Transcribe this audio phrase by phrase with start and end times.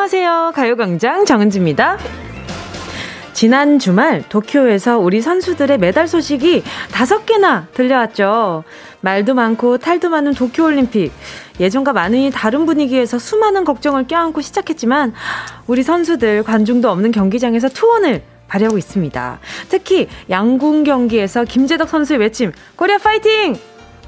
[0.00, 0.52] 안녕하세요.
[0.54, 1.98] 가요광장 정은지입니다.
[3.34, 8.64] 지난 주말 도쿄에서 우리 선수들의 메달 소식이 다섯 개나 들려왔죠.
[9.02, 11.12] 말도 많고 탈도 많은 도쿄올림픽.
[11.60, 15.12] 예전과 많이 다른 분위기에서 수많은 걱정을 껴안고 시작했지만
[15.66, 19.38] 우리 선수들 관중도 없는 경기장에서 투혼을 발휘하고 있습니다.
[19.68, 23.54] 특히 양궁 경기에서 김재덕 선수의 외침 코리아 파이팅!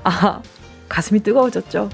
[0.05, 0.41] 아,
[0.89, 1.91] 가슴이 뜨거워졌죠.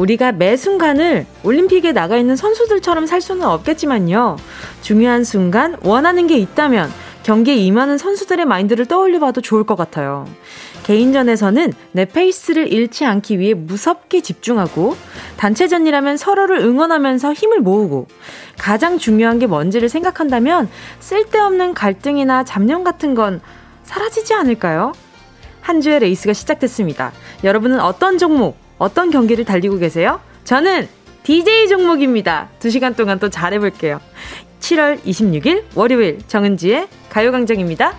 [0.00, 4.36] 우리가 매 순간을 올림픽에 나가 있는 선수들처럼 살 수는 없겠지만요.
[4.80, 6.90] 중요한 순간 원하는 게 있다면
[7.22, 10.26] 경기에 임하는 선수들의 마인드를 떠올려 봐도 좋을 것 같아요.
[10.84, 14.96] 개인전에서는 내 페이스를 잃지 않기 위해 무섭게 집중하고
[15.36, 18.06] 단체전이라면 서로를 응원하면서 힘을 모으고
[18.58, 23.42] 가장 중요한 게 뭔지를 생각한다면 쓸데없는 갈등이나 잡념 같은 건
[23.82, 24.92] 사라지지 않을까요?
[25.60, 27.12] 한 주의 레이스가 시작됐습니다.
[27.44, 30.20] 여러분은 어떤 종목, 어떤 경기를 달리고 계세요?
[30.44, 30.88] 저는
[31.22, 32.48] DJ 종목입니다.
[32.60, 34.00] 2시간 동안 또 잘해볼게요.
[34.60, 37.94] 7월 26일 월요일 정은지의 가요광장입니다.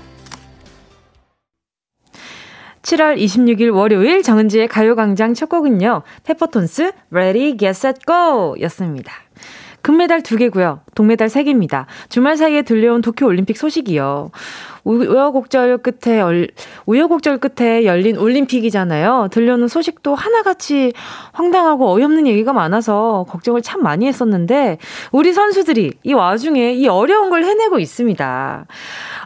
[2.82, 6.02] 7월 26일 월요일 정은지의 가요광장 첫 곡은요.
[6.24, 9.14] 페퍼톤스 Ready, Get, Set, Go 였습니다.
[9.84, 10.80] 금메달 2개고요.
[10.96, 11.86] 동메달 3개입니다.
[12.10, 14.32] 주말 사이에 들려온 도쿄올림픽 소식이요.
[14.84, 16.50] 우여곡절 끝에 열,
[16.86, 19.30] 우여곡절 끝에 열린 올림픽이잖아요.
[19.32, 20.94] 들려오는 소식도 하나같이
[21.34, 24.78] 황당하고 어이없는 얘기가 많아서 걱정을 참 많이 했었는데
[25.12, 28.66] 우리 선수들이 이 와중에 이 어려운 걸 해내고 있습니다.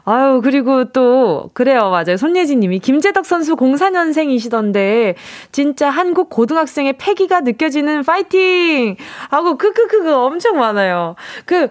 [0.07, 2.15] 아유, 그리고 또, 그래요, 맞아요.
[2.15, 5.15] 손예진 님이 김재덕 선수 04년생이시던데,
[5.51, 8.97] 진짜 한국 고등학생의 패기가 느껴지는 파이팅!
[9.31, 11.15] 하고, 크크크크 엄청 많아요.
[11.45, 11.69] 그,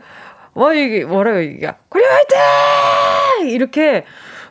[0.52, 2.38] 뭐, 이게, 뭐라고, 이게, 고려 화이팅!
[3.54, 4.04] 이렇게,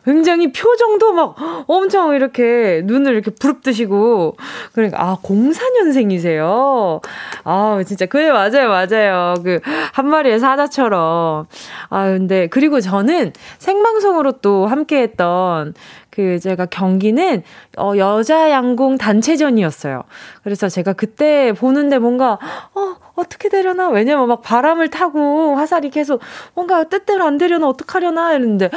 [0.04, 1.34] 굉장히 표정도 막
[1.66, 4.36] 엄청 이렇게 눈을 이렇게 부릅뜨시고
[4.74, 7.00] 그러니까 아 04년생이세요.
[7.44, 9.60] 아 진짜 그래 맞아요 맞아요 그
[9.94, 11.46] 한 마리의 사자처럼
[11.88, 15.74] 아 근데 그리고 저는 생방송으로 또 함께했던
[16.14, 17.42] 그 제가 경기는
[17.76, 20.04] 어 여자 양궁 단체전이었어요.
[20.44, 22.38] 그래서 제가 그때 보는데 뭔가
[22.74, 23.88] 어 어떻게 되려나?
[23.88, 26.20] 왜냐면 막 바람을 타고 화살이 계속
[26.54, 28.70] 뭔가 뜻대로 안 되려나 어떡하려나 이랬는데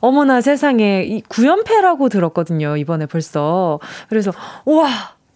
[0.00, 2.76] 어머나 세상에 이 구연패라고 들었거든요.
[2.76, 3.78] 이번에 벌써.
[4.08, 4.32] 그래서
[4.64, 4.88] 우와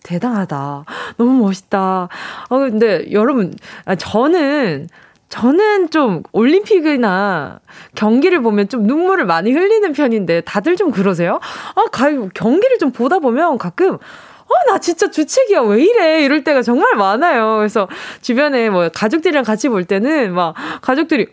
[0.03, 0.85] 대단하다.
[1.17, 2.09] 너무 멋있다.
[2.49, 4.89] 어 근데 여러분 아, 저는
[5.29, 7.61] 저는 좀 올림픽이나
[7.95, 11.41] 경기를 보면 좀 눈물을 많이 흘리는 편인데 다들 좀 그러세요?
[11.75, 15.63] 아, 가, 경기를 좀 보다 보면 가끔 어, 나 진짜 주책이야.
[15.63, 16.25] 왜 이래?
[16.25, 17.57] 이럴 때가 정말 많아요.
[17.59, 17.89] 그래서
[18.23, 21.27] 주변에 뭐 가족들이랑 같이 볼 때는 막 가족들이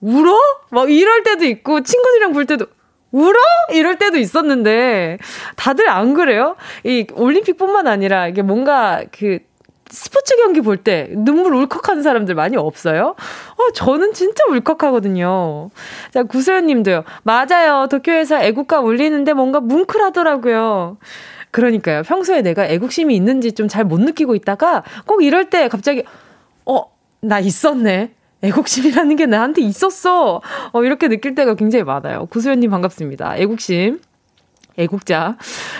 [0.00, 0.36] 울어?
[0.70, 2.66] 막 이럴 때도 있고 친구들이랑 볼 때도
[3.12, 3.38] 울어?
[3.72, 5.18] 이럴 때도 있었는데
[5.54, 6.56] 다들 안 그래요?
[6.84, 9.38] 이 올림픽뿐만 아니라 이게 뭔가 그
[9.90, 13.14] 스포츠 경기 볼 때 눈물 울컥하는 사람들 많이 없어요?
[13.56, 15.70] 어, 저는 진짜 울컥하거든요.
[16.12, 17.04] 자, 구소연 님도요.
[17.22, 17.86] 맞아요.
[17.90, 20.96] 도쿄에서 애국가 울리는데 뭔가 뭉클하더라고요.
[21.50, 22.02] 그러니까요.
[22.02, 26.04] 평소에 내가 애국심이 있는지 좀 잘 못 느끼고 있다가 꼭 이럴 때 갑자기
[26.66, 26.84] 어,
[27.20, 28.12] 나 있었네.
[28.42, 30.42] 애국심이라는 게 나한테 있었어.
[30.72, 32.26] 어, 이렇게 느낄 때가 굉장히 많아요.
[32.26, 33.36] 구수연님 반갑습니다.
[33.38, 34.00] 애국심.
[34.78, 35.36] 애국자.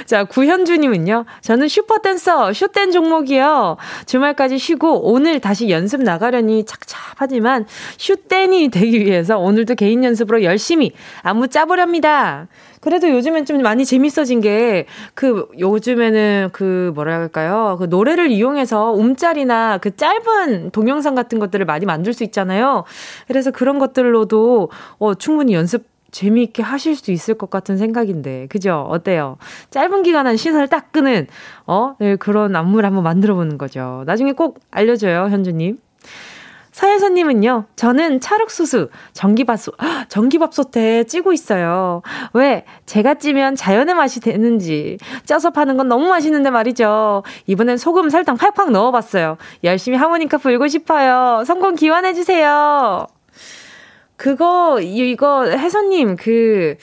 [0.06, 1.24] 자, 구현주님은요.
[1.40, 3.76] 저는 슈퍼댄서, 슈댄 종목이요.
[4.06, 7.66] 주말까지 쉬고 오늘 다시 연습 나가려니 착잡하지만
[7.98, 10.92] 슈댄이 되기 위해서 오늘도 개인 연습으로 열심히
[11.22, 12.48] 안무 짜보렵니다.
[12.80, 17.76] 그래도 요즘엔 좀 많이 재밌어진 게, 그, 요즘에는 그, 뭐라 할까요?
[17.80, 22.84] 그 노래를 이용해서 움짤이나 그 짧은 동영상 같은 것들을 많이 만들 수 있잖아요.
[23.26, 28.86] 그래서 그런 것들로도, 어, 충분히 연습 재미있게 하실 수 있을 것 같은 생각인데, 그죠?
[28.88, 29.36] 어때요?
[29.68, 31.26] 짧은 기간 한 시선을 딱 끄는,
[31.66, 34.02] 어, 네, 그런 안무를 한번 만들어 보는 거죠.
[34.06, 35.78] 나중에 꼭 알려줘요, 현주님.
[36.72, 39.76] 서혜선님은요, 저는 찰옥수수, 전기밥솥,
[40.08, 42.00] 전기밥솥에 찌고 있어요.
[42.32, 42.64] 왜?
[42.86, 44.96] 제가 찌면 자연의 맛이 되는지.
[45.26, 47.24] 쪄서 파는 건 너무 맛있는데 말이죠.
[47.46, 49.36] 이번엔 소금, 설탕 팍팍 넣어봤어요.
[49.64, 51.44] 열심히 하모니카 불고 싶어요.
[51.44, 53.06] 성공 기원해주세요.
[54.16, 56.76] 그거, 이거, 혜선님, 그,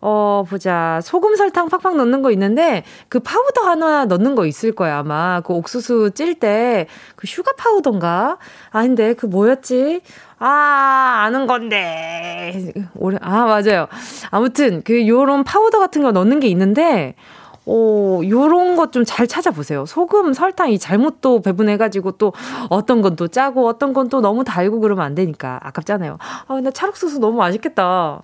[0.00, 1.00] 어, 보자.
[1.02, 5.40] 소금, 설탕 팍팍 넣는 거 있는데, 그 파우더 하나 넣는 거 있을 거야, 아마.
[5.40, 6.86] 그 옥수수 찔 때,
[7.16, 8.36] 그 슈가 파우더인가?
[8.70, 10.02] 아닌데, 그 뭐였지?
[10.38, 12.72] 아, 아는 건데.
[12.96, 13.86] 오래, 아, 맞아요.
[14.30, 17.14] 아무튼, 그, 요런 파우더 같은 거 넣는 게 있는데,
[17.66, 19.86] 어, 요런 것 좀 잘 찾아보세요.
[19.86, 22.32] 소금, 설탕 이 잘못 또 배분해가지고 또
[22.68, 26.18] 어떤 건 또 짜고 어떤 건 또 너무 달고 그러면 안 되니까 아깝잖아요.
[26.20, 28.20] 아, 근데 찰옥수수 너무 맛있겠다.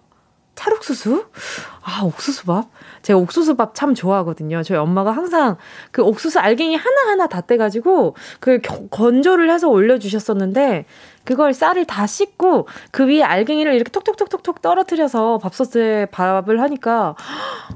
[0.54, 1.24] 찰옥수수?
[1.82, 2.66] 아, 옥수수밥?
[3.02, 4.62] 제가 옥수수밥 참 좋아하거든요.
[4.62, 5.56] 저희 엄마가 항상
[5.90, 8.60] 그 옥수수 알갱이 하나하나 다 떼가지고 그
[8.90, 10.84] 건조를 해서 올려주셨었는데
[11.24, 17.14] 그걸 쌀을 다 씻고 그 위에 알갱이를 이렇게 톡톡톡톡톡 떨어뜨려서 밥솥에 밥을 하니까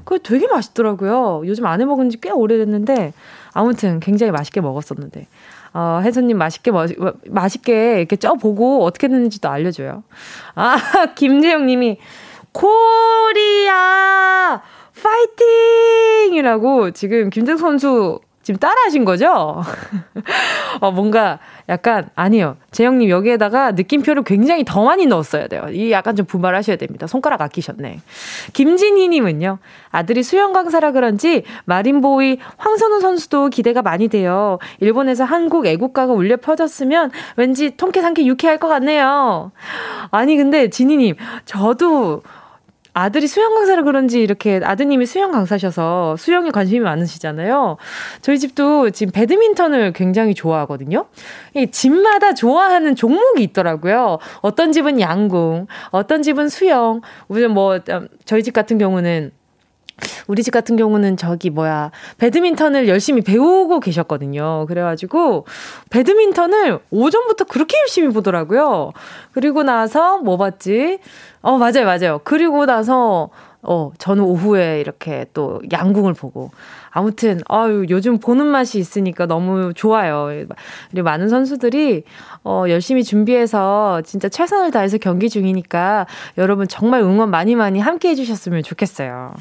[0.03, 1.41] 그게 되게 맛있더라고요.
[1.45, 3.13] 요즘 안 해 먹은 지 꽤 오래됐는데
[3.53, 5.27] 아무튼 굉장히 맛있게 먹었었는데.
[5.77, 6.85] 어, 혜수님 맛있게, 뭐,
[7.27, 10.03] 맛있게 이렇게 쪄보고 어떻게 됐는지도 알려줘요.
[10.55, 10.77] 아,
[11.15, 11.97] 김재영 님이
[12.55, 13.75] 코리아
[15.03, 19.63] 파이팅이라고 지금 김재석 선수 지금 따라하신 거죠?
[20.79, 22.57] 어, 뭔가 약간, 아니요.
[22.69, 25.65] 재영님 여기에다가 느낌표를 굉장히 더 많이 넣었어야 돼요.
[25.71, 27.07] 이 약간 좀 분발하셔야 됩니다.
[27.07, 28.01] 손가락 아끼셨네.
[28.53, 29.57] 김진희님은요,
[29.89, 34.59] 아들이 수영 강사라 그런지 마린보이 황선우 선수도 기대가 많이 돼요.
[34.79, 39.51] 일본에서 한국 애국가가 울려 퍼졌으면 왠지 통쾌 상쾌 유쾌할 것 같네요.
[40.11, 41.15] 아니, 근데 진희님,
[41.45, 42.21] 저도
[42.97, 47.75] 아들이 수영 강사를 그런지 이렇게 아드님이 수영 강사셔서 수영에 관심이 많으시잖아요.
[48.21, 51.05] 저희 집도 지금 배드민턴을 굉장히 좋아하거든요.
[51.55, 54.19] 이 집마다 좋아하는 종목이 있더라고요.
[54.39, 57.01] 어떤 집은 양궁, 어떤 집은 수영.
[57.27, 59.31] 우리 뭐 음, 저희 집 같은 경우는
[60.27, 64.65] 우리 집 같은 경우는 저기 뭐야 배드민턴을 열심히 배우고 계셨거든요.
[64.67, 65.45] 그래가지고
[65.89, 68.91] 배드민턴을 오전부터 그렇게 열심히 보더라고요.
[69.31, 70.99] 그리고 나서 뭐 봤지?
[71.45, 72.19] 어, 맞아요, 맞아요.
[72.23, 73.29] 그리고 나서,
[73.61, 76.49] 어, 저는 오후에 이렇게 또 양궁을 보고.
[76.89, 80.29] 아무튼, 아유, 요즘 보는 맛이 있으니까 너무 좋아요.
[80.89, 82.03] 그리고 많은 선수들이,
[82.43, 86.07] 어, 열심히 준비해서 진짜 최선을 다해서 경기 중이니까
[86.39, 89.31] 여러분 정말 응원 많이 많이 함께 해주셨으면 좋겠어요.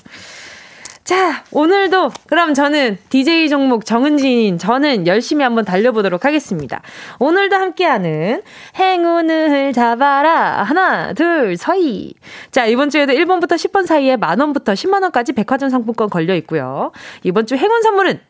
[1.04, 6.80] 자, 오늘도 그럼 저는 DJ 종목 정은진 저는 열심히 한번 달려보도록 하겠습니다.
[7.18, 8.42] 오늘도 함께하는
[8.76, 10.62] 행운을 잡아라.
[10.62, 12.14] 하나, 둘, 서희.
[12.50, 16.90] 자, 이번 주에도 1번부터 10번 사이에 만원부터 10만원까지 백화점 상품권 걸려 있고요.
[17.22, 18.20] 이번 주 행운 선물은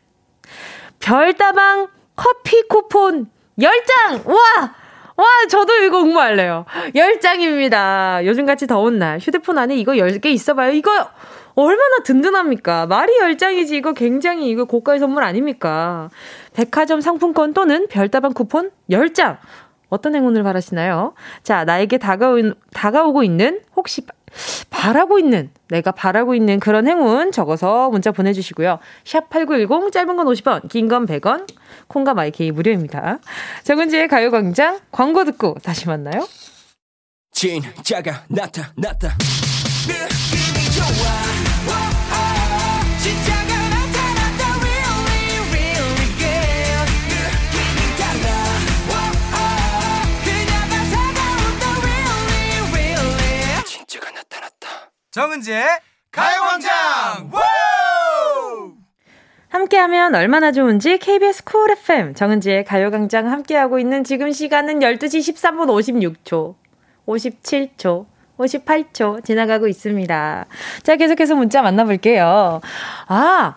[0.99, 1.87] 별다방
[2.17, 4.26] 커피 쿠폰 10장!
[4.26, 4.75] 와!
[5.17, 6.65] 와, 저도 이거 응모할래요.
[6.93, 8.25] 10장입니다.
[8.26, 10.73] 요즘같이 더운 날 휴대폰 안에 이거 10개 있어봐요.
[10.73, 11.09] 이거
[11.56, 12.86] 얼마나 든든합니까?
[12.86, 16.10] 말이 열장이지 이거 굉장히 이거 고가의 선물 아닙니까?
[16.52, 19.38] 백화점 상품권 또는 별다방 쿠폰 10장.
[19.88, 21.14] 어떤 행운을 바라시나요?
[21.44, 22.38] 자, 나에게 다가오,
[22.72, 24.02] 다가오고 있는 혹시
[24.68, 28.80] 바라고 있는 내가 바라고 있는 그런 행운 적어서 문자 보내주시고요.
[29.04, 31.46] 샵 8910 짧은 건 50원 긴 건 100원
[31.86, 33.18] 콩과 마이케이 무료입니다.
[33.62, 36.26] 정은지의 가요광장 광고 듣고 다시 만나요.
[37.30, 39.10] 진짜가 나타났다
[39.88, 40.33] 느낌이 좋아
[55.14, 55.64] 정은지의
[56.10, 57.30] 가요광장!
[59.48, 65.68] 함께하면 얼마나 좋은지 KBS 쿨 FM 정은지의 가요광장 함께하고 있는 지금 시간은 12시 13분
[66.24, 66.56] 56초
[67.06, 68.06] 57초
[68.38, 70.47] 58초 지나가고 있습니다.
[70.83, 72.61] 자, 계속해서 문자 만나볼게요.
[73.07, 73.55] 아,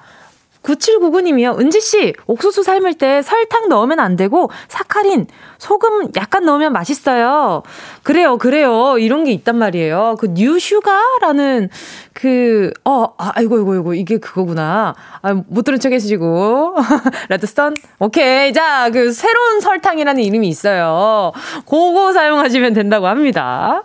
[0.63, 1.59] 9799님이요.
[1.59, 7.63] 은지씨, 옥수수 삶을 때 설탕 넣으면 안 되고, 사카린, 소금 약간 넣으면 맛있어요.
[8.03, 8.97] 그래요, 그래요.
[8.97, 10.15] 이런 게 있단 말이에요.
[10.19, 11.69] 그 뉴슈가라는
[12.13, 14.95] 그, 어, 아, 아이고, 아이고, 아이고, 이게 그거구나.
[15.21, 16.75] 아, 못 들은 척 해주시고.
[17.29, 17.75] 레드스톤?
[17.99, 18.53] 오케이.
[18.53, 21.31] 자, 그 새로운 설탕이라는 이름이 있어요.
[21.67, 23.83] 그거 사용하시면 된다고 합니다.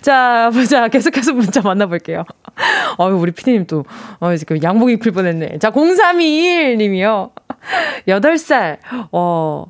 [0.00, 0.88] 자, 보자.
[0.88, 2.24] 계속해서 문자 만나볼게요.
[2.98, 3.84] 어유 우리 피디님 또,
[4.20, 5.58] 어, 지금 양복 입힐 뻔 했네.
[5.58, 7.30] 자, 0321 님이요.
[8.08, 8.78] 8살,
[9.12, 9.66] 어,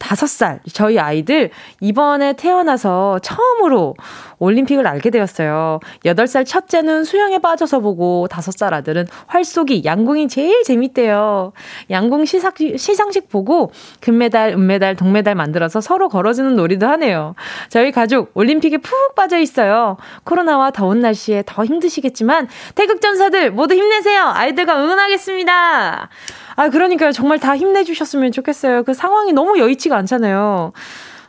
[0.00, 3.94] 5살, 저희 아이들 이번에 태어나서 처음으로
[4.38, 5.78] 올림픽을 알게 되었어요.
[6.04, 11.52] 8살 첫째는 수영에 빠져서 보고 5살 아들은 활쏘기, 양궁이 제일 재밌대요.
[11.90, 17.34] 양궁 시상, 시상식 보고 금메달, 은메달, 동메달 만들어서 서로 걸어주는 놀이도 하네요.
[17.68, 19.98] 저희 가족 올림픽에 푹 빠져 있어요.
[20.24, 24.24] 코로나와 더운 날씨에 더 힘드시겠지만 태극전사들 모두 힘내세요.
[24.34, 26.08] 아이들과 응원하겠습니다.
[26.56, 27.12] 아, 그러니까요.
[27.12, 28.82] 정말 다 힘내주셨으면 좋겠어요.
[28.84, 30.72] 그 상황이 너무 여의치가 않잖아요.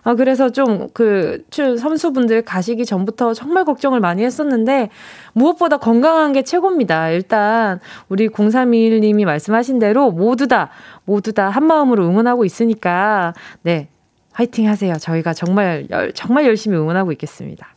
[0.04, 4.90] 아, 그래서 좀 그, 선수분들 가시기 전부터 정말 걱정을 많이 했었는데,
[5.34, 7.10] 무엇보다 건강한 게 최고입니다.
[7.10, 10.70] 일단, 우리 0321님이 말씀하신 대로 모두 다,
[11.06, 13.90] 모두 다 한 마음으로 응원하고 있으니까, 네.
[14.34, 14.96] 화이팅 하세요.
[14.98, 17.68] 저희가 정말, 정말 열심히 응원하고 있겠습니다.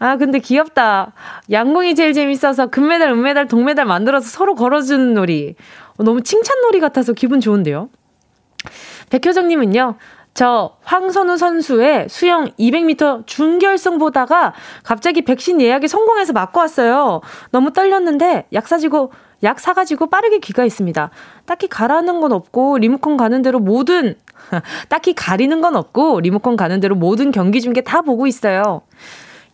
[0.00, 1.12] 아, 근데 귀엽다.
[1.50, 5.54] 양궁이 제일 재밌어서 금메달, 은메달, 동메달 만들어서 서로 걸어주는 놀이.
[5.96, 7.88] 어, 너무 칭찬놀이 같아서 기분 좋은데요?
[9.10, 9.96] 백효정님은요,
[10.34, 17.20] 저 황선우 선수의 수영 200m 준결승 보다가 갑자기 백신 예약에 성공해서 맞고 왔어요.
[17.50, 21.10] 너무 떨렸는데 약 사지고 약 사가지고 빠르게 귀가했습니다.
[21.44, 24.14] 딱히 가라는 건 없고 리모컨 가는 대로 모든
[24.88, 28.82] 딱히 가리는 건 없고 리모컨 가는 대로 모든 경기 중계 다 보고 있어요.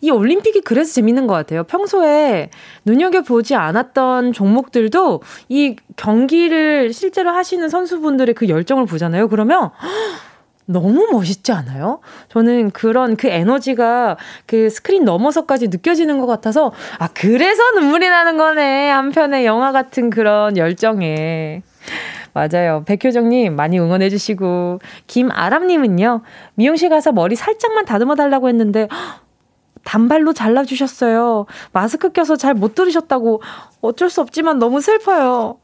[0.01, 1.65] 이 올림픽이 그래서 재밌는 것 같아요.
[1.65, 2.51] 평소에
[2.85, 9.29] 눈여겨보지 않았던 종목들도 이 경기를 실제로 하시는 선수분들의 그 열정을 보잖아요.
[9.29, 9.71] 그러면
[10.71, 12.01] 너무 멋있지 않아요?
[12.29, 18.91] 저는 그런 그 에너지가 그 스크린 넘어서까지 느껴지는 것 같아서, 아, 그래서 눈물이 나는 거네.
[18.91, 21.63] 한편의 영화 같은 그런 열정에.
[22.35, 22.85] 맞아요.
[22.85, 26.21] 백효정님 많이 응원해주시고, 김아람님은요,
[26.55, 28.89] 미용실 가서 머리 살짝만 다듬어 달라고 했는데,
[29.85, 31.47] 단발로 잘라주셨어요.
[31.73, 33.43] 마스크 껴서 잘 못 들으셨다고
[33.81, 35.59] 어쩔 수 없지만 너무 슬퍼요.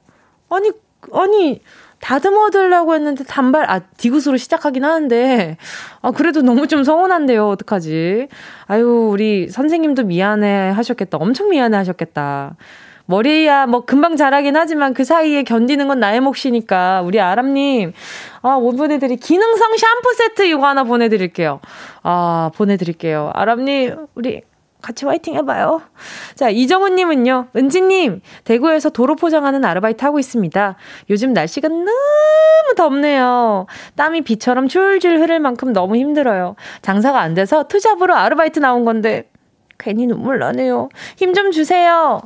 [0.50, 0.70] 아니,
[1.12, 1.60] 아니,
[2.00, 5.56] 다듬어 들라고 했는데 단발, 아, 디귿으로 시작하긴 하는데,
[6.02, 7.48] 아, 그래도 너무 좀 서운한데요.
[7.48, 8.28] 어떡하지?
[8.66, 11.18] 아유, 우리 선생님도 미안해 하셨겠다.
[11.18, 12.56] 엄청 미안해 하셨겠다.
[13.06, 17.92] 머리야 뭐 금방 자라긴 하지만 그 사이에 견디는 건 나의 몫이니까 우리 아람님
[18.42, 21.60] 아, 뭐 보내드릴, 기능성 샴푸 세트 이거 하나 보내드릴게요.
[22.02, 23.30] 아, 보내드릴게요.
[23.34, 24.42] 아람님, 우리
[24.82, 25.80] 같이 화이팅 해봐요.
[26.34, 30.76] 자, 이정훈님은요, 은지님, 대구에서 도로 포장하는 아르바이트 하고 있습니다.
[31.08, 31.88] 요즘 날씨가 너무
[32.76, 33.66] 덥네요.
[33.96, 36.54] 땀이 비처럼 줄줄 흐를 만큼 너무 힘들어요.
[36.82, 39.30] 장사가 안 돼서 투잡으로 아르바이트 나온 건데,
[39.78, 40.90] 괜히 눈물 나네요.
[41.16, 42.20] 힘 좀 주세요.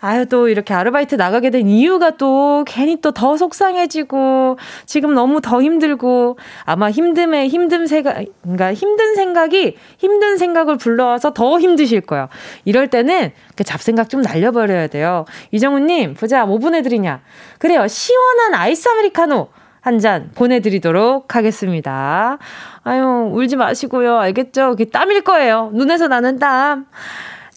[0.00, 5.60] 아유, 또 이렇게 아르바이트 나가게 된 이유가 또 괜히 또 더 속상해지고, 지금 너무 더
[5.62, 12.28] 힘들고, 아마 힘듦에 힘든 생각, 그러니까 힘든 생각이 힘든 생각을 불러와서 더 힘드실 거예요.
[12.64, 15.26] 이럴 때는 그 잡생각 좀 날려버려야 돼요.
[15.50, 17.20] 이정우님, 보자, 뭐 보내드리냐.
[17.58, 17.86] 그래요.
[17.86, 19.48] 시원한 아이스 아메리카노.
[19.82, 22.36] 한잔 보내드리도록 하겠습니다.
[22.84, 24.18] 아유, 울지 마시고요.
[24.18, 24.70] 알겠죠?
[24.70, 25.70] 그게 땀일 거예요.
[25.72, 26.86] 눈에서 나는 땀.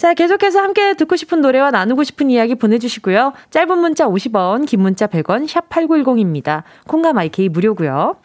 [0.04, 3.32] 자, 계속해서 함께 듣고 싶은 노래와 나누고 싶은 이야기 보내주시고요.
[3.52, 6.64] 짧은 문자 50원, 긴 문자 100원, 샵 8910입니다.
[6.90, 8.18] 콩과 마이케이 무료고요.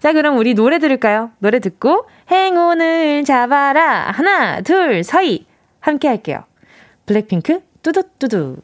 [0.00, 1.30] 자, 그럼 우리 노래 들을까요?
[1.38, 4.10] 노래 듣고 행운을 잡아라.
[4.10, 5.46] 하나, 둘, 서희.
[5.78, 6.42] 함께 할게요.
[7.06, 8.56] 블랙핑크 뚜두뚜두.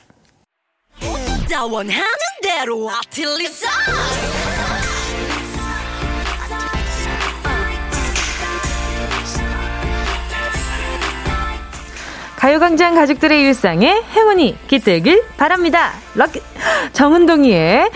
[1.71, 2.03] 원하는
[2.43, 3.69] 대로 아틀리사
[12.38, 15.90] 가요광장 가족들의 일상에 행운이 깃들길 바랍니다.
[16.14, 16.40] 럭키,
[16.92, 17.88] 정은동이의, 어,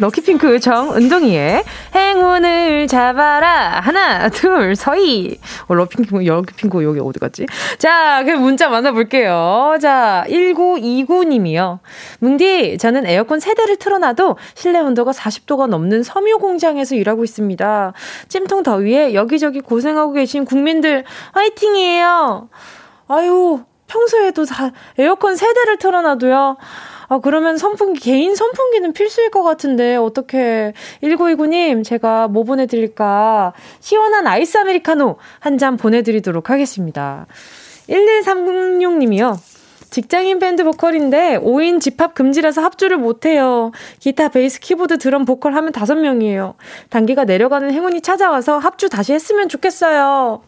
[0.00, 1.62] 럭키핑크 정은동이의
[1.94, 3.78] 행운을 잡아라.
[3.78, 5.38] 하나, 둘, 서희.
[5.68, 7.46] 어, 럭키핑크, 럭키핑크 여기 어디 갔지?
[7.78, 9.76] 자, 그 문자 만나볼게요.
[9.80, 11.78] 자, 1929님이요.
[12.18, 17.92] 뭉디, 저는 에어컨 세대를 틀어놔도 실내 온도가 40도가 넘는 섬유 공장에서 일하고 있습니다.
[18.26, 22.48] 찜통 더위에 여기저기 고생하고 계신 국민들 화이팅이에요.
[23.08, 26.56] 아유, 평소에도 다 에어컨 세 대를 틀어놔도요.
[27.10, 30.74] 아, 그러면 선풍기, 개인 선풍기는 필수일 것 같은데, 어떻게.
[31.02, 33.54] 1929님, 제가 뭐 보내드릴까.
[33.80, 37.26] 시원한 아이스 아메리카노 한 잔 보내드리도록 하겠습니다.
[37.88, 39.38] 1136님이요.
[39.90, 43.72] 직장인 밴드 보컬인데 5인 집합 금지라서 합주를 못해요.
[44.00, 46.54] 기타, 베이스, 키보드, 드럼, 보컬 하면 5명이에요.
[46.90, 50.42] 단계가 내려가는 행운이 찾아와서 합주 다시 했으면 좋겠어요.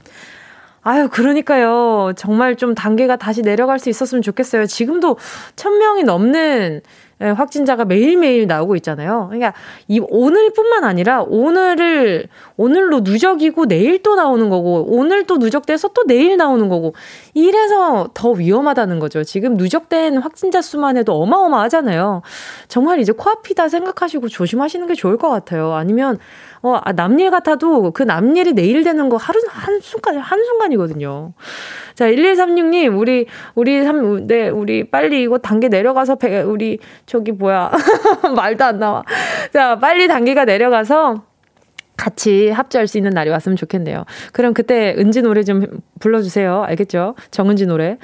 [0.82, 2.12] 아유, 그러니까요.
[2.16, 4.66] 정말 좀 단계가 다시 내려갈 수 있었으면 좋겠어요.
[4.66, 5.18] 지금도
[5.56, 6.80] 천명이 넘는 예,
[7.20, 9.26] 확진자가 매일매일 나오고 있잖아요.
[9.28, 9.52] 그러니까
[9.88, 16.36] 이 오늘뿐만 아니라 오늘을 오늘로 누적이고 내일 또 나오는 거고 오늘 또 누적돼서 또 내일
[16.36, 16.94] 나오는 거고
[17.34, 19.22] 이래서 더 위험하다는 거죠.
[19.22, 22.22] 지금 누적된 확진자 수만 해도 어마어마하잖아요.
[22.68, 25.74] 정말 이제 코앞이다 생각하시고 조심하시는 게 좋을 것 같아요.
[25.74, 26.18] 아니면
[26.62, 31.32] 어, 아, 남일 같아도 그 남일이 내일 되는 거 하루, 한순간, 한순간이거든요.
[31.94, 36.78] 자, 1136님, 우리, 우리 삼, 네, 우리 빨리 이거 단계 내려가서, 배, 우리,
[37.11, 37.73] 저기 뭐야.
[38.37, 39.02] 말도 안 나와.
[39.52, 41.25] 자, 빨리 단계가 내려가서,
[42.00, 44.07] 같이 합주할 수 있는 날이 왔으면 좋겠네요.
[44.33, 45.66] 그럼 그때 은지 노래 좀
[46.00, 46.64] 불러주세요.
[46.66, 47.14] 알겠죠?
[47.30, 47.99] 정은지 노래.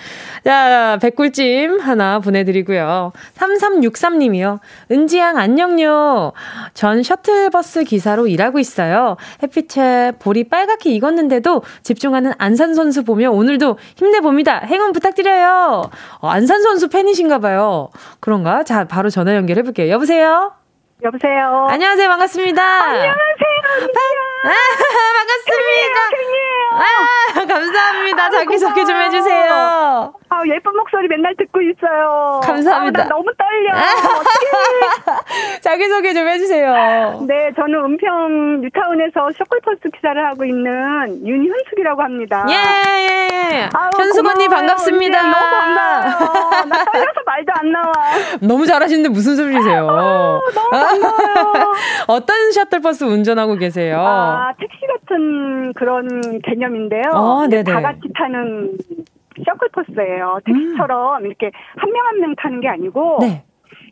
[0.45, 3.12] 자, 백꿀찜 하나 보내드리고요.
[3.38, 4.59] 3363님이요.
[4.93, 6.33] 은지양 안녕요.
[6.75, 9.17] 전 셔틀버스 기사로 일하고 있어요.
[9.43, 14.59] 햇빛에 볼이 빨갛게 익었는데도 집중하는 안산 선수 보며 오늘도 힘내봅니다.
[14.67, 15.91] 행운 부탁드려요.
[16.21, 17.88] 어, 안산 선수 팬이신가 봐요.
[18.21, 18.62] 그런가?
[18.62, 19.91] 자, 바로 전화 연결해볼게요.
[19.91, 20.53] 여보세요?
[21.05, 21.67] 여보세요.
[21.69, 22.09] 안녕하세요.
[22.09, 22.62] 반갑습니다.
[22.62, 23.12] 안녕하세요.
[24.45, 24.49] 아,
[25.17, 25.99] 반갑습니다.
[26.11, 26.67] 팬이에요.
[26.73, 28.25] 아, 감사합니다.
[28.25, 30.15] 아, 자기소개 좀 해주세요.
[30.29, 32.41] 아, 예쁜 목소리 맨날 듣고 있어요.
[32.43, 33.03] 감사합니다.
[33.03, 33.75] 아, 너무 떨려.
[35.61, 37.25] 자기소개 좀 해주세요.
[37.29, 42.47] 네, 저는 은평 뉴타운에서 쇼콜버스 기사를 하고 있는 윤현숙이라고 합니다.
[42.49, 43.69] 예, 예.
[43.75, 45.23] 아우, 현숙 언니 반갑습니다.
[45.23, 46.65] 너무 반가워요.
[46.67, 47.93] 나 떨려서 말도 안 나와.
[48.41, 49.88] 너무 잘하시는데 무슨 소리세요?
[49.91, 50.86] 아, 너무 반가워요.
[52.09, 53.99] 어떤 셔틀버스 운전하고 계세요?
[54.00, 57.02] 아, 택시 같은 그런 개념인데요.
[57.14, 57.64] 어, 네네.
[57.64, 58.76] 다 같이 타는
[59.45, 60.40] 셔클버스예요.
[60.45, 61.26] 택시처럼 음.
[61.26, 63.45] 이렇게 한명 한 명 타는 게 아니고 네.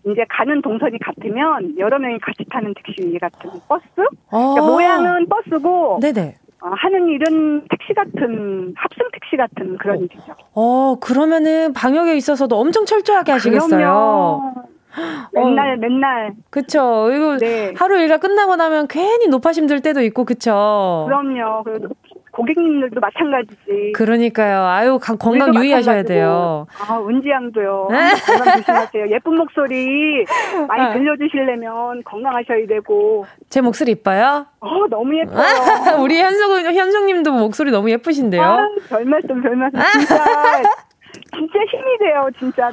[0.06, 3.84] 이제 가는 동선이 같으면 여러 명이 같이 타는 택시 같은 버스.
[4.30, 4.54] 어.
[4.54, 6.36] 그러니까 모양은 버스고 네네.
[6.62, 10.34] 어, 하는 일은 택시 같은 합승 택시 같은 그런 일이죠.
[10.54, 13.68] 어 그러면은 방역에 있어서도 엄청 철저하게 하시겠어요.
[13.68, 14.54] 그럼요.
[15.32, 16.32] 맨날 어, 맨날.
[16.50, 17.10] 그쵸.
[17.12, 17.72] 이거 네.
[17.76, 21.04] 하루 일과 끝나고 나면 괜히 노파심 들 때도 있고 그쵸.
[21.08, 21.64] 그럼요.
[22.34, 23.92] 고객님들도 마찬가지지.
[23.94, 24.64] 그러니까요.
[24.64, 26.66] 아유 건강 유의하셔야 돼요.
[26.80, 27.88] 아 은지양도요.
[27.92, 28.10] 네.
[28.26, 29.10] 건강 조심하세요.
[29.10, 30.24] 예쁜 목소리
[30.66, 30.92] 많이 아.
[30.92, 33.24] 들려주시려면 건강하셔야 되고.
[33.50, 34.46] 제 목소리 이뻐요?
[34.60, 35.44] 어 너무 예뻐요.
[36.02, 38.42] 우리 현숙 현숙님도 목소리 너무 예쁘신데요.
[38.42, 40.16] 아, 별 말씀 별 말씀 진짜
[41.36, 42.28] 진짜 힘이 돼요.
[42.38, 42.70] 진짜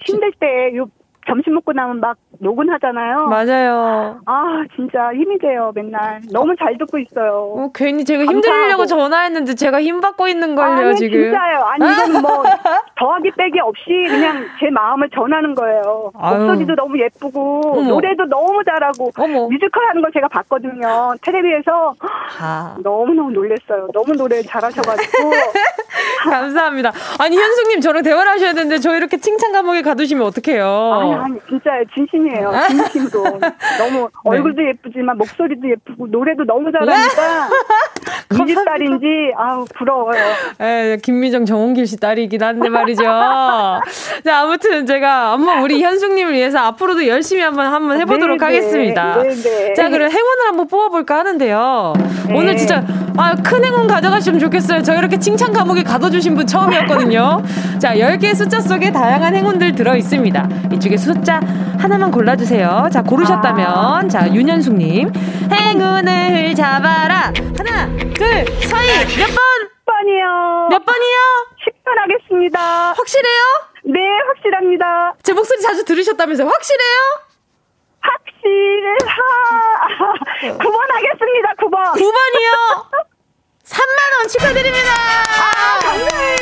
[0.00, 0.86] 힘들 때 요
[1.28, 3.26] 점심 먹고 나면 막 녹음 하잖아요.
[3.26, 4.20] 맞아요.
[4.26, 6.20] 아, 진짜 힘이 돼요, 맨날.
[6.32, 7.52] 너무 잘 듣고 있어요.
[7.56, 11.20] 어, 괜히 제가 힘들려고 전화했는데 제가 힘 받고 있는 걸요, 지금.
[11.20, 11.58] 진짜요.
[11.64, 12.42] 아니, 이건 뭐,
[12.98, 16.10] 더하기 빼기 없이 그냥 제 마음을 전하는 거예요.
[16.18, 16.38] 아유.
[16.38, 17.88] 목소리도 너무 예쁘고, 어머.
[17.88, 19.48] 노래도 너무 잘하고, 어머.
[19.48, 21.14] 뮤지컬 하는 걸 제가 봤거든요.
[21.22, 21.94] 텔레비에서.
[22.40, 22.76] 아.
[22.82, 23.88] 너무너무 놀랬어요.
[23.92, 25.30] 너무 노래 잘하셔가지고.
[26.30, 26.92] 감사합니다.
[27.18, 30.64] 아니, 현숙님 저랑 대화를 하셔야 되는데, 저 이렇게 칭찬 감옥에 가두시면 어떡해요.
[30.66, 32.52] 아니, 아니, 진짜 진심이 팬이에요.
[32.68, 33.22] 진심도.
[33.22, 34.08] 너무 네.
[34.24, 37.48] 얼굴도 예쁘지만 목소리도 예쁘고 노래도 너무 잘하니까
[38.46, 40.20] 집 딸인지 아우 부러워요.
[40.60, 43.02] 에, 예, 김미정 정홍길 씨 딸이긴 한데 말이죠.
[44.24, 48.56] 자 아무튼 제가 한번 우리 현숙님을 위해서 앞으로도 열심히 한번 한번 해보도록 네, 네.
[48.56, 49.22] 하겠습니다.
[49.22, 49.74] 네, 네.
[49.74, 51.92] 자 그럼 행운을 한번 뽑아볼까 하는데요.
[52.34, 52.84] 오늘 진짜
[53.18, 54.82] 아, 큰 행운 가져가시면 좋겠어요.
[54.84, 57.42] 저 이렇게 칭찬 감옥에 가둬주신 분 처음이었거든요.
[57.80, 60.48] 자, 10개의 숫자 속에 다양한 행운들 들어 있습니다.
[60.74, 61.40] 이쪽에 숫자
[61.78, 62.88] 하나만 골라주세요.
[62.92, 63.66] 자, 고르셨다면.
[63.66, 64.02] 아.
[64.08, 65.12] 자, 윤현숙님.
[65.50, 67.32] 행운을 잡아라.
[67.56, 68.88] 하나, 둘, 서희.
[69.18, 69.38] 몇 번?
[69.84, 70.68] 번이요.
[70.70, 71.18] 몇 번이요?
[71.66, 72.92] 10번 하겠습니다.
[72.92, 73.42] 확실해요?
[73.84, 75.14] 네, 확실합니다.
[75.22, 76.46] 제 목소리 자주 들으셨다면서요?
[76.48, 76.96] 확실해요?
[78.00, 79.16] 확실하.
[80.58, 81.92] 9번 하겠습니다, 9번.
[81.94, 82.52] 9번이요?
[83.64, 84.90] 3만원 축하드립니다!
[84.92, 86.36] 아, 감사해요.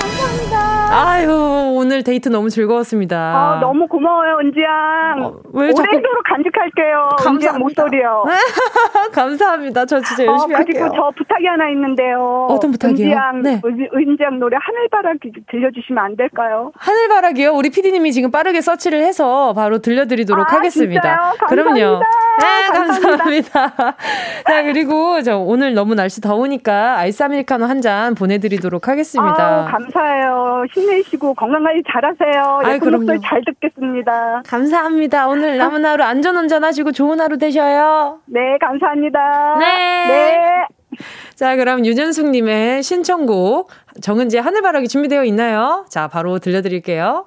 [0.00, 0.81] 감사합니다.
[0.92, 3.16] 아유, 오늘 데이트 너무 즐거웠습니다.
[3.18, 5.22] 아, 너무 고마워요, 은지양.
[5.22, 5.88] 어, 왜 자꾸...
[5.90, 7.08] 오래도록 간직할게요.
[7.18, 8.24] 감사 목소리요.
[9.12, 9.86] 감사합니다.
[9.86, 10.92] 저 진짜 열심히 어, 그리고 할게요.
[10.94, 12.46] 저 부탁이 하나 있는데요.
[12.50, 12.94] 어떤 부탁이요?
[13.06, 13.60] 은지양, 네.
[13.64, 16.72] 은지양 노래 하늘바라기 들려주시면 안 될까요?
[16.76, 17.52] 하늘바라기요?
[17.52, 21.32] 우리 피디님이 지금 빠르게 서치를 해서 바로 들려드리도록 아, 하겠습니다.
[21.48, 21.74] 그럼요.
[22.40, 23.02] 네, 감사합니다.
[23.24, 23.74] 감사합니다.
[24.46, 29.64] 자, 그리고 저 오늘 너무 날씨 더우니까 아이스 아메리카노 한 잔 보내드리도록 하겠습니다.
[29.64, 30.62] 아, 감사해요.
[30.72, 32.60] 힘 내시고 건강 관리 잘하세요.
[32.74, 34.42] 예쁜 아유, 목소리 잘 듣겠습니다.
[34.46, 35.28] 감사합니다.
[35.28, 38.20] 오늘 남은 하루 안전 운전 하시고 좋은 하루 되셔요.
[38.26, 39.56] 네, 감사합니다.
[39.58, 40.06] 네.
[40.08, 40.66] 네.
[41.34, 45.86] 자, 그럼 유전숙님의 신청곡 정은지의 하늘바라기 준비되어 있나요?
[45.88, 47.26] 자, 바로 들려드릴게요.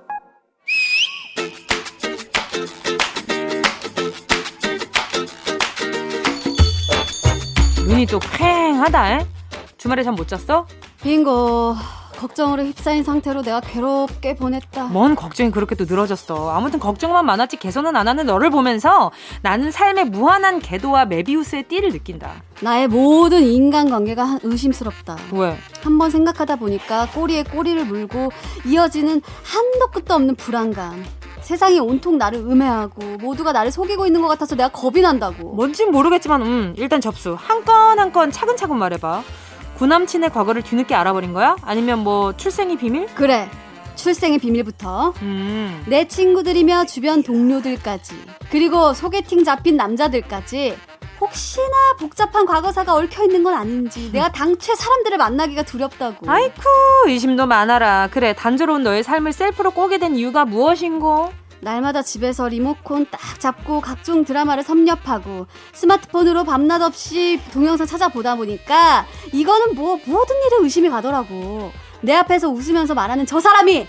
[8.01, 9.11] 눈이 또 쾌하다.
[9.11, 9.27] 에?
[9.77, 10.65] 주말에 잠 못 잤어?
[11.03, 11.75] 빙고.
[12.17, 14.85] 걱정으로 휩싸인 상태로 내가 괴롭게 보냈다.
[14.85, 16.51] 뭔 걱정이 그렇게 또 늘어졌어.
[16.51, 19.11] 아무튼 걱정만 많았지 개선은 안 하는 너를 보면서
[19.41, 22.43] 나는 삶의 무한한 궤도와 메비우스의 띠를 느낀다.
[22.61, 25.17] 나의 모든 인간관계가 의심스럽다.
[25.33, 25.57] 왜?
[25.81, 28.29] 한번 생각하다 보니까 꼬리에 꼬리를 물고
[28.67, 31.03] 이어지는 한도 끝도 없는 불안감.
[31.51, 35.51] 세상이 온통 나를 음해하고 모두가 나를 속이고 있는 것 같아서 내가 겁이 난다고.
[35.53, 37.35] 뭔진 모르겠지만 음 일단 접수.
[37.37, 39.21] 한 건 한건 차근차근 말해봐.
[39.77, 41.55] 구남친의 과거를 뒤늦게 알아버린 거야?
[41.63, 43.05] 아니면 뭐 출생이 비밀?
[43.15, 43.49] 그래.
[43.95, 45.83] 출생의 비밀부터 음.
[45.87, 48.15] 내 친구들이며 주변 동료들까지
[48.49, 50.75] 그리고 소개팅 잡힌 남자들까지
[51.19, 51.67] 혹시나
[51.99, 56.29] 복잡한 과거사가 얽혀 있는 건 아닌지 내가 당최 사람들을 만나기가 두렵다고.
[56.31, 56.61] 아이쿠
[57.07, 58.07] 의심도 많아라.
[58.11, 61.31] 그래 단조로운 너의 삶을 셀프로 꼬게 된 이유가 무엇인고?
[61.61, 69.75] 날마다 집에서 리모컨 딱 잡고 각종 드라마를 섭렵하고 스마트폰으로 밤낮 없이 동영상 찾아보다 보니까 이거는
[69.75, 71.71] 뭐 모든 일에 의심이 가더라고.
[72.01, 73.87] 내 앞에서 웃으면서 말하는 저 사람이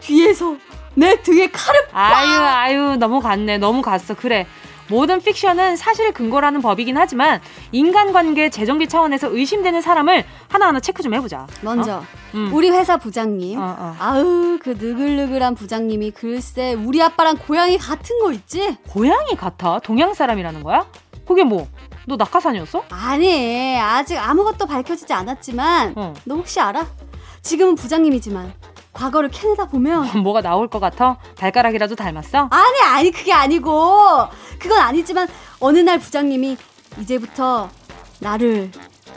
[0.00, 0.56] 뒤에서
[0.94, 2.12] 내 등에 칼을 빡!
[2.12, 4.46] 아유 아유 너무 갔네 너무 갔어 그래
[4.90, 11.46] 모든 픽션은 사실 근거라는 법이긴 하지만 인간관계 재정비 차원에서 의심되는 사람을 하나하나 체크 좀 해보자.
[11.62, 12.04] 먼저 어?
[12.34, 12.50] 음.
[12.52, 13.58] 우리 회사 부장님.
[13.58, 13.96] 어, 어.
[13.98, 18.76] 아우 그 느글느글한 부장님이 글쎄 우리 아빠랑 고양이 같은 거 있지?
[18.88, 19.78] 고양이 같아?
[19.78, 20.86] 동양 사람이라는 거야?
[21.26, 21.68] 그게 뭐?
[22.06, 22.84] 너 낙하산이었어?
[22.90, 26.14] 아니 아직 아무것도 밝혀지지 않았지만 어.
[26.24, 26.86] 너 혹시 알아?
[27.42, 28.52] 지금은 부장님이지만
[28.92, 31.16] 과거를 캐내다 보면 뭐가 나올 것 같아?
[31.38, 32.48] 발가락이라도 닮았어?
[32.50, 34.26] 아니 아니 그게 아니고.
[34.58, 35.28] 그건 아니지만
[35.60, 36.56] 어느 날 부장님이
[37.00, 37.68] 이제부터
[38.18, 38.70] 나를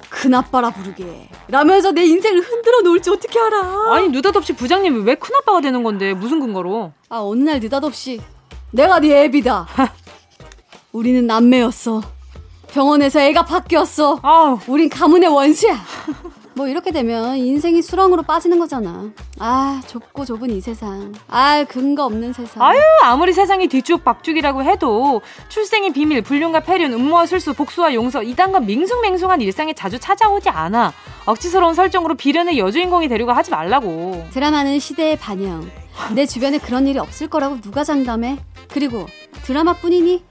[0.09, 3.93] 큰아빠라 부르게 라면서 내 인생을 흔들어 놓을지 어떻게 알아?
[3.95, 6.13] 아니 느닷없이 부장님이 왜 큰아빠가 되는 건데?
[6.13, 6.93] 무슨 근거로?
[7.09, 8.21] 아 어느 날 느닷없이
[8.71, 9.67] 내가 네 애비다.
[10.93, 12.01] 우리는 남매였어.
[12.71, 14.19] 병원에서 애가 바뀌었어.
[14.21, 14.59] 아우.
[14.67, 15.75] 우린 가문의 원수야
[16.55, 19.09] 뭐 이렇게 되면 인생이 수렁으로 빠지는 거잖아.
[19.39, 21.11] 아, 좁고 좁은 이 세상.
[21.27, 22.61] 아, 근거 없는 세상.
[22.61, 28.51] 아유, 아무리 세상이 뒤죽 박죽이라고 해도 출생의 비밀, 불륜과 폐륜, 음모와 술수, 복수와 용서 이딴
[28.51, 30.93] 건 밍숭맹숭한 일상에 자주 찾아오지 않아.
[31.25, 34.25] 억지스러운 설정으로 비련의 여주인공이 되려고 하지 말라고.
[34.31, 35.69] 드라마는 시대의 반영.
[36.13, 38.39] 내 주변에 그런 일이 없을 거라고 누가 장담해?
[38.71, 39.05] 그리고
[39.43, 40.23] 드라마뿐이니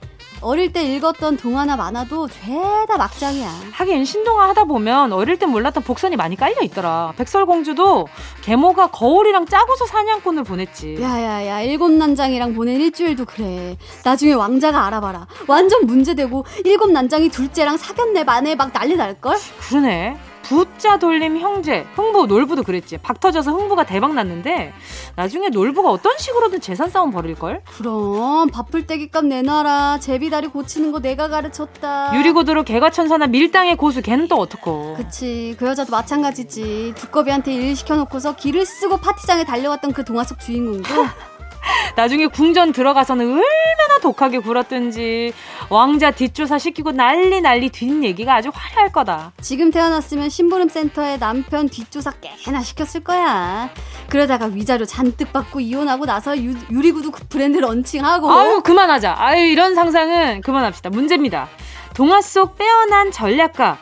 [0.42, 3.48] 어릴 때 읽었던 동화나 만화도 죄다 막장이야.
[3.72, 7.12] 하긴 신동화 하다 보면 어릴 때 몰랐던 복선이 많이 깔려 있더라.
[7.16, 8.06] 백설공주도
[8.42, 10.98] 계모가 거울이랑 짜고서 사냥꾼을 보냈지.
[11.00, 13.76] 야야야 일곱 난장이랑 보낸 일주일도 그래.
[14.04, 15.26] 나중에 왕자가 알아봐라.
[15.46, 19.36] 완전 문제되고 일곱 난장이 둘째랑 사귀었네 만에 막 난리 날걸?
[19.68, 20.16] 그러네.
[20.52, 22.98] 부자 돌림 형제, 흥부, 놀부도 그랬지.
[22.98, 24.74] 박 터져서 흥부가 대박 났는데
[25.16, 27.62] 나중에 놀부가 어떤 식으로든 재산 싸움 벌일 걸?
[27.64, 29.98] 그럼 바쁠 때기값 내놔라.
[30.00, 32.14] 제비다리 고치는 거 내가 가르쳤다.
[32.14, 34.94] 유리구두로 개과천선한 밀당의 고수 걔는 또 어떡고.
[34.98, 35.56] 그치.
[35.58, 36.92] 그 여자도 마찬가지지.
[36.96, 40.88] 두꺼비한테 일 시켜놓고서 길을 쓰고 파티장에 달려왔던 그 동화 속 주인공도
[41.96, 45.32] 나중에 궁전 들어가서는 얼마나 독하게 굴었든지
[45.68, 49.32] 왕자 뒷조사 시키고 난리 난리 뒷얘기가 아주 화려할 거다.
[49.40, 53.70] 지금 태어났으면 심부름 센터에 남편 뒷조사 꽤나 시켰을 거야.
[54.08, 58.30] 그러다가 위자료 잔뜩 받고 이혼하고 나서 유, 유리구두 브랜드 런칭하고.
[58.30, 59.14] 아유 그만하자.
[59.18, 60.90] 아유 이런 상상은 그만합시다.
[60.90, 61.48] 문제입니다.
[61.94, 63.78] 동화 속 빼어난 전략가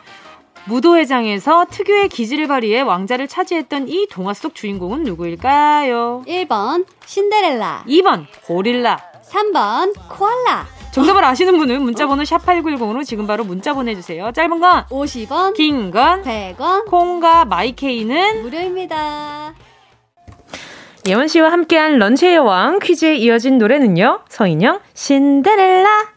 [0.65, 6.23] 무도회장에서 특유의 기질을 발휘해 왕자를 차지했던 이 동화 속 주인공은 누구일까요?
[6.27, 14.33] 1번 신데렐라 2번 고릴라 3번 코알라 정답을 아시는 분은 문자번호 샵8910으로 지금 바로 문자 보내주세요.
[14.33, 19.53] 짧은 건 50원, 긴 건 100원, 콩과 마이케이는 무료입니다.
[21.07, 24.19] 예원 씨와 함께한 런치의 여왕 퀴즈에 이어진 노래는요.
[24.27, 26.11] 서인영 신데렐라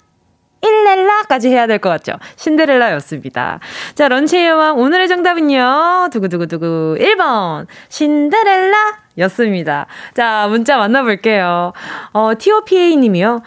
[0.64, 2.14] 일렐라까지 해야 될 것 같죠?
[2.37, 3.61] 신데렐라였습니다.
[3.94, 6.09] 자, 런치의 여왕 오늘의 정답은요.
[6.12, 8.74] 두구두구두구 1번 신데렐라
[9.18, 9.87] 였습니다.
[10.14, 11.72] 자, 문자 만나볼게요.
[12.12, 13.42] 어, TOPA 님이요.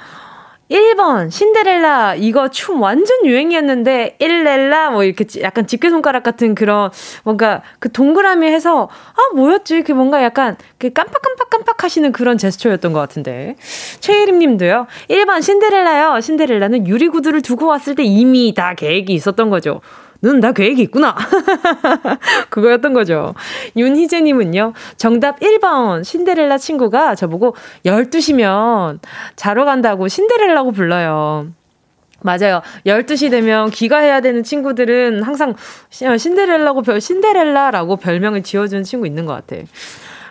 [0.69, 2.15] 1번 신데렐라.
[2.15, 4.91] 이거 춤 완전 유행이었는데 일렐라.
[4.91, 6.91] 뭐 이렇게 약간 집게 손가락 같은 그런
[7.23, 9.83] 뭔가 그 동그라미 해서 아 뭐였지?
[9.83, 13.55] 그 뭔가 약간 그 깜빡깜빡 깜빡 하시는 그런 제스처였던 것 같은데.
[14.01, 14.87] 최혜림 님도요.
[15.09, 16.19] 1번 신데렐라요.
[16.19, 19.81] 신데렐라는 유리구두를 두고 왔을 때 이미 다 계획이 있었던 거죠
[20.21, 21.15] 는다 계획이 있구나.
[22.49, 23.35] 그거였던 거죠.
[23.75, 28.99] 윤희재님은요, 정답 1번, 신데렐라 친구가 저보고 12시면
[29.35, 31.47] 자러 간다고 신데렐라고 불러요.
[32.21, 32.61] 맞아요.
[32.85, 35.53] 12시 되면 귀가해야 되는 친구들은 항상
[35.89, 39.61] 신데렐라고 별, 신데렐라라고 별명을 지어주는 친구 있는 것 같아.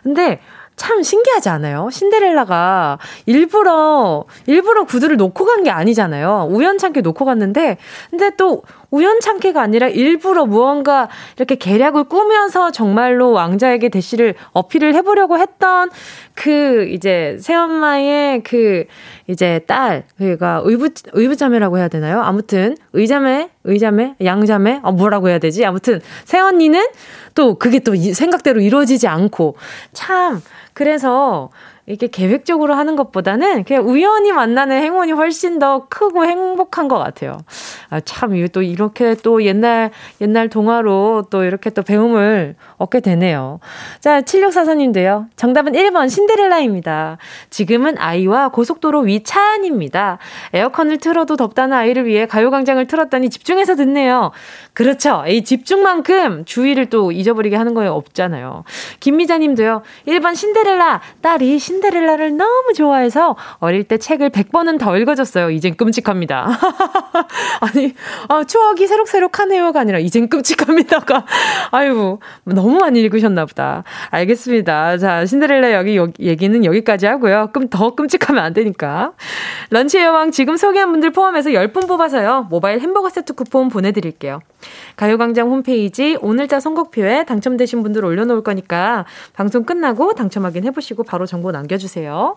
[0.03, 0.41] 근데
[0.75, 1.89] 참 신기하지 않아요?
[1.91, 6.49] 신데렐라가 일부러, 일부러 구두를 놓고 간 게 아니잖아요.
[6.51, 7.79] 우연찮게 놓고 갔는데,
[8.11, 15.91] 근데 또 우연찮게가 아니라 일부러 무언가 이렇게 계략을 꾸면서 정말로 왕자에게 대시를 어필을 해보려고 했던
[16.35, 18.85] 그 이제 새엄마의 그
[19.27, 22.21] 이제 딸, 그가 의부, 의부자매라고 해야 되나요?
[22.21, 25.65] 아무튼 의자매, 의자매, 양자매, 어, 뭐라고 해야 되지?
[25.65, 26.87] 아무튼 새언니는
[27.35, 29.57] 또 그게 또 생각대로 이루어지지 않고
[29.93, 31.51] 참 그래서
[31.87, 37.39] 이게 계획적으로 하는 것보다는 그냥 우연히 만나는 행운이 훨씬 더 크고 행복한 것 같아요.
[37.91, 43.61] 아, 참, 이거 또 이렇게 또 옛날, 옛날 동화로 또 이렇게 또 배움을 얻게 되네요.
[44.01, 45.27] 자, 7644님도요.
[45.37, 47.19] 정답은 1번 신데렐라입니다.
[47.51, 50.19] 지금은 아이와 고속도로 위차 안입니다.
[50.55, 54.33] 에어컨을 틀어도 덥다는 아이를 위해 가요광장을 틀었더니 집중해서 듣네요.
[54.73, 55.23] 그렇죠.
[55.29, 58.65] 이 집중만큼 주의를 또 잊어버리게 하는 거에 없잖아요.
[58.99, 59.83] 김미자님도요.
[60.09, 61.01] 1번 신데렐라.
[61.23, 65.51] 딸이 신 데렐라를 너무 좋아해서 어릴 때 책을 100번은 더 읽어줬어요.
[65.51, 66.49] 이젠 끔찍합니다.
[67.61, 67.95] 아니,
[68.29, 71.25] 아, 추억이 새록새록하네요가 아니라 이젠 끔찍합니다가.
[71.73, 73.85] 아유, 너무 많이 읽으셨나 보다.
[74.11, 74.99] 알겠습니다.
[74.99, 77.51] 자, 신데렐라 여기, 여기 얘기는 여기까지 하고요.
[77.53, 79.13] 그럼 더 끔찍하면 안 되니까.
[79.71, 82.47] 런치 여왕 지금 소개한 분들 포함해서 10분 뽑아서요.
[82.51, 84.41] 모바일 햄버거 세트 쿠폰 보내드릴게요.
[84.97, 92.37] 가요광장 홈페이지 오늘자 선곡표에 당첨되신 분들 올려놓을 거니까 방송 끝나고 당첨 확인해보시고 바로 정보 남겨주세요.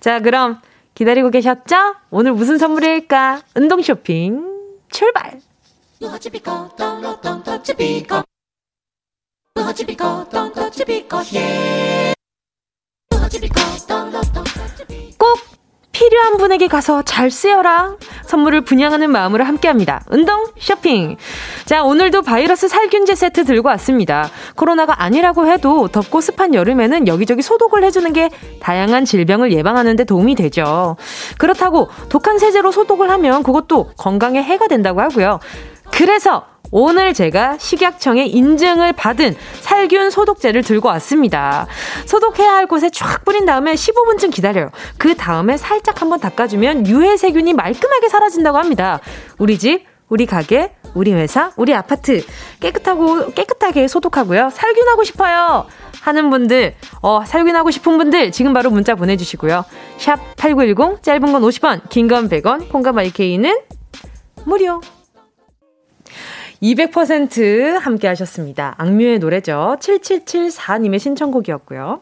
[0.00, 0.60] 자, 그럼
[0.94, 1.94] 기다리고 계셨죠?
[2.10, 3.42] 오늘 무슨 선물일까?
[3.56, 4.44] 운동 쇼핑
[4.90, 5.40] 출발!
[15.18, 15.47] 꼭
[16.08, 17.96] 필요한 분에게 가서 잘 쓰여라.
[18.24, 20.00] 선물을 분양하는 마음으로 함께 합니다.
[20.08, 21.18] 운동 쇼핑.
[21.66, 24.30] 자, 오늘도 바이러스 살균제 세트 들고 왔습니다.
[24.56, 30.34] 코로나가 아니라고 해도 덥고 습한 여름에는 여기저기 소독을 해주는 게 다양한 질병을 예방하는 데 도움이
[30.34, 30.96] 되죠.
[31.36, 35.40] 그렇다고 독한 세제로 소독을 하면 그것도 건강에 해가 된다고 하고요.
[35.92, 41.66] 그래서 오늘 제가 식약청의 인증을 받은 살균 소독제를 들고 왔습니다.
[42.06, 44.70] 소독해야 할 곳에 쫙 뿌린 다음에 15분쯤 기다려요.
[44.98, 49.00] 그 다음에 살짝 한번 닦아주면 유해 세균이 말끔하게 사라진다고 합니다.
[49.38, 52.22] 우리 집, 우리 가게, 우리 회사, 우리 아파트
[52.60, 54.50] 깨끗하고 깨끗하게 소독하고요.
[54.52, 55.66] 살균하고 싶어요.
[56.00, 59.64] 하는 분들, 어, 살균하고 싶은 분들 지금 바로 문자 보내 주시고요.
[59.98, 63.58] 샵 8910, 짧은 건 50원, 긴 건 100원, 콩과 마이케이는
[64.44, 64.80] 무료.
[66.62, 68.74] 200% 함께 하셨습니다.
[68.78, 69.76] 악뮤의 노래죠.
[69.80, 72.00] 7774님의 신청곡이었고요.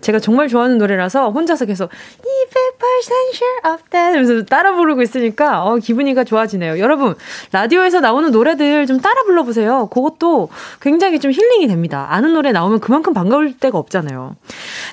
[0.00, 5.76] 제가 정말 좋아하는 노래라서 혼자서 계속 200% sure of that 하면서 따라 부르고 있으니까 어,
[5.76, 6.78] 기분이가 좋아지네요.
[6.78, 7.14] 여러분
[7.52, 9.88] 라디오에서 나오는 노래들 좀 따라 불러보세요.
[9.88, 10.48] 그것도
[10.80, 12.06] 굉장히 좀 힐링이 됩니다.
[12.10, 14.36] 아는 노래 나오면 그만큼 반가울 때가 없잖아요.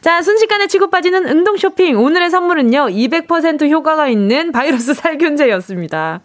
[0.02, 6.22] 자 순식간에 치고 빠지는 운동 쇼핑 오늘의 선물은요 200% 효과가 있는 바이러스 살균제였습니다.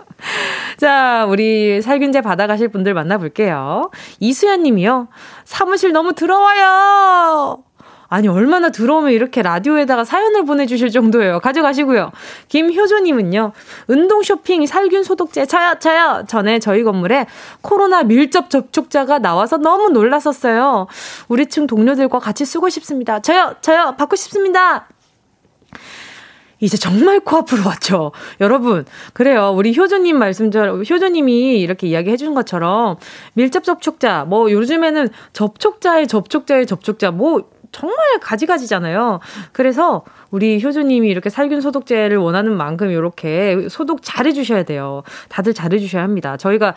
[0.77, 3.91] 자, 우리 살균제 받아가실 분들 만나볼게요.
[4.21, 5.09] 이수연 님이요.
[5.45, 7.68] 사무실 너무 들어와요!
[8.11, 11.41] 아니, 얼마나 들어오면 이렇게 라디오에다가 사연을 보내주실 정도예요.
[11.41, 12.11] 가져가시고요.
[12.49, 13.53] 김효조님은요,
[13.87, 16.25] 운동 쇼핑 살균 소독제, 저요, 저요!
[16.27, 17.27] 전에 저희 건물에
[17.61, 20.87] 코로나 밀접 접촉자가 나와서 너무 놀랐었어요.
[21.29, 23.21] 우리 층 동료들과 같이 쓰고 싶습니다.
[23.21, 23.95] 저요, 저요!
[23.99, 24.89] 받고 싶습니다!
[26.61, 28.13] 이제 정말 코앞으로 왔죠.
[28.41, 29.53] 여러분, 그래요.
[29.55, 32.97] 우리 효조님 말씀처럼, 효조님이 이렇게 이야기 해준 것처럼
[33.35, 39.21] 밀접 접촉자, 뭐 요즘에는 접촉자의 접촉자의 접촉자, 뭐 정말 가지가지잖아요.
[39.53, 45.03] 그래서 우리 효주님이 이렇게 살균 소독제를 원하는 만큼 이렇게 소독 잘 해주셔야 돼요.
[45.29, 46.37] 다들 잘 해주셔야 합니다.
[46.37, 46.75] 저희가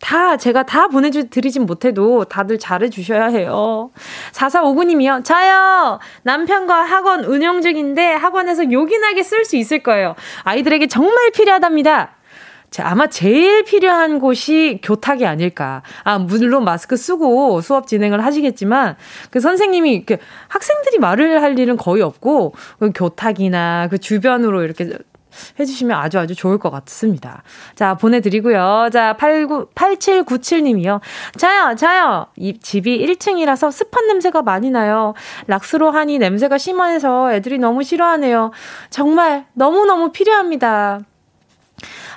[0.00, 3.90] 다 제가 다 보내드리진 못해도 다들 잘해주셔야 해요.
[4.32, 5.24] 4459님이요.
[5.24, 5.98] 저요!
[6.22, 10.14] 남편과 학원 운영 중인데 학원에서 요긴하게 쓸 수 있을 거예요.
[10.44, 12.16] 아이들에게 정말 필요하답니다.
[12.78, 15.82] 아마 제일 필요한 곳이 교탁이 아닐까.
[16.04, 18.96] 아, 물론 마스크 쓰고 수업 진행을 하시겠지만,
[19.30, 20.16] 그 선생님이, 그
[20.48, 24.96] 학생들이 말을 할 일은 거의 없고, 그 교탁이나 그 주변으로 이렇게
[25.58, 27.42] 해주시면 아주 아주 좋을 것 같습니다.
[27.74, 28.88] 자, 보내드리고요.
[28.92, 31.00] 자, 89, 8797님이요.
[31.36, 32.26] 자요, 자요.
[32.36, 35.14] 이 집이 1층이라서 습한 냄새가 많이 나요.
[35.46, 38.50] 락스로 하니 냄새가 심해서 애들이 너무 싫어하네요.
[38.90, 41.00] 정말 너무너무 필요합니다.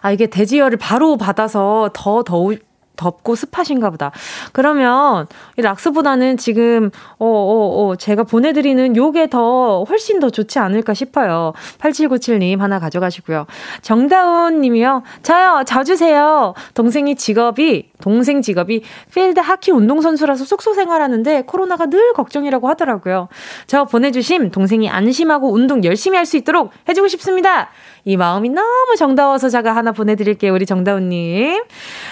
[0.03, 2.55] 아, 이게 대지열을 바로 받아서 더 더우,
[2.95, 4.11] 덥고 습하신가 보다.
[4.51, 10.93] 그러면 이 락스보다는 지금 어 어, 어, 제가 보내드리는 요게 더 훨씬 더 좋지 않을까
[10.93, 11.53] 싶어요.
[11.79, 13.45] 8797님 하나 가져가시고요.
[13.81, 15.03] 정다운 님이요.
[15.23, 16.53] 저요, 저 주세요.
[16.73, 23.27] 동생이 직업이, 동생 직업이 필드 하키 운동선수라서 숙소 생활하는데 코로나가 늘 걱정이라고 하더라고요.
[23.67, 27.69] 저 보내주심 동생이 안심하고 운동 열심히 할 수 있도록 해주고 싶습니다.
[28.05, 30.53] 이 마음이 너무 정다워서 제가 하나 보내드릴게요.
[30.53, 31.63] 우리 정다운님.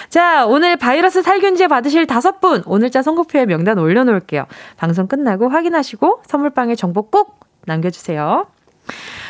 [0.08, 4.46] 자, 오늘 바이러스 살균제 받으실 다섯 분, 오늘자 선곡표에 명단 올려놓을게요.
[4.76, 8.46] 방송 끝나고 확인하시고 선물방에 정보 꼭 남겨주세요.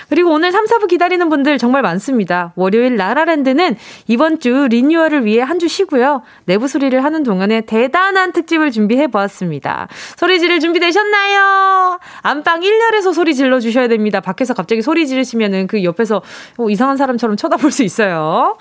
[0.09, 2.53] 그리고 오늘 3, 4부 기다리는 분들 정말 많습니다.
[2.57, 3.77] 월요일 라라랜드는
[4.09, 6.23] 이번 주 리뉴얼을 위해 한 주 쉬고요.
[6.45, 9.87] 내부 수리를 하는 동안에 대단한 특집을 준비해 보았습니다.
[10.17, 12.01] 소리 지를 준비 되셨나요?
[12.23, 14.21] 안방 1열에서 소리 질러 주셔야 됩니다.
[14.21, 16.21] 밖에서 갑자기 소리 지르시면은 그 옆에서
[16.59, 18.57] 어, 이상한 사람처럼 쳐다볼 수 있어요.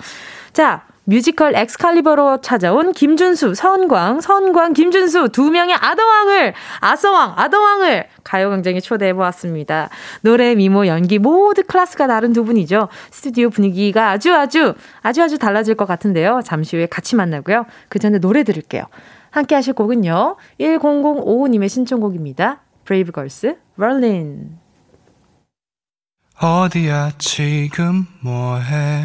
[0.52, 9.12] 자, 뮤지컬 엑스칼리버로 찾아온 김준수, 서은광, 서은광, 김준수 두 명의 아더왕을 아서왕, 아더왕을 가요광장에 초대해
[9.12, 9.88] 보았습니다.
[10.20, 12.88] 노래, 미모, 연기 모두 클래스가 다른 두 분이죠.
[13.10, 16.40] 스튜디오 분위기가 아주 아주 아주 아주 달라질 것 같은데요.
[16.44, 17.66] 잠시 후에 같이 만나고요.
[17.88, 18.84] 그 전에 노래 들을게요.
[19.30, 20.36] 함께 하실 곡은요.
[20.60, 22.60] 1005님의 신청곡입니다.
[22.84, 24.58] 브레이브걸스, Rollin'.
[26.40, 29.04] 어디야 지금 뭐해?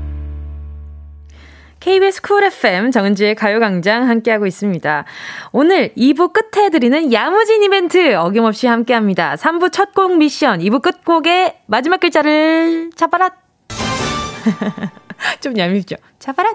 [1.91, 5.03] KBS 쿨 FM 정은지의 가요광장 함께하고 있습니다.
[5.51, 9.35] 오늘 2부 끝에 드리는 야무진 이벤트 어김없이 함께합니다.
[9.35, 13.31] 3부 첫 곡 미션, 2부 끝곡의 마지막 글자를 잡아라.
[15.41, 15.97] 좀 얄밉죠?
[16.17, 16.53] 잡아라.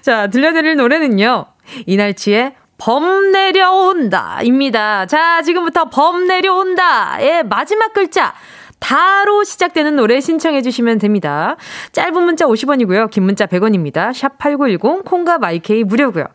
[0.00, 1.44] 자, 들려드릴 노래는요.
[1.84, 5.04] 이날치의 범 내려온다 입니다.
[5.04, 8.32] 자, 지금부터 범 내려온다의 마지막 글자
[8.78, 11.56] 다로 시작되는 노래 신청해 주시면 됩니다.
[11.92, 13.10] 짧은 문자 50원이고요.
[13.10, 14.14] 긴 문자 100원입니다.
[14.14, 16.26] 샵 8910 콩과 마이케이 무료고요.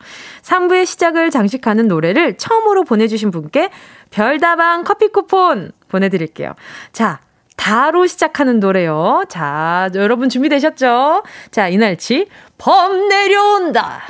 [0.42, 3.70] 3부의 시작을 장식하는 노래를 처음으로 보내 주신 분께
[4.12, 6.54] 별다방 커피 쿠폰 보내 드릴게요.
[6.92, 7.20] 자,
[7.56, 9.24] 다로 시작하는 노래요.
[9.30, 11.24] 자, 여러분 준비되셨죠?
[11.52, 12.28] 자, 이날치
[12.58, 14.02] 범 내려온다.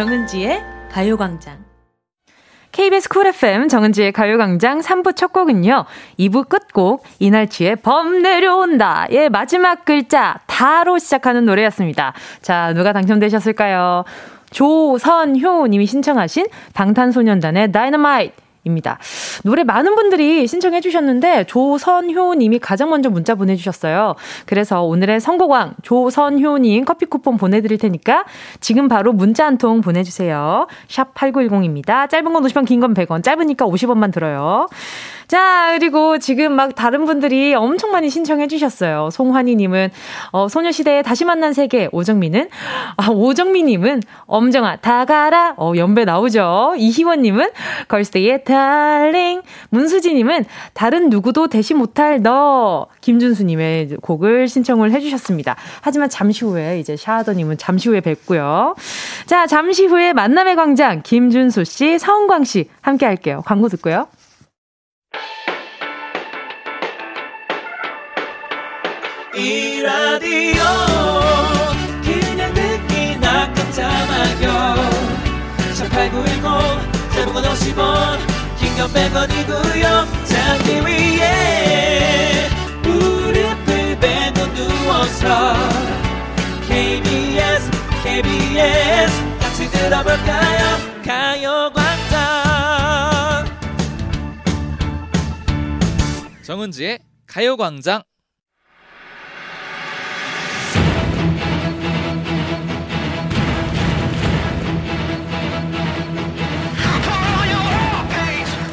[0.00, 1.58] 정은지의 가요광장.
[2.72, 5.84] KBS Cool FM 정은지의 가요광장 3부 첫 곡은요.
[6.18, 12.14] 2부 끝곡 이날치의 범 내려온다의 마지막 글자 다로 시작하는 노래였습니다.
[12.40, 14.04] 자, 누가 당첨되셨을까요?
[14.50, 18.32] 조선효 님이 신청하신 방탄소년단의 다이너마이트
[18.64, 18.98] 입니다.
[19.44, 24.14] 노래 많은 분들이 신청해 주셨는데 조선효 님이 가장 먼저 문자 보내 주셨어요.
[24.46, 28.24] 그래서 오늘의 선곡왕 조선효 님 커피 쿠폰 보내 드릴 테니까
[28.60, 30.66] 지금 바로 문자 한 통 보내 주세요.
[30.88, 32.08] 샵 8910입니다.
[32.08, 34.68] 짧은 건 50원 긴 건 100원 짧으니까 50원만 들어요.
[35.30, 39.10] 자, 그리고 지금 막 다른 분들이 엄청 많이 신청해 주셨어요.
[39.12, 39.90] 송환희 님은,
[40.32, 42.48] 어, 소녀시대의 다시 만난 세계, 오정민은,
[42.96, 46.74] 아, 오정민 님은, 엄정아, 다 가라, 어, 연배 나오죠.
[46.76, 47.48] 이희원 님은,
[47.86, 55.54] 걸스데이의 달링, 문수지 님은, 다른 누구도 대시 못할 너, 김준수 님의 곡을 신청을 해 주셨습니다.
[55.80, 58.74] 하지만 잠시 후에, 이제 샤하더 님은 잠시 후에 뵙고요.
[59.26, 63.42] 자, 잠시 후에 만남의 광장, 김준수 씨, 서은광 씨, 함께 할게요.
[63.46, 64.08] 광고 듣고요.
[69.34, 70.62] 이 라디오
[72.02, 74.90] 그냥 듣기나 깜짝마요.
[75.74, 78.18] 18910 대목원 50원
[78.58, 80.26] 긴건 100원이고요.
[80.26, 82.48] 잠기 위에
[82.82, 85.54] 무릎을 베고 누워서
[86.66, 87.70] KBS
[88.02, 90.78] KBS 같이 들어볼까요?
[91.06, 91.89] 가요광
[96.50, 98.02] 정은지의 가요광장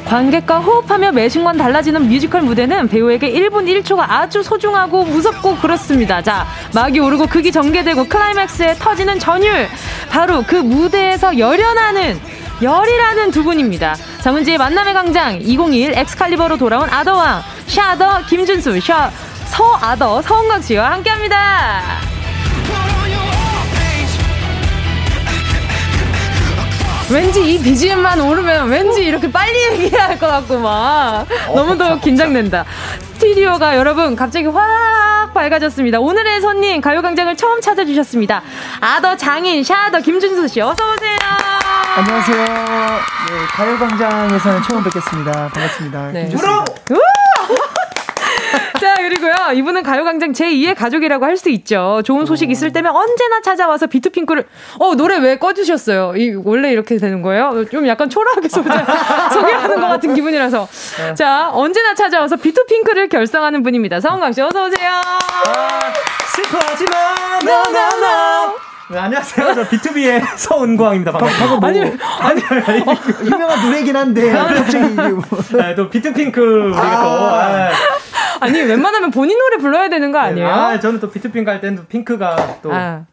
[0.06, 6.24] 관객과 호흡하며 매 순간 달라지는 뮤지컬 무대는 배우에게 1분 1초가 아주 소중하고 무섭고 그렇습니다.
[6.24, 9.68] 자, 막이 오르고 극이 전개되고 클라이맥스에 터지는 전율.
[10.10, 13.96] 바로 그 무대에서 열연하는 열일하는 두 분입니다.
[14.24, 19.12] 정은지의 만남의 광장 2021 엑스칼리버로 돌아온 아더왕 샤더 김준수 샤
[19.46, 21.82] 서아더 서은광 씨와 함께합니다.
[27.10, 32.66] 왠지 이 BGM만 오르면 왠지 이렇게 빨리 얘기해야 할것 같고 막 어, 너무 더 긴장된다.
[33.18, 36.00] 스튜디오가 여러분 갑자기 확 밝아졌습니다.
[36.00, 38.44] 오늘의 손님 가요광장을 처음 찾아주셨습니다.
[38.80, 41.18] 아더 장인 샤더 김준수 씨 어서 오세요.
[41.96, 42.38] 안녕하세요.
[42.38, 45.32] 네, 가요광장에서는 처음 뵙겠습니다.
[45.52, 46.12] 반갑습니다.
[46.12, 46.28] 네.
[46.28, 46.74] 김준수입니다.
[49.28, 49.60] 자, 그리고요.
[49.60, 52.02] 이분은 가요광장 제2의 가족이라고 할 수 있죠.
[52.04, 54.48] 좋은 소식 있을 때면 언제나 찾아와서 비투핑크를,
[54.80, 56.14] 어, 노래 왜 꺼주셨어요?
[56.16, 57.64] 이, 원래 이렇게 되는 거예요?
[57.70, 58.70] 좀 약간 초라하게 소개,
[59.32, 60.68] 소개하는 것 같은 기분이라서.
[60.98, 61.14] 네.
[61.14, 64.00] 자, 언제나 찾아와서 비투핑크를 결성하는 분입니다.
[64.00, 64.90] 서은강 씨, 어서 오세요.
[64.90, 65.94] 아,
[66.36, 66.98] 슬퍼하지 마,
[67.44, 68.56] no, no, no.
[68.90, 69.54] 네, 안녕하세요.
[69.54, 71.12] 저 B2B의 서은광입니다.
[71.12, 71.56] 반갑습니다.
[71.58, 75.24] 뭐, 아니, 아니, 아니, 어, 유명한 노래긴 한데, 갑자기 이게 뭐.
[75.52, 77.10] 네, 또 비트핑크, 우리가 아~ 또.
[77.10, 77.70] 아.
[78.40, 80.48] 아니, 웬만하면 본인 노래 불러야 되는 거 아니에요?
[80.48, 82.74] 네, 아, 저는 또 비트핑크 할 때는 핑크가 또.
[82.74, 83.06] 아.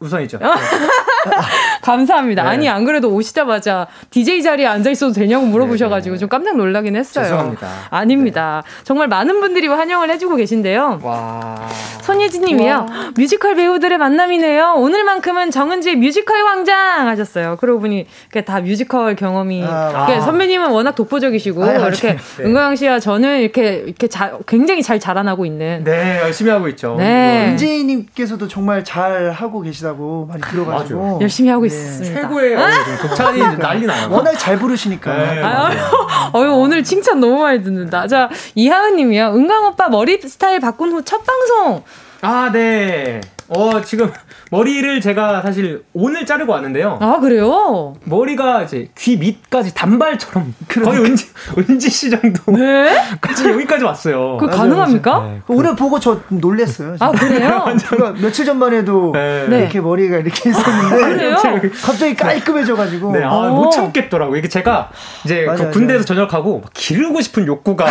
[0.00, 0.38] 우선이죠.
[1.30, 1.36] 네.
[1.82, 2.42] 감사합니다.
[2.42, 2.48] 네.
[2.48, 6.20] 아니 안 그래도 오시자마자 DJ 자리에 앉아 있어도 되냐고 물어보셔가지고 네, 네.
[6.20, 7.24] 좀 깜짝 놀라긴 했어요.
[7.24, 7.68] 죄송합니다.
[7.90, 8.62] 아닙니다.
[8.64, 8.84] 네.
[8.84, 11.00] 정말 많은 분들이 환영을 해주고 계신데요.
[11.02, 11.68] 와.
[12.02, 12.86] 손예진님이요.
[13.16, 14.74] 뮤지컬 배우들의 만남이네요.
[14.76, 17.56] 오늘만큼은 정은지의 뮤지컬 광장 하셨어요.
[17.60, 18.06] 그러고 보니
[18.44, 19.64] 다 뮤지컬 경험이.
[19.64, 20.20] 아, 아.
[20.20, 22.44] 선배님은 워낙 독보적이시고 아, 이렇게 네.
[22.44, 25.84] 은광 씨와 저는 이렇게 이렇게 자, 굉장히 잘 자라나고 있는.
[25.84, 26.96] 네 열심히 하고 있죠.
[26.98, 27.50] 네.
[27.52, 31.82] 은지님께서도 정말 잘 하고 계시다고 많이 들어가지고 열심히 하고 있어요.
[31.82, 32.20] 있습니다.
[32.22, 32.56] 최고의
[33.02, 34.08] 독찬이 난리 나요.
[34.12, 35.16] 워낙 잘 부르시니까.
[35.16, 38.06] 네, 아유, 오늘 칭찬 너무 많이 듣는다.
[38.06, 39.32] 자, 이하은 님이요.
[39.34, 41.82] 은강 오빠 머리 스타일 바꾼 후 첫 방송.
[42.22, 43.20] 아, 네.
[43.54, 44.10] 어, 지금
[44.50, 46.98] 머리를 제가 사실 오늘 자르고 왔는데요.
[47.00, 47.94] 아, 그래요?
[48.04, 50.96] 머리가 이제 귀 밑까지 단발처럼 그러니까.
[50.96, 51.28] 거의 은지,
[51.68, 52.52] 은지 씨 정도.
[52.52, 52.96] 네?
[53.20, 54.36] 까지 여기까지 왔어요.
[54.38, 55.20] 그 가능합니까?
[55.22, 56.96] 네, 오늘 보고 저 놀랬어요.
[57.00, 57.66] 아, 그래요?
[57.78, 59.46] 제가 며칠 전만 해도 네.
[59.48, 61.04] 이렇게 머리가 이렇게 있었는데.
[61.04, 61.36] 아, 그래요?
[61.82, 63.12] 갑자기 깔끔해져가지고.
[63.12, 64.36] 네, 아, 못 참겠더라고요.
[64.38, 64.90] 이게 제가
[65.24, 67.86] 이제 맞아, 그 군대에서 전역하고 기르고 싶은 욕구가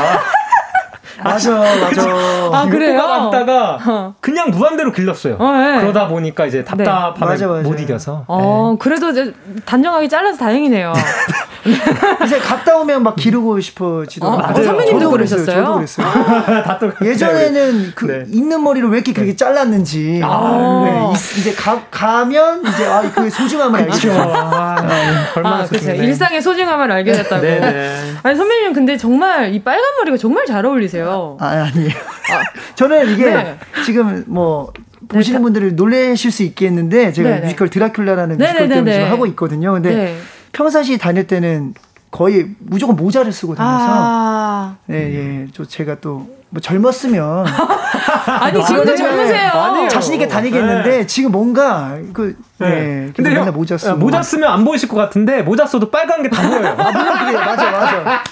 [1.24, 2.10] 맞아, 맞아.
[2.52, 3.00] 아, 그래요?
[3.00, 4.16] 왔다가 어.
[4.20, 5.36] 그냥 무한대로 길렀어요.
[5.40, 5.80] 어, 네.
[5.82, 7.62] 그러다 보니까 이제 답답함에 네.
[7.62, 8.26] 못 이겨서.
[8.28, 8.78] 어, 네.
[8.80, 9.12] 그래도
[9.66, 10.94] 단정하게 잘라서 다행이네요.
[12.26, 14.64] 이제 갔다 오면 막 기르고 싶어지도 어, 맞아요.
[14.64, 15.46] 선배님도 그러셨어요?
[15.46, 16.08] 저도 그랬어요.
[17.12, 18.24] 예전에는 그 네.
[18.28, 23.80] 있는 머리를 왜 이렇게 그렇게 잘랐는지 아~ 네, 이제 가, 가면 이제 아, 그 소중함을
[23.80, 24.12] 알죠.
[24.12, 25.92] 아, 얼마나 아, 그렇죠.
[25.92, 27.46] 일상의 소중함을 알게 됐다고.
[28.24, 31.38] 아니 선배님 근데 정말 이 빨간 머리가 정말 잘 어울리세요.
[31.40, 31.90] 아 아니에요.
[31.90, 32.42] 아.
[32.76, 33.58] 저는 이게 네.
[33.86, 34.72] 지금 뭐
[35.08, 37.42] 보시는 네, 분들을 놀라실 수 있겠는데 제가 네네.
[37.42, 39.74] 뮤지컬 드라큘라라는 뮤지컬 때문에 지금 하고 있거든요.
[39.74, 40.18] 근데 네.
[40.54, 41.74] 평상시 다닐 때는
[42.12, 44.76] 거의 무조건 모자를 쓰고 다녀서 아.
[44.90, 45.48] 예, 예.
[45.54, 47.46] 저 제가 또 뭐 젊었으면
[48.28, 49.88] 아니 지금도 젊으세요.
[49.90, 51.08] 자신 있게 다니겠는데 네.
[51.08, 52.70] 지금 뭔가 그 네.
[52.70, 53.12] 네.
[53.16, 56.42] 근데 맨날 모자 쓰고 모자 쓰면 안 보이실 것 같은데 모자 써도 빨간 게 다
[56.48, 56.76] 보여요.
[56.78, 58.24] 아 물론 그래 맞아 맞아.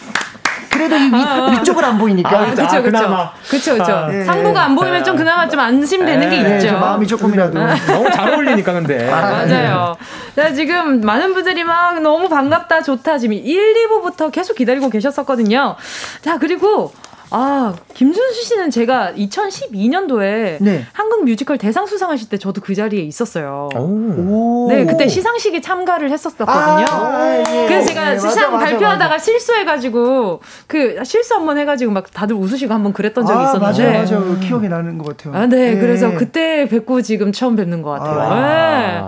[0.69, 2.29] 그래도 이 위, 아, 위쪽은 안 보이니까.
[2.29, 3.31] 아, 그쵸, 아, 그쵸.
[3.49, 3.91] 그쵸, 그쵸.
[3.91, 4.23] 아, 네.
[4.23, 6.79] 상부가 안 보이면 좀 그나마 좀 안심되는 네, 게 있죠.
[6.79, 7.59] 마음이 조금이라도.
[7.87, 9.09] 너무 잘 어울리니까, 근데.
[9.11, 9.95] 아, 맞아요.
[10.35, 13.17] 자, 지금 많은 분들이 막 너무 반갑다, 좋다.
[13.17, 15.75] 지금 1, 2부부터 계속 기다리고 계셨었거든요.
[16.21, 16.93] 자, 그리고
[17.31, 20.85] 아, 김준수 씨는 제가 2012년도에 네.
[20.93, 23.69] 한국 뮤지컬 대상 수상하실 때 저도 그 자리에 있었어요.
[23.75, 24.67] 오.
[24.69, 26.57] 네, 그때 시상식에 참가를 했었거든요.
[26.57, 27.65] 아, 예.
[27.67, 29.23] 그래서 제가 네, 시상 맞아, 발표하다가 맞아.
[29.23, 33.99] 실수해가지고 그 실수 한번 해가지고 막 다들 웃으시고 한번 그랬던 적이 아, 있었는데.
[33.99, 34.39] 맞아, 맞아.
[34.39, 35.39] 기억이 나는 것 같아요.
[35.39, 35.79] 아, 네, 네.
[35.79, 38.19] 그래서 그때 뵙고 지금 처음 뵙는 것 같아요.
[38.19, 38.39] 아.
[38.39, 39.01] 네.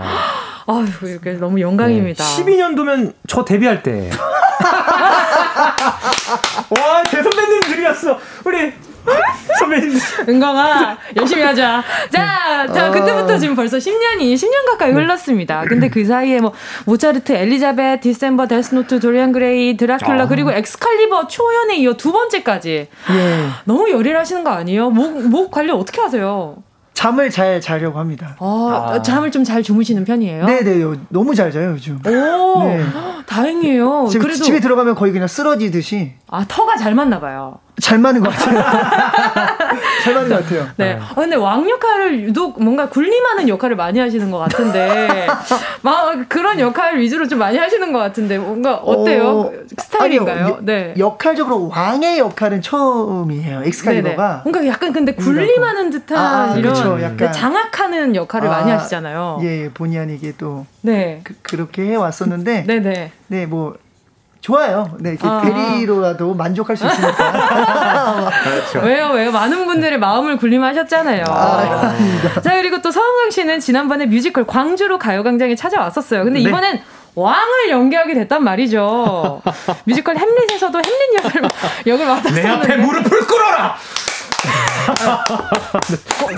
[0.67, 2.23] 아유, 이렇게 너무 영광입니다.
[2.23, 2.43] 네.
[2.43, 4.09] 12년도면 저 데뷔할 때.
[6.69, 8.19] 와, 대선배님 들이었어.
[8.45, 8.73] 우리
[9.59, 9.97] 선배님.
[10.29, 11.83] 은광아, 열심히 하자.
[12.11, 12.91] 자, 자, 어.
[12.91, 15.63] 그때부터 지금 벌써 10년이, 10년 가까이 흘렀습니다.
[15.67, 16.53] 근데 그 사이에 뭐,
[16.85, 20.27] 모차르트, 엘리자베트, 디셈버, 데스노트, 도리안 그레이, 드라큘라, 아.
[20.27, 22.69] 그리고 엑스칼리버 초연에 이어 두 번째까지.
[23.11, 23.47] 예.
[23.65, 24.89] 너무 열일하시는 거 아니에요?
[24.91, 26.57] 목, 목 관리 어떻게 하세요?
[26.93, 28.35] 잠을 잘 자려고 합니다.
[28.39, 29.01] 아, 아.
[29.01, 30.45] 잠을 좀 잘 주무시는 편이에요?
[30.45, 31.99] 네네, 너무 잘 자요, 요즘.
[32.05, 32.83] 오, 네.
[33.25, 34.07] 다행이에요.
[34.09, 36.13] 집, 그래도 집에 들어가면 거의 그냥 쓰러지듯이.
[36.29, 37.59] 아, 터가 잘 맞나 봐요.
[37.79, 38.61] 잘 맞는 것 같아요.
[40.03, 40.67] 잘 맞는 것 같아요.
[40.77, 40.93] 네.
[40.93, 45.27] 어, 근데 왕 역할을 유독 뭔가 군림하는 역할을 많이 하시는 것 같은데,
[45.81, 49.27] 막 그런 역할 위주로 좀 많이 하시는 것 같은데, 뭔가 어때요?
[49.27, 50.43] 어, 스타일인가요?
[50.45, 50.93] 아니요, 네.
[50.97, 53.63] 역할적으로 왕의 역할은 처음이에요.
[53.65, 54.41] 엑스칼리버가.
[54.43, 57.01] 뭔가 약간 근데 군림하는 듯한 아, 이런 그렇죠.
[57.01, 59.39] 약간 장악하는 역할을 아, 많이 하시잖아요.
[59.43, 61.21] 예, 본의 아니게 또 네.
[61.23, 63.11] 그, 렇게 해왔었는데, 네네.
[63.27, 63.75] 네, 뭐
[64.41, 64.89] 좋아요.
[64.99, 65.41] 네, 이렇게 아.
[65.41, 68.31] 대리로라도 만족할 수 있으니까.
[68.43, 68.79] 그렇죠.
[68.79, 69.31] 왜요, 왜요?
[69.31, 71.25] 많은 분들의 마음을 군림하셨잖아요.
[71.27, 71.95] 아,
[72.43, 76.23] 자, 그리고 또 서은광 씨는 지난번에 뮤지컬 광주로 가요광장에 찾아왔었어요.
[76.23, 76.49] 근데 네.
[76.49, 76.81] 이번엔
[77.13, 79.41] 왕을 연기하게 됐단 말이죠.
[79.83, 81.41] 뮤지컬 햄릿에서도 햄릿 역을,
[81.85, 82.41] 역을 맡았었는데.
[82.41, 83.75] 내 앞에 무릎을 꿇어라!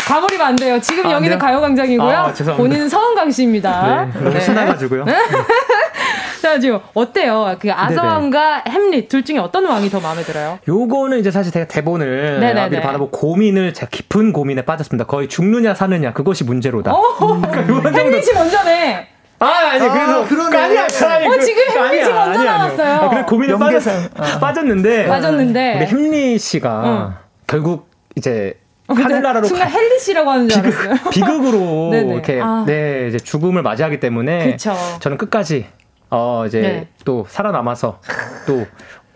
[0.06, 0.80] 가버리면 안 돼요.
[0.82, 1.46] 지금 아, 여기는 네.
[1.46, 2.10] 가요광장이고요.
[2.18, 4.10] 아, 본인은 서은광 씨입니다.
[4.14, 4.40] 네, 네.
[4.40, 5.06] 신나가지고요.
[6.42, 7.56] 자, 지금 어때요?
[7.60, 10.60] 그 아서왕과 햄릿 둘 중에 어떤 왕이 더 마음에 들어요?
[10.68, 12.82] 요거는 이제 사실 제가 대본을 네네네.
[12.82, 15.06] 받아보고 고민을 제가 깊은 고민에 빠졌습니다.
[15.06, 16.92] 거의 죽느냐 사느냐 그것이 문제로다.
[16.92, 17.42] 음.
[17.42, 19.08] 그러니까 햄릿이 먼저네.
[19.40, 20.24] 아, 아니, 그래서.
[20.24, 20.58] 아, 그러네.
[20.58, 22.94] 아니야, 아니, 어, 지금 햄릿이 먼저 나왔어요.
[22.94, 24.40] 아, 그래, 고민에 빠졌, 어.
[24.40, 25.08] 빠졌는데.
[25.08, 25.76] 빠졌는데.
[25.78, 27.14] 우리 햄릿 씨가 어.
[27.48, 31.10] 결국 이제 어, 하늘나라로 순간 헬리 씨라고 하는 줄 비극, 알았어요.
[31.10, 32.64] 비극으로 이렇게 아.
[32.68, 34.74] 네 이제 죽음을 맞이하기 때문에 그쵸.
[35.00, 35.68] 저는 끝까지
[36.10, 36.88] 어 이제 네.
[37.06, 38.00] 또 살아남아서
[38.46, 38.66] 또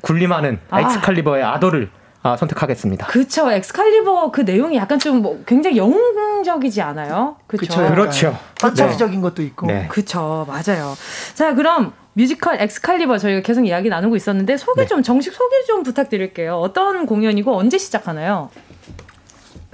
[0.01, 0.81] 군림하는 아.
[0.81, 1.89] 엑스칼리버의 아더를
[2.23, 3.07] 아, 선택하겠습니다.
[3.07, 3.51] 그쵸.
[3.51, 7.37] 엑스칼리버 그 내용이 약간 좀 뭐 굉장히 영웅적이지 않아요?
[7.47, 7.87] 그쵸.
[7.89, 8.37] 그렇죠.
[8.59, 9.21] 판타지적인 네.
[9.21, 9.67] 것도 있고.
[9.67, 9.87] 네.
[9.89, 10.45] 그쵸.
[10.47, 10.95] 맞아요.
[11.35, 14.87] 자, 그럼 뮤지컬 엑스칼리버 저희가 계속 이야기 나누고 있었는데 소개 네.
[14.87, 16.55] 좀 정식 소개 좀 부탁드릴게요.
[16.55, 18.49] 어떤 공연이고 언제 시작하나요?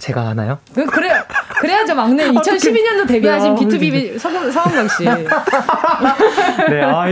[0.04, 0.58] 제가 하나요?
[0.76, 1.14] 그, 그래
[1.60, 5.06] 그래야죠 막내 2012년도 데뷔하신 BTOB 서은광 씨.
[6.70, 7.08] 네, 아,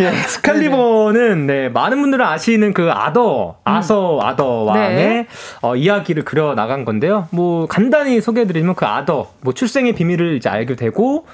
[0.00, 5.26] 엑스칼리버는 네 많은 분들은 아시는 그 아더 아서 아더 왕의 네.
[5.62, 7.28] 어, 이야기를 그려 나간 건데요.
[7.30, 11.26] 뭐 간단히 소개해드리면 그 아더 뭐 출생의 비밀을 이제 알게 되고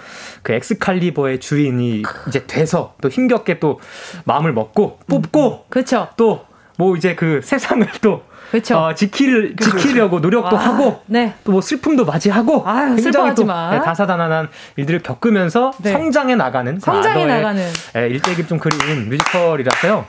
[0.43, 3.81] 그 엑스칼리버의 주인이 이제 돼서 또 힘겹게 또
[4.27, 6.07] 마음을 먹고 뽑고 그렇죠.
[6.17, 6.53] 또
[6.83, 8.23] 뭐 이제 그 세상을 또
[8.53, 8.77] 그렇죠.
[8.77, 11.33] 어, 지킬 지키려고 노력도 와, 하고 네.
[11.43, 15.93] 또뭐 슬픔도 맞이하고 아유, 굉장히 또 네, 다사다난한 일들을 겪으면서 네.
[15.93, 20.05] 성장해 나가는 성장해 나가는 네, 일대기를 좀 그린 뮤지컬이라서요.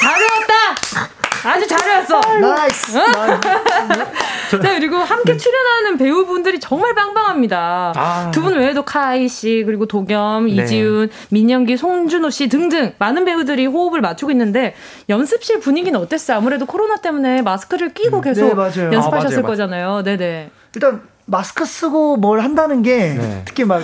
[0.00, 1.23] 잘해왔다.
[1.44, 2.20] 아주 잘해왔어.
[2.40, 2.92] Nice.
[4.50, 5.38] 자, 그리고 함께 네.
[5.38, 7.92] 출연하는 배우분들이 정말 빵빵합니다.
[7.96, 8.30] 아.
[8.32, 10.62] 두분 외에도 카이 씨, 그리고 도겸, 네.
[10.62, 14.74] 이지훈, 민영기, 손준호 씨 등등 많은 배우들이 호흡을 맞추고 있는데
[15.08, 16.38] 연습실 분위기는 어땠어요?
[16.38, 18.22] 아무래도 코로나 때문에 마스크를 끼고 음.
[18.22, 20.02] 계속 네, 연습하셨을 아, 맞아요, 거잖아요.
[20.04, 20.50] 네네.
[20.74, 23.42] 일단 마스크 쓰고 뭘 한다는 게 네.
[23.44, 23.82] 특히 막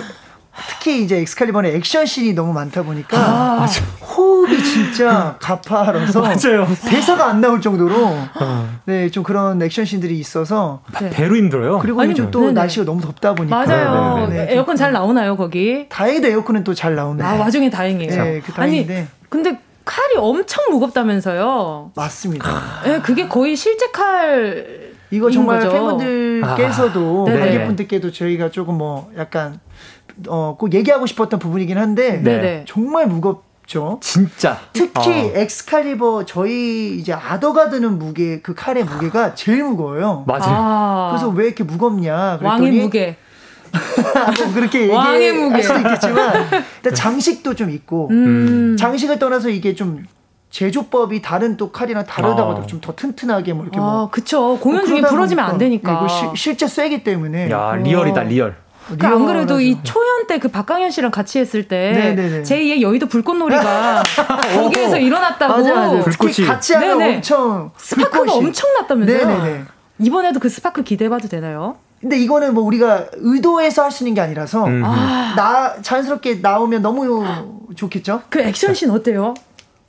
[0.69, 3.65] 특히 이제 엑스칼리버는 액션 씬이 너무 많다 보니까 아,
[4.01, 6.67] 호흡이 진짜 가파라서 맞아요.
[6.89, 7.95] 대사가 안 나올 정도로
[8.35, 8.69] 어.
[8.85, 11.09] 네좀 그런 액션 씬들이 있어서 네.
[11.09, 11.79] 배로 힘들어요.
[11.79, 12.53] 그리고 아니, 요즘 또 네네.
[12.53, 14.27] 날씨가 너무 덥다 보니까 맞아요.
[14.27, 14.45] 네네.
[14.45, 15.87] 네, 에어컨 잘 나오나요 거기?
[15.89, 17.23] 다행히도 에어컨은 또 잘 나오네.
[17.23, 18.23] 아 와중에 다행이에요.
[18.23, 18.97] 네, 그 다행인데.
[18.97, 21.91] 아니 근데 칼이 엄청 무겁다면서요?
[21.95, 22.49] 맞습니다.
[22.83, 24.91] 네, 그게 거의 실제 칼.
[25.13, 25.71] 이거 정말 거죠?
[25.73, 29.59] 팬분들께서도 아, 관객분들께도 저희가 조금 뭐 약간
[30.27, 32.65] 어, 꼭 얘기하고 싶었던 부분이긴 한데 네.
[32.67, 33.99] 정말 무겁 죠.
[34.01, 34.59] 진짜.
[34.73, 35.31] 특히 어.
[35.33, 40.25] 엑스칼리버 저희 이제 아더가 드는 무게 그 칼의 무게가 제일 무거워요.
[40.27, 40.43] 맞아요.
[40.43, 41.07] 아.
[41.11, 43.17] 그래서 왜 이렇게 무겁냐 그랬더니 왕의 무게.
[43.71, 46.49] 뭐 그렇게 얘기할 수도 있겠지만
[46.83, 48.75] 일단 장식도 좀 있고 음.
[48.77, 50.05] 장식을 떠나서 이게 좀
[50.49, 52.65] 제조법이 다른 또 칼이랑 다르다고 아.
[52.65, 56.67] 좀더 튼튼하게 뭐 이렇게 아, 뭐 그쵸 공연 뭐 중에 부러지면 안 되니까 시, 실제
[56.67, 58.57] 쇠기 때문에 야 리얼이다 리얼
[58.87, 64.01] 그러니까 안 그래도 이 초연 때 그 박강현 씨랑 같이 했을 때 제2의 여의도 불꽃놀이가
[64.55, 65.99] 거기에서 일어났다고 맞아, 맞아.
[65.99, 67.15] 불꽃이 같이 하면 네네.
[67.17, 69.27] 엄청 스파크가 엄청났다면서요?
[69.27, 69.63] 네네네.
[69.99, 71.75] 이번에도 그 스파크 기대해봐도 되나요?
[71.99, 74.81] 근데 이거는 뭐 우리가 의도해서 할 수 있는 게 아니라서 음.
[74.83, 75.33] 아.
[75.35, 77.23] 나 자연스럽게 나오면 너무
[77.75, 78.23] 좋겠죠?
[78.29, 79.33] 그 액션씬 어때요?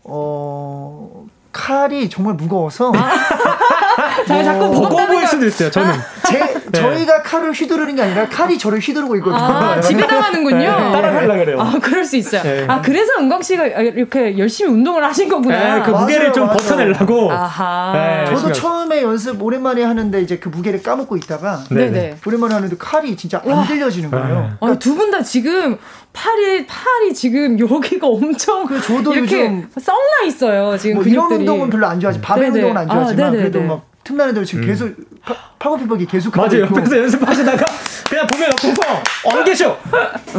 [0.05, 3.11] 어 칼이 정말 무거워서 아.
[4.27, 5.71] 자, 자꾸 무거워 보일 수도 있어요.
[5.71, 5.95] 저는
[6.27, 6.81] 제, 네.
[6.81, 9.43] 저희가 칼을 휘두르는 게 아니라 칼이 저를 휘두르고 있거든요.
[9.43, 10.59] 아, 지배당하는군요.
[10.59, 10.93] 네.
[10.93, 11.61] 따라하려 그래요.
[11.61, 12.43] 아, 그럴 수 있어요.
[12.43, 12.65] 네.
[12.67, 15.77] 아, 그래서 은광 씨가 이렇게 열심히 운동을 하신 거구나.
[15.77, 16.57] 네, 그 맞아요, 무게를 좀 맞아요.
[16.59, 17.31] 버텨내려고.
[17.31, 17.93] 아하.
[17.95, 22.17] 네, 저도 처음에 연습 오랜만에 하는데 이제 그 무게를 까먹고 있다가 네네.
[22.27, 24.53] 오랜만에 하는데 칼이 진짜 안 들려지는 거예요.
[24.59, 25.77] 그러니까 두분 다 지금
[26.15, 30.77] 팔이 팔이 지금 여기가 엄청 그 저도 이렇게 썩나 있어요.
[30.79, 32.21] 지금 뭐 이런 운동은 별로 안 좋아하지.
[32.21, 34.67] 바벨 운동은 안 좋아하지만 아, 그래도 막 틈나는 대로 지금 음.
[34.67, 34.91] 계속
[35.59, 36.63] 파고피버기 계속 맞아요.
[36.63, 37.65] 옆에서 연습하시다가
[38.09, 38.83] 그냥 보면 옆에서
[39.31, 39.79] 안 계셔.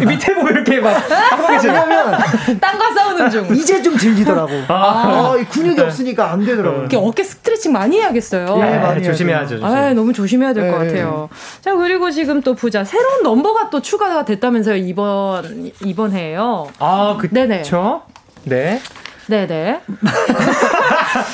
[0.06, 0.92] 밑에 보면 이렇게 막
[1.32, 1.74] 하고 계세요.
[1.74, 2.20] 왜냐면
[2.60, 3.56] 땅과 싸우는 중.
[3.56, 4.52] 이제 좀 들리더라고.
[4.68, 5.82] 아, 아 근육이 네.
[5.82, 6.80] 없으니까 안 되더라고.
[6.80, 8.58] 이렇게 어깨 스트레칭 많이 해야겠어요.
[8.58, 9.60] 네, 많이 조심해야죠.
[9.60, 9.66] 조심.
[9.66, 10.88] 아, 너무 조심해야 될것 네.
[10.88, 11.30] 같아요.
[11.62, 16.68] 자 그리고 지금 또 보자 새로운 넘버가 또 추가가 됐다면서요 이번 이번 해에요.
[16.80, 18.04] 아 그렇죠.
[18.44, 18.80] 네.
[18.80, 18.82] 네
[19.28, 19.82] 네.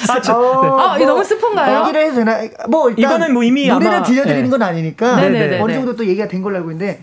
[0.09, 1.81] 아, 저, 어, 아, 뭐, 너무 스폰가요?
[1.81, 2.37] 얘기를 해도 되나?
[2.67, 4.49] 뭐 일단 이거는 뭐 이미 노래를 아마, 들려드리는 네.
[4.49, 5.59] 건 아니니까 네네네.
[5.59, 7.01] 어느 정도 또 얘기가 된 걸로 알고 있는데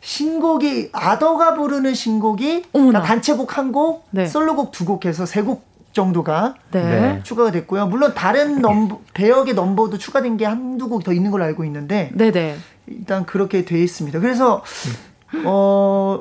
[0.00, 4.26] 신곡이 아더가 부르는 신곡이 그러니까 단체곡 한 곡, 네.
[4.26, 6.82] 솔로곡 두 곡 해서 세 곡 정도가 네.
[6.82, 7.20] 네.
[7.24, 7.86] 추가가 됐고요.
[7.86, 12.56] 물론 다른 넘버 배역의 넘버도 추가된 게 한두 곡 더 있는 걸로 알고 있는데 네네.
[12.86, 14.20] 일단 그렇게 돼 있습니다.
[14.20, 14.62] 그래서
[15.44, 16.20] 어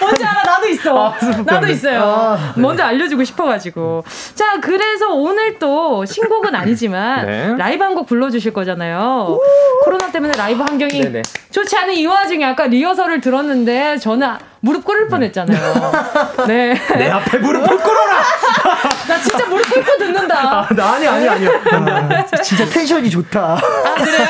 [0.00, 0.42] 뭔지 알아?
[0.44, 1.08] 나도 있어.
[1.10, 2.02] 아, 나도 있어요.
[2.02, 2.60] 아, 네.
[2.62, 4.04] 먼저 알려주고 싶어가지고.
[4.34, 7.54] 자, 그래서 오늘 또 신곡은 아니지만 네.
[7.56, 9.38] 라이브 한 곡 불러주실 거잖아요.
[9.84, 11.22] 코로나 때문에 라이브 환경이 네네.
[11.50, 14.28] 좋지 않은 이 와중에 아까 리허설을 들었는데 저는
[14.66, 15.92] 무릎 꿇을 뻔했잖아요.
[16.48, 16.74] 네.
[16.98, 18.22] 내 앞에 무릎을 꿇어라.
[19.06, 20.66] 나 진짜 무릎 꿇고 듣는다.
[20.68, 21.50] 아, 나 아니 아니 아니요.
[21.70, 23.54] 아, 진짜 텐션이 좋다.
[23.54, 24.26] 아 그래요?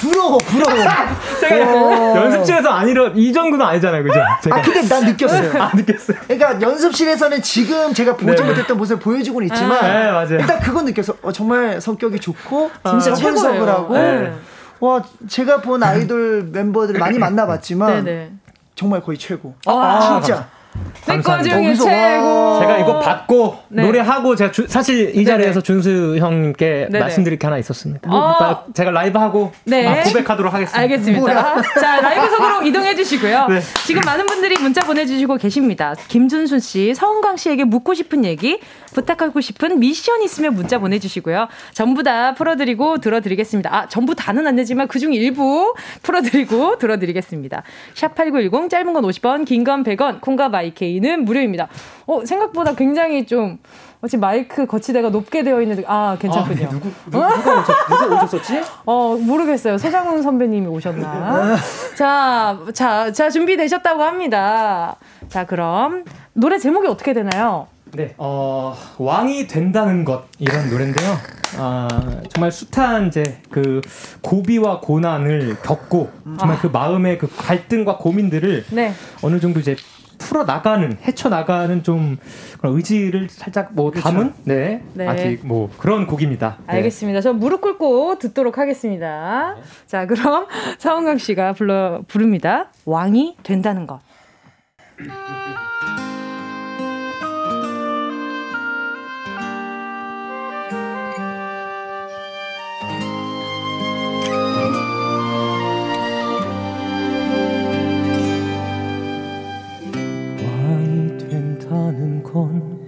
[0.00, 0.84] 부러워 부러워.
[1.40, 4.20] 제가 연습실에서 아니라 이 정도는 아니잖아요, 그죠?
[4.42, 4.56] 제가.
[4.56, 5.62] 아 근데 난 느꼈어요.
[5.62, 6.16] 아 느꼈어요.
[6.28, 8.48] 그러니까 연습실에서는 지금 제가 보지 네.
[8.48, 10.38] 못했던 모습을 보여주고는 있지만, 아, 네, 맞아요.
[10.38, 13.68] 일단 그건 느껴서 어, 정말 성격이 좋고 진짜 최고라고.
[13.68, 14.32] 하고 네.
[14.78, 18.04] 와 제가 본 아이돌 멤버들 많이 만나봤지만.
[18.04, 18.30] 네네.
[18.74, 19.54] 정말 거의 최고.
[19.66, 20.48] 아, 아 진짜.
[21.06, 22.58] 내거 중에 최고.
[22.60, 23.82] 제가 이거 받고 네.
[23.84, 25.62] 노래하고 제가 주, 사실 이 네, 자리에서 네네.
[25.62, 26.98] 준수 형님께 네네.
[26.98, 28.10] 말씀드릴 게 하나 있었습니다.
[28.10, 28.64] 어.
[28.72, 29.86] 제가 라이브 하고 네.
[29.86, 30.80] 아, 고백하도록 하겠습니다.
[30.80, 31.62] 알겠습니다.
[31.80, 33.46] 자 라이브 속으로 이동해 주시고요.
[33.48, 33.60] 네.
[33.86, 35.94] 지금 많은 분들이 문자 보내주시고 계십니다.
[36.08, 38.60] 김준수 씨, 서은강 씨에게 묻고 싶은 얘기,
[38.94, 41.48] 부탁하고 싶은 미션 있으면 문자 보내주시고요.
[41.74, 43.74] 전부 다 풀어드리고 들어드리겠습니다.
[43.74, 47.62] 아 전부 다는 안 되지만 그중 일부 풀어드리고 들어드리겠습니다.
[47.94, 51.68] 샵 #8910 짧은 건 50원, 긴 건 100원, 콩과 마이 케이는 무료입니다.
[52.06, 53.58] 어 생각보다 굉장히 좀
[54.00, 56.66] 어, 지금 마이크 거치대가 높게 되어 있는데 아 괜찮군요.
[56.66, 58.62] 아, 누구 누구 누가, 오셨, 누가 오셨 었지?
[58.84, 59.78] 어 모르겠어요.
[59.78, 61.56] 서장훈 선배님이 오셨나?
[61.96, 64.96] 자, 자, 자 준비되셨다고 합니다.
[65.28, 66.04] 자 그럼
[66.34, 67.68] 노래 제목이 어떻게 되나요?
[67.92, 71.16] 네, 어, 왕이 된다는 것 이런 노래인데요.
[71.56, 71.88] 아,
[72.28, 73.80] 정말 숱한 이제 그
[74.20, 76.60] 고비와 고난을 겪고 정말 아.
[76.60, 78.92] 그 마음의 그 갈등과 고민들을 네.
[79.22, 79.76] 어느 정도 이제
[80.18, 82.16] 풀어 나가는 헤쳐 나가는 좀
[82.58, 84.08] 그런 의지를 살짝 뭐 그렇죠.
[84.08, 86.58] 담은 네, 네, 아직 뭐 그런 곡입니다.
[86.66, 86.74] 네.
[86.74, 87.20] 알겠습니다.
[87.20, 89.54] 저 무릎 꿇고 듣도록 하겠습니다.
[89.56, 89.62] 네.
[89.86, 90.46] 자 그럼
[90.78, 92.70] 서은강 씨가 불러 부릅니다.
[92.84, 94.00] 왕이 된다는 것.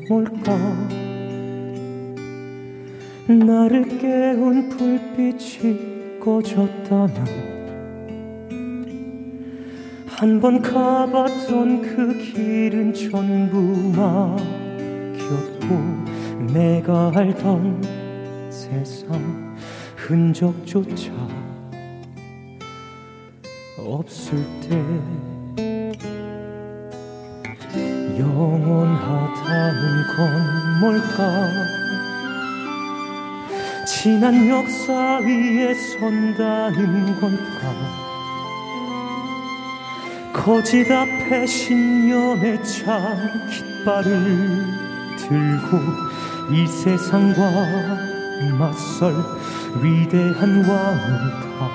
[0.08, 0.56] 뭘까?
[3.28, 7.46] 나를 깨운 불빛이 꺼졌다면
[10.06, 13.58] 한 번 가봤던 그 길은 전부
[13.96, 15.76] 막혔고
[16.54, 17.82] 내가 알던
[18.48, 19.54] 세상
[19.96, 21.12] 흔적조차
[23.78, 24.82] 없을 때
[28.18, 31.52] 영원하다는 건 뭘까?
[33.86, 38.06] 지난 역사 위에 선다는 걸까?
[40.32, 44.64] 거짓 앞에 신념에 찬 깃발을
[45.16, 45.78] 들고
[46.52, 47.50] 이 세상과
[48.58, 49.14] 맞설
[49.82, 51.70] 위대한 왕을 다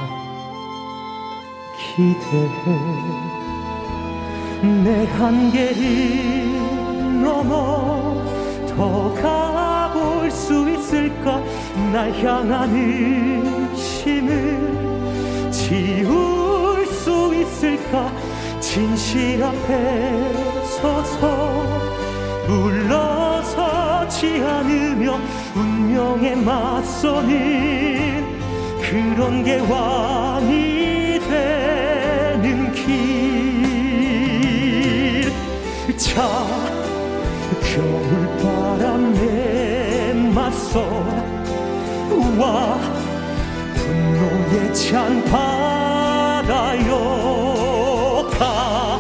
[1.96, 3.41] 기대해
[4.62, 6.52] 내 한계를
[7.24, 8.24] 넘어
[8.68, 11.42] 더 가볼 수 있을까?
[11.92, 12.70] 날 향한
[13.74, 14.60] 의심을
[15.52, 18.12] 지울 수 있을까?
[18.60, 20.32] 진실 앞에
[20.80, 21.64] 서서
[22.48, 25.20] 물러서지 않으며
[25.56, 28.26] 운명에 맞서는
[28.80, 30.81] 그런 게 왕이
[36.14, 36.28] 차
[38.84, 39.16] 겨울바람에
[40.36, 40.82] 맞서
[42.38, 42.78] 와
[43.76, 46.90] 분노에 찬 바다여
[48.38, 49.00] 가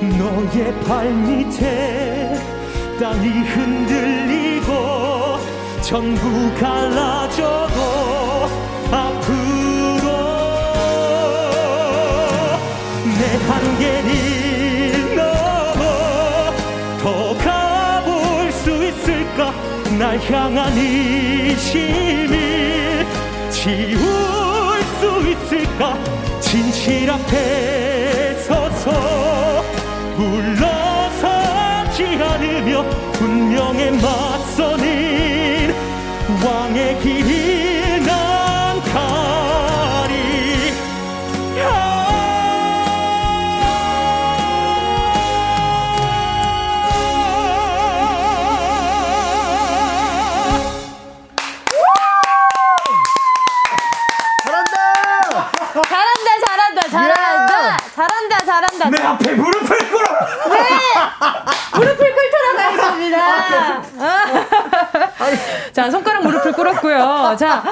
[0.00, 2.38] 너의 발밑에
[3.00, 4.70] 땅이 흔들리고
[5.82, 7.78] 전부 갈라져도
[8.92, 10.06] 앞으로
[13.18, 14.37] 내 한계는
[19.98, 22.36] 날 향한 의심을
[23.50, 23.98] 지울
[25.00, 25.98] 수 있을까?
[26.38, 29.64] 진실 앞에 서서
[30.16, 32.84] 물러서지 않으며
[33.14, 35.74] 분명히 맞서는
[36.44, 37.47] 왕의 길이
[65.78, 67.36] 자, 손가락 무릎을 꿇었고요.
[67.38, 67.62] 자,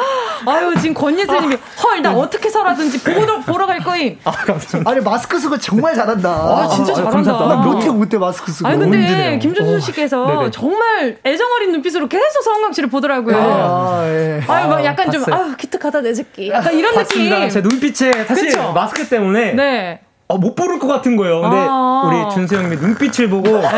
[0.47, 4.19] 아유 지금 권예슬님이 헐 나 어떻게 서라든지 보러 보러 갈 거임.
[4.23, 4.91] 아 감사합니다.
[4.91, 6.29] 아니 마스크 쓰고 정말 잘한다.
[6.31, 7.33] 아 진짜 잘한다.
[7.33, 8.69] 나 못해 못해 마스크 쓰고.
[8.69, 13.37] 아니 근데 김준수 씨께서 어, 정말 애정 어린 눈빛으로 계속 서은강 씨를 보더라고요.
[13.37, 14.41] 아, 예.
[14.47, 16.51] 아유 막 약간 좀 아유 기특하다 내 새끼.
[16.51, 17.37] 약간 이런 봤습니다.
[17.37, 17.51] 느낌.
[17.51, 18.73] 제 눈빛에 사실 그쵸?
[18.75, 20.01] 마스크 때문에 네.
[20.29, 21.41] 어, 못 부를 것 같은 거예요.
[21.41, 23.69] 근데 아~ 우리 준수 형님의 눈빛을 보고 네.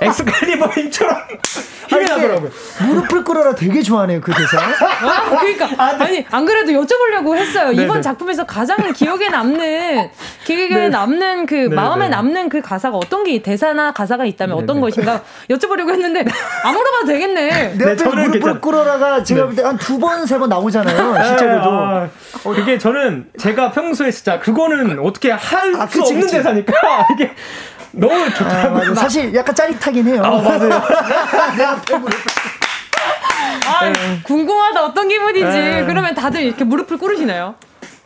[0.00, 1.16] 엑스칼리버 힘처럼
[1.88, 2.50] 힘이 나더라고요.
[2.88, 4.58] 무릎을 꿇어라 되게 좋아하네요, 그 대사.
[4.58, 6.04] 아, 그러니까 아, 네.
[6.04, 7.70] 아니 안 그래도 여쭤보려고 했어요.
[7.70, 7.84] 네네.
[7.84, 8.02] 이번 네.
[8.02, 10.08] 작품에서 가장 기억에 남는
[10.44, 10.88] 기억에 네.
[10.88, 11.74] 남는 그 네네.
[11.74, 12.16] 마음에 네.
[12.16, 14.72] 남는 그 가사가 어떤 게 대사나 가사가 있다면 어떤.
[14.82, 16.24] 것인가 여쭤보려고 했는데
[16.64, 17.74] 안 물어봐도 되겠네.
[17.78, 18.60] 내 앞에 무릎을 괜찮...
[18.60, 21.24] 꿇어라가 제가 볼 때 한 두 번 세 번 나오잖아요.
[21.28, 21.70] 실제로도.
[21.70, 22.08] 아,
[22.44, 26.36] 어, 이게 저는 제가 평소에 진짜 그거는 어떻게 할수 아, 없는 그치.
[26.36, 26.72] 대사니까
[27.14, 27.30] 이게
[27.92, 28.92] 너무 좋더라고요.
[28.92, 30.22] 아, 사실 약간 짜릿하긴 해요.
[30.24, 30.82] 아, 맞아요.
[33.66, 34.20] 아, 네.
[34.22, 35.58] 궁금하다 어떤 기분인지.
[35.58, 35.84] 네.
[35.84, 37.54] 그러면 다들 이렇게 무릎을 꿇으시나요?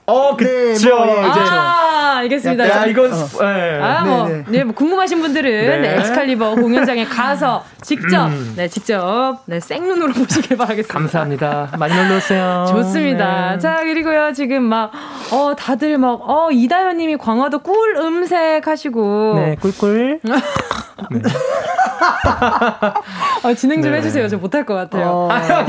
[0.07, 0.89] 어, 그쵸.
[0.89, 2.69] 네, 뭐, 예, 아, 알겠습니다.
[2.69, 3.17] 야, 이건, 어.
[3.41, 3.81] 네.
[3.81, 4.45] 아, 뭐, 네, 네.
[4.59, 5.79] 네, 뭐, 궁금하신 분들은, 네.
[5.79, 8.55] 네, 엑스칼리버 공연장에 가서 직접, 음.
[8.57, 10.93] 네, 직접, 네, 생눈으로 보시길 바라겠습니다.
[10.95, 11.71] 감사합니다.
[11.79, 12.67] 많이 놀러 오세요.
[12.69, 13.53] 좋습니다.
[13.55, 13.59] 네.
[13.59, 14.93] 자, 그리고요, 지금 막,
[15.33, 19.35] 어, 다들 막, 어, 이다현 님이 광화도 꿀 음색 하시고.
[19.37, 20.21] 네, 꿀꿀.
[21.11, 21.21] 네.
[23.43, 24.29] 어, 진행 좀 해주세요.
[24.29, 25.09] 저 못할 것 같아요.
[25.09, 25.29] 어...
[25.31, 25.65] 아,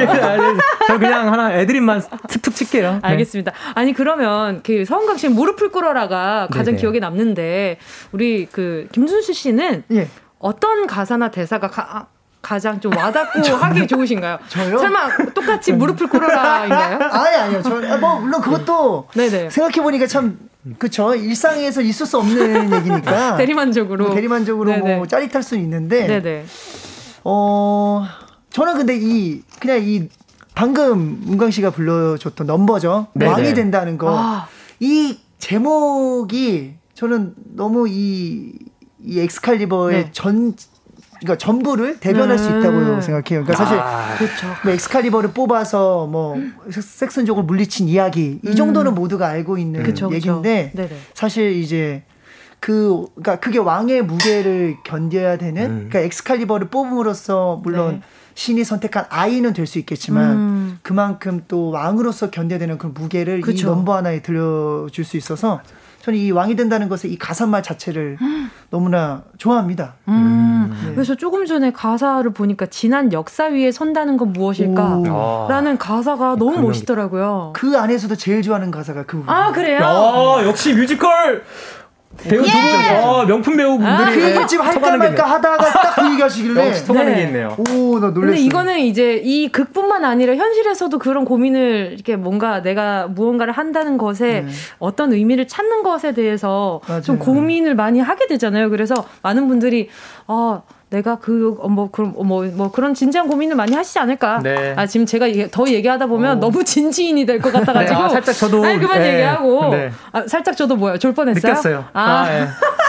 [0.88, 3.00] 저 그냥 하나 애드립만 툭툭 칠게요.
[3.02, 3.52] 알겠습니다.
[3.76, 6.78] 아니, 그러면 그 서은강 씨는 무릎을 꿇어라가 가장 네네.
[6.78, 7.78] 기억에 남는데
[8.12, 10.08] 우리 그 김순수 씨는 예.
[10.40, 12.08] 어떤 가사나 대사가 가,
[12.42, 14.40] 가장 좀 와닿고 하기 좋으신가요?
[14.48, 14.78] 저요?
[14.78, 17.00] 설마 똑같이 무릎을 꿇어라인가요?
[17.12, 17.62] 아니 아니요.
[17.62, 17.70] 저
[18.00, 19.50] 뭐 물론 그것도 네네.
[19.50, 20.38] 생각해 보니까 참
[20.78, 24.98] 그쵸 일상에서 있을 수 없는 얘기니까 대리만족으로 뭐 대리만족으로 뭐 네네.
[24.98, 26.46] 뭐 짜릿할 수 있는데 네네.
[27.24, 28.06] 어
[28.50, 30.10] 저는 근데 이 그냥 이
[30.56, 33.08] 방금 문강 씨가 불러줬던 넘버죠.
[33.14, 33.32] 네네.
[33.32, 34.18] 왕이 된다는 거.
[34.18, 34.48] 아.
[34.80, 38.54] 이 제목이 저는 너무 이,
[39.04, 40.10] 이 엑스칼리버의 네.
[40.12, 40.56] 전,
[41.20, 42.38] 그러니까 전부를 대변할 음.
[42.38, 43.44] 수 있다고 생각해요.
[43.44, 44.16] 그러니까 사실 아.
[44.64, 46.38] 뭐 엑스칼리버를 뽑아서 뭐
[46.70, 48.56] 색슨족을 물리친 이야기 이 음.
[48.56, 48.96] 정도는 음.
[48.96, 50.96] 모두가 알고 있는 그쵸, 얘기인데 그쵸.
[51.14, 52.04] 사실 이제
[52.60, 55.76] 그 그러니까 그게 왕의 무게를 견뎌야 되는 음.
[55.90, 58.02] 그러니까 엑스칼리버를 뽑음으로써 물론 네.
[58.34, 60.80] 신이 선택한 아이는 될 수 있겠지만 음.
[60.84, 63.68] 그만큼 또 왕으로서 견뎌되는 그 무게를 그쵸.
[63.68, 65.62] 이 넘버 하나에 들려줄 수 있어서
[66.08, 68.18] 저는 이 왕이 된다는 것을 이 가사말 자체를
[68.72, 69.96] 너무나 좋아합니다.
[70.08, 70.74] 음.
[70.86, 70.94] 네.
[70.94, 74.98] 그래서 조금 전에 가사를 보니까 지난 역사 위에 선다는 건 무엇일까?
[75.00, 75.48] 오.
[75.50, 77.52] 라는 가사가 너무 멋있더라고요.
[77.54, 79.34] 그 안에서도 제일 좋아하는 가사가 그 부분.
[79.34, 79.80] 아, 그래요?
[79.84, 81.44] 아, 역시 뮤지컬
[82.18, 82.50] 배우 예!
[82.50, 86.68] 두분 어, 명품 배우분들이 아, 그 얘기 지금 할까 말까 하다가 딱 그 얘기 하시길래
[86.68, 87.18] 역시 통하는 네.
[87.20, 87.56] 게 있네요.
[87.58, 88.22] 오, 나 놀랐어.
[88.22, 94.42] 근데 이거는 이제 이 극뿐만 아니라 현실에서도 그런 고민을 이렇게 뭔가 내가 무언가를 한다는 것에
[94.42, 94.52] 네.
[94.80, 97.02] 어떤 의미를 찾는 것에 대해서 맞아요.
[97.02, 98.70] 좀 고민을 많이 하게 되잖아요.
[98.70, 98.94] 그래서
[99.24, 99.90] 많은 분들이
[100.28, 104.40] 어 내가 그뭐 그런 뭐뭐 뭐 그런 진지한 고민을 많이 하시지 않을까?
[104.42, 104.74] 네.
[104.78, 106.40] 아 지금 제가 더 얘기하다 보면 오.
[106.40, 109.14] 너무 진지인이 될 것 같아가지고 네, 아, 살짝 저도 아니 그만 네.
[109.16, 109.92] 얘기하고 네.
[110.14, 111.52] 아, 살짝 저도 뭐야 졸 뻔했어요.
[111.52, 111.86] 느꼈어요.
[111.94, 112.48] 아, 아 예.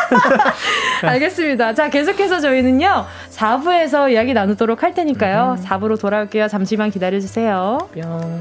[1.08, 1.74] 알겠습니다.
[1.74, 5.64] 자 계속해서 저희는요 4부에서 이야기 나누도록 할 테니까요 음.
[5.64, 6.46] 4부로 돌아올게요.
[6.48, 7.78] 잠시만 기다려 주세요.
[7.94, 8.40] 뿅.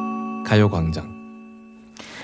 [0.51, 1.21] 가요광장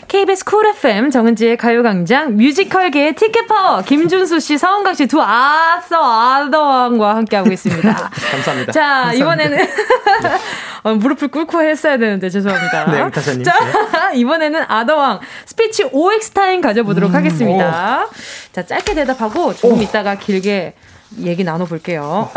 [0.10, 7.50] KBS Cool FM 정은지의 가요광장 뮤지컬계의 티켓파워 김준수 씨, 서은광 씨 두 아싸 아더왕과 함께하고
[7.54, 7.90] 있습니다.
[8.32, 8.72] 감사합니다.
[8.74, 9.14] 자 감사합니다.
[9.14, 9.58] 이번에는
[10.84, 12.92] 어, 무릎을 꿇고 했어야 되는데 죄송합니다.
[12.92, 13.44] 네, 타사님.
[13.46, 13.54] 자
[14.14, 18.04] 이번에는 아더왕 스피치 OX 타임 가져보도록 음, 하겠습니다.
[18.04, 18.10] 오.
[18.52, 19.82] 자 짧게 대답하고 조금 오.
[19.82, 20.74] 있다가 길게
[21.20, 22.30] 얘기 나눠볼게요.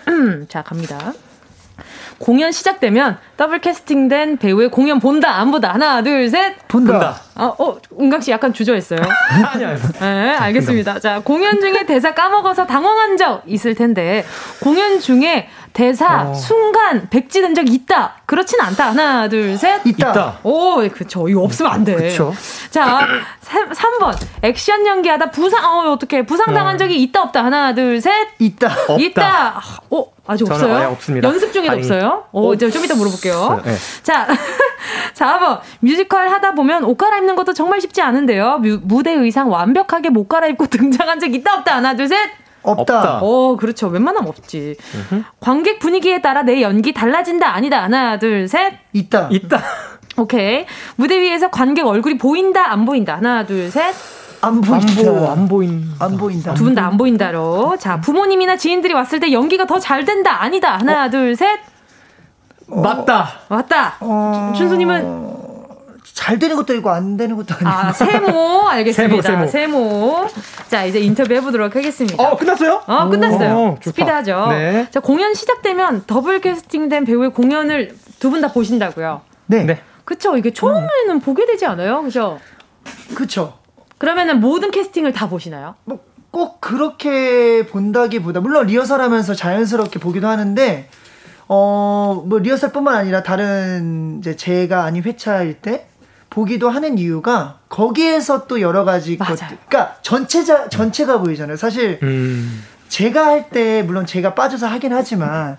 [0.48, 1.12] 자 갑니다.
[2.18, 7.16] 공연 시작되면 더블 캐스팅된 배우의 공연 본다 안 보다 하나 둘 셋 본다.
[7.34, 9.00] 아, 어 은강 씨 약간 주저했어요.
[9.52, 9.68] 아니요.
[9.68, 9.78] 아니.
[10.00, 11.00] 네 알겠습니다.
[11.00, 14.24] 자 공연 중에 대사 까먹어서 당황한 적 있을 텐데
[14.60, 16.34] 공연 중에 대사 어.
[16.34, 18.14] 순간 백지된 적 있다.
[18.26, 18.90] 그렇진 않다.
[18.90, 19.84] 하나, 둘, 셋.
[19.84, 20.10] 있다.
[20.10, 20.38] 있다.
[20.44, 21.28] 오, 그쵸.
[21.28, 21.96] 이거 없으면 안 돼.
[21.96, 22.32] 그쵸.
[22.70, 23.00] 자,
[23.40, 24.16] 3, 3번.
[24.42, 26.78] 액션 연기하다 부상, 어, 어떻게 부상당한 어.
[26.78, 27.44] 적이 있다, 없다.
[27.44, 28.12] 하나, 둘, 셋.
[28.38, 28.68] 있다.
[28.88, 28.96] 없다.
[29.02, 29.62] 있다.
[29.90, 30.76] 어, 아직 없어요?
[30.76, 31.28] 아예 없습니다.
[31.28, 32.24] 연습 중에도 아니, 없어요?
[32.30, 33.60] 어, 이제 좀 이따 물어볼게요.
[33.64, 33.74] 네.
[34.04, 34.28] 자,
[35.14, 35.58] 4번.
[35.80, 38.58] 뮤지컬 하다 보면 옷 갈아입는 것도 정말 쉽지 않은데요.
[38.58, 41.74] 뮤, 무대 의상 완벽하게 못 갈아입고 등장한 적 있다, 없다.
[41.76, 42.30] 하나, 둘, 셋.
[42.64, 42.80] 없다.
[42.98, 43.18] 없다.
[43.22, 43.88] 어, 그렇죠.
[43.88, 44.76] 웬만하면 없지.
[45.12, 45.24] 으흠.
[45.40, 47.82] 관객 분위기에 따라 내 연기 달라진다, 아니다.
[47.84, 48.72] 하나, 둘, 셋.
[48.92, 49.28] 있다.
[49.30, 49.60] 있다.
[50.16, 50.64] 오케이.
[50.96, 53.16] 무대 위에서 관객 얼굴이 보인다, 안 보인다.
[53.16, 53.94] 하나, 둘, 셋.
[54.40, 55.32] 안 보인다.
[55.32, 55.88] 안, 보인.
[55.98, 56.52] 안 보인다.
[56.54, 57.76] 두 분 다 안 보인다로.
[57.78, 60.76] 자, 부모님이나 지인들이 왔을 때 연기가 더 잘 된다, 아니다.
[60.76, 61.10] 하나, 어?
[61.10, 61.60] 둘, 셋.
[62.68, 63.28] 어, 맞다.
[63.48, 63.96] 맞다.
[64.00, 64.52] 어...
[64.56, 65.53] 준수님은
[66.14, 67.68] 잘 되는 것도 있고 안 되는 것도 아니고.
[67.68, 69.22] 아, 세모 알겠습니다.
[69.22, 69.48] 세모, 세모.
[69.48, 70.28] 세모.
[70.68, 72.22] 자, 이제 인터뷰 해보도록 하겠습니다.
[72.22, 72.82] 어, 끝났어요?
[72.86, 73.54] 어, 끝났어요.
[73.56, 74.46] 오, 스피드하죠.
[74.50, 74.86] 네.
[74.92, 79.20] 자, 공연 시작되면 더블 캐스팅된 배우의 공연을 두 분 다 보신다고요?
[79.46, 79.64] 네.
[79.64, 79.80] 네.
[80.04, 80.36] 그쵸.
[80.36, 81.20] 이게 처음에는 음.
[81.20, 82.02] 보게 되지 않아요?
[82.02, 82.38] 그죠?
[83.14, 83.54] 그쵸.
[83.98, 85.74] 그러면은 모든 캐스팅을 다 보시나요?
[85.84, 85.98] 뭐,
[86.30, 90.88] 꼭 그렇게 본다기보다, 물론 리허설 하면서 자연스럽게 보기도 하는데,
[91.48, 95.86] 어, 뭐 리허설뿐만 아니라 다른 이제 제가 아닌 회차일 때
[96.34, 99.36] 보기도 하는 이유가 거기에서 또 여러 가지 맞아요.
[99.36, 101.56] 것들, 그러니까 전체자 전체가 보이잖아요.
[101.56, 102.60] 사실 음.
[102.88, 105.58] 제가 할 때 물론 제가 빠져서 하긴 하지만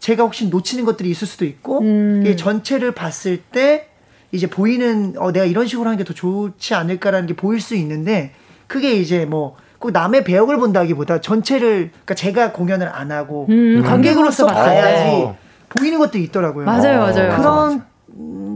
[0.00, 2.24] 제가 혹시 놓치는 것들이 있을 수도 있고 음.
[2.26, 3.88] 이 전체를 봤을 때
[4.32, 8.32] 이제 보이는 어 내가 이런 식으로 하는 게 더 좋지 않을까라는 게 보일 수 있는데
[8.66, 14.46] 그게 이제 뭐 꼭 남의 배역을 본다기보다 전체를 그러니까 제가 공연을 안 하고 음, 관객으로서
[14.46, 15.36] 봐야지 어.
[15.68, 16.64] 보이는 것도 있더라고요.
[16.64, 17.36] 맞아요, 맞아요.
[17.36, 17.84] 그런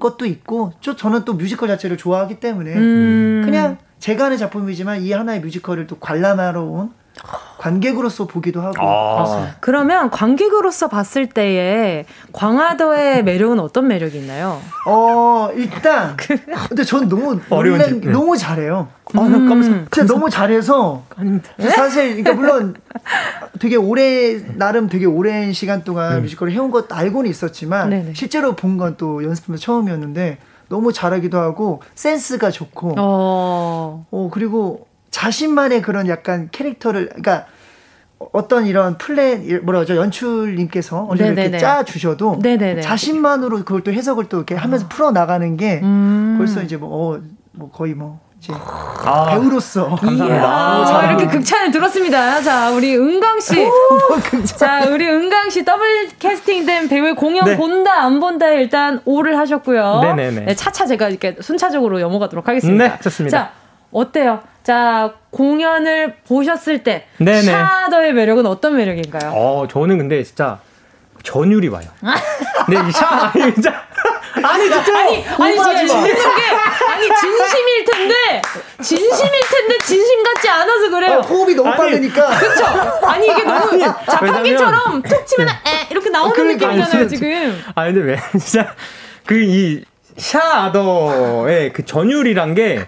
[0.01, 3.43] 것도 있고 저 저는 또 뮤지컬 자체를 좋아하기 때문에 음.
[3.45, 6.93] 그냥 제가 하는 작품이지만 이 하나의 뮤지컬을 또 관람하러 온
[7.59, 8.77] 관객으로서 보기도 하고.
[8.81, 9.55] 아.
[9.61, 14.61] 그러면 관객으로서 봤을 때의 광화도의 매력은 어떤 매력이 있나요?
[14.87, 16.17] 어 일단
[16.69, 18.11] 근데 전 너무 어려운 놀란, 네.
[18.11, 18.89] 너무 잘해요.
[19.15, 19.49] 아, 음.
[19.49, 21.03] 깜짝, 진짜 너무 잘해서
[21.75, 22.75] 사실 그러니까 물론
[23.59, 26.23] 되게 오래 나름 되게 오랜 시간 동안 음.
[26.23, 28.13] 뮤지컬을 해온 것도 알고는 있었지만 네네.
[28.15, 35.83] 실제로 본 건 또 연습하면서 처음이었는데 너무 잘하기도 하고 센스가 좋고 어, 어 그리고 자신만의
[35.83, 37.47] 그런 약간 캐릭터를 그러니까
[38.33, 42.39] 어떤 이런 플랜 뭐라 그러죠 연출님께서 어느 이렇게 짜 주셔도
[42.83, 44.89] 자신만으로 그걸 또 해석을 또 이렇게 하면서 아.
[44.89, 46.37] 풀어 나가는 게 음.
[46.39, 47.21] 벌써 이제 뭐, 어,
[47.53, 51.11] 뭐 거의 뭐 이제 아, 배우로서 감사합니다.
[51.11, 52.41] 이렇게 극찬을 들었습니다.
[52.41, 53.67] 자, 우리 은광 씨.
[54.57, 57.57] 자, 우리 은광 씨 더블 캐스팅된 배우의 공연 네.
[57.57, 60.01] 본다 안 본다 일단 오를 하셨고요.
[60.03, 60.41] 네네네.
[60.41, 62.89] 네, 차차 제가 이렇게 순차적으로 넘어가도록 하겠습니다.
[62.89, 63.37] 네, 좋습니다.
[63.37, 63.53] 자,
[63.93, 64.41] 어때요?
[64.71, 67.43] 자, 공연을 보셨을 때 네네.
[67.43, 69.33] 샤더의 매력은 어떤 매력인가요?
[69.35, 70.61] 어, 저는 근데 진짜
[71.25, 71.89] 전율이 와요.
[72.69, 73.83] 네, 샤 아니 진짜
[74.41, 76.13] 아니 진짜 아니 아니 진짜 게
[76.89, 78.43] 아니 진심일 텐데
[78.81, 81.17] 진심일 텐데 진심 같지 않아서 그래요.
[81.19, 82.29] 어, 호흡이 너무 빠르니까.
[82.39, 82.65] 그렇죠.
[83.09, 87.61] 아니 이게 너무 자판기처럼 툭 치면 에 이렇게 나오는 그러니까, 느낌이잖아요 지금.
[87.75, 88.73] 아 근데 왜 진짜
[89.27, 89.83] 그 이
[90.17, 92.87] 샤더의 그 전율이란 게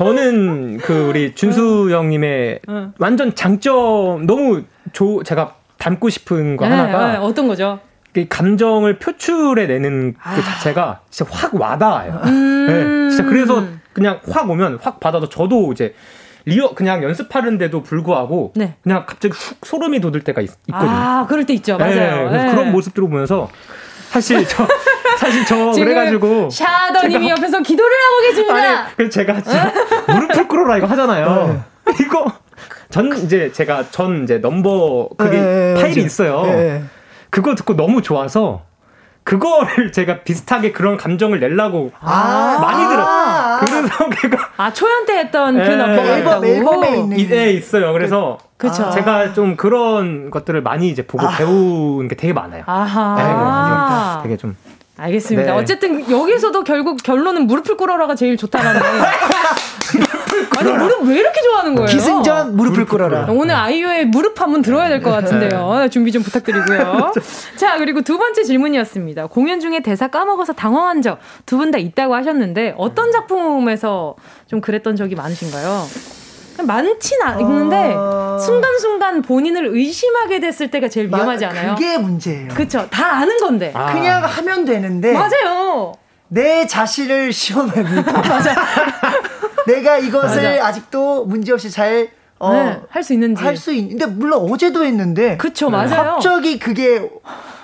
[0.00, 2.94] 저는 그 우리 준수 형님의 응.
[2.98, 4.62] 완전 장점 너무
[4.94, 7.80] 조 제가 닮고 싶은 거 네, 하나가 네, 어떤 거죠?
[8.14, 10.34] 그 감정을 표출해 내는 그 아.
[10.34, 12.18] 그 자체가 진짜 확 와닿아요.
[12.24, 15.94] 음~ 네, 진짜 그래서 그냥 확 오면 확 받아도 저도 이제
[16.46, 18.76] 리어 그냥 연습하는데도 불구하고 네.
[18.82, 21.76] 그냥 갑자기 훅 소름이 돋을 때가 있, 거든요 아, 그럴 때 있죠.
[21.76, 22.30] 맞아요.
[22.30, 23.50] 네, 그런 모습들을 보면서
[24.08, 24.66] 사실 저
[25.18, 28.54] 사실 저 그래가지고 샤더님이 옆에서 기도를 하고 계십니다.
[28.54, 29.34] 아니, 그래서 제가
[30.08, 31.64] 무릎을 꿇어라 이거 하잖아요.
[31.86, 31.94] 네.
[32.00, 32.32] 이거
[32.90, 36.42] 전 이제 제가 전 이제 넘버 그게 네, 파일이 네, 있어요.
[36.42, 36.84] 네.
[37.30, 38.62] 그거 듣고 너무 좋아서
[39.22, 43.60] 그거를 제가 비슷하게 그런 감정을 내려고 아~ 많이 들어.
[43.60, 47.92] 그래서 걔가 아 초연 때 했던 그 앨범 앨범에 있는 네, 있어요.
[47.92, 48.90] 그래서 그 쵸.
[48.90, 52.64] 제가 좀 그런 것들을 많이 이제 보고 아~ 배운 게 되게 많아요.
[52.66, 54.16] 아하.
[54.18, 54.56] 네, 되게 좀
[55.00, 55.52] 알겠습니다.
[55.52, 55.58] 네.
[55.58, 58.80] 어쨌든 여기서도 결국 결론은 무릎을 꿇어라가 제일 좋다라는.
[60.58, 61.86] 아니 무릎 왜 이렇게 좋아하는 거예요?
[61.88, 63.26] 기승전 무릎을 꿇어라.
[63.30, 65.78] 오늘 아이유의 무릎 한번 들어야 될 것 같은데요.
[65.80, 65.88] 네.
[65.88, 67.12] 준비 좀 부탁드리고요.
[67.56, 69.26] 자 그리고 두 번째 질문이었습니다.
[69.26, 74.96] 공연 중에 대사 까먹어서 당황한 적 두 분 다 있다고 하셨는데 어떤 작품에서 좀 그랬던
[74.96, 75.86] 적이 많으신가요?
[76.62, 78.38] 많진 않는데 어...
[78.38, 81.74] 순간순간 본인을 의심하게 됐을 때가 제일 위험하지 않아요?
[81.74, 82.48] 그게 문제예요.
[82.48, 82.88] 그렇죠.
[82.90, 83.72] 다 아는 건데.
[83.74, 83.92] 아.
[83.92, 85.12] 그냥 하면 되는데.
[85.12, 85.94] 맞아요.
[86.28, 88.12] 내 자신을 시험해보니까.
[88.22, 88.54] 맞아.
[89.66, 90.66] 내가 이것을 맞아.
[90.68, 92.08] 아직도 문제없이 잘
[92.38, 93.42] 어, 네, 할수 있는지.
[93.44, 95.36] 할 수 있는데, 물론 어제도 했는데.
[95.36, 95.88] 그쵸, 맞아요.
[96.14, 97.10] 갑자기 그게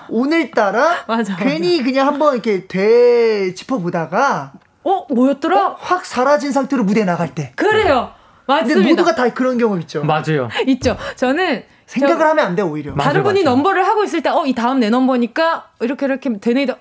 [0.09, 1.85] 오늘따라 맞아, 괜히 맞아.
[1.85, 4.53] 그냥 한번 이렇게 되짚어 보다가
[4.85, 5.67] 어 뭐였더라?
[5.67, 7.53] 어, 확 사라진 상태로 무대 나갈 때.
[7.57, 8.11] 그래요.
[8.47, 8.75] 맞습니다.
[8.75, 10.03] 근데 모두가 다 그런 경험 있죠.
[10.05, 10.49] 맞아요.
[10.67, 10.97] 있죠.
[11.17, 12.95] 저는 생각을 저, 하면 안 돼 오히려.
[12.95, 13.51] 다른 맞아, 분이 맞아.
[13.55, 16.77] 넘버를 하고 있을 때, 어, 이 다음 내 넘버니까 이렇게 이렇게 되네이다.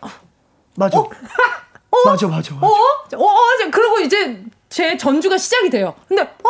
[0.76, 0.98] 맞아.
[1.00, 1.02] 어?
[1.02, 1.10] 어?
[2.06, 2.68] 맞아, 맞아, 맞아.
[2.68, 2.70] 어?
[2.70, 3.26] 어?
[3.26, 3.72] 어?
[3.72, 5.94] 그러고 이제 제 전주가 시작이 돼요.
[6.08, 6.50] 근데 어?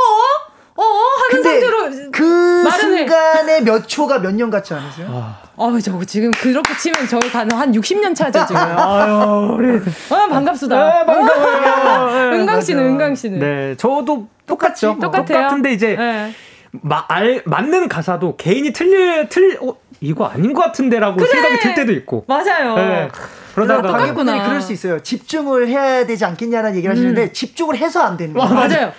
[0.77, 0.83] 어?
[0.83, 5.07] 하는 상태로 그 순간에 몇 초가 몇 년 같지 않으세요?
[5.09, 5.39] 아.
[5.55, 8.57] 어, 저 지금 그렇게 치면 저희 가는 한 60년 차죠, 지금.
[8.77, 9.79] 아유, 우리.
[10.09, 10.99] 아, 반갑습니다.
[10.99, 12.33] 네, 반가워요.
[12.33, 13.39] 은강 씨는, 은강 씨는.
[13.39, 14.97] 네, 저도 똑같죠.
[14.99, 15.25] 똑같아요.
[15.25, 16.33] 똑같은데 이제 네.
[16.81, 21.27] 마, 알, 맞는 가사도 개인이 틀려 틀 어, 이거 아닌 것 같은데라고 그래!
[21.27, 22.25] 생각이 들 때도 있고.
[22.27, 22.75] 맞아요.
[22.75, 23.09] 네.
[23.53, 24.99] 그러다가 관객분들이 그럴 수 있어요.
[25.01, 27.33] 집중을 해야 되지 않겠냐는 얘기를 하시는데 음.
[27.33, 28.53] 집중을 해서 안 되는 거예요.
[28.53, 28.93] 맞아요.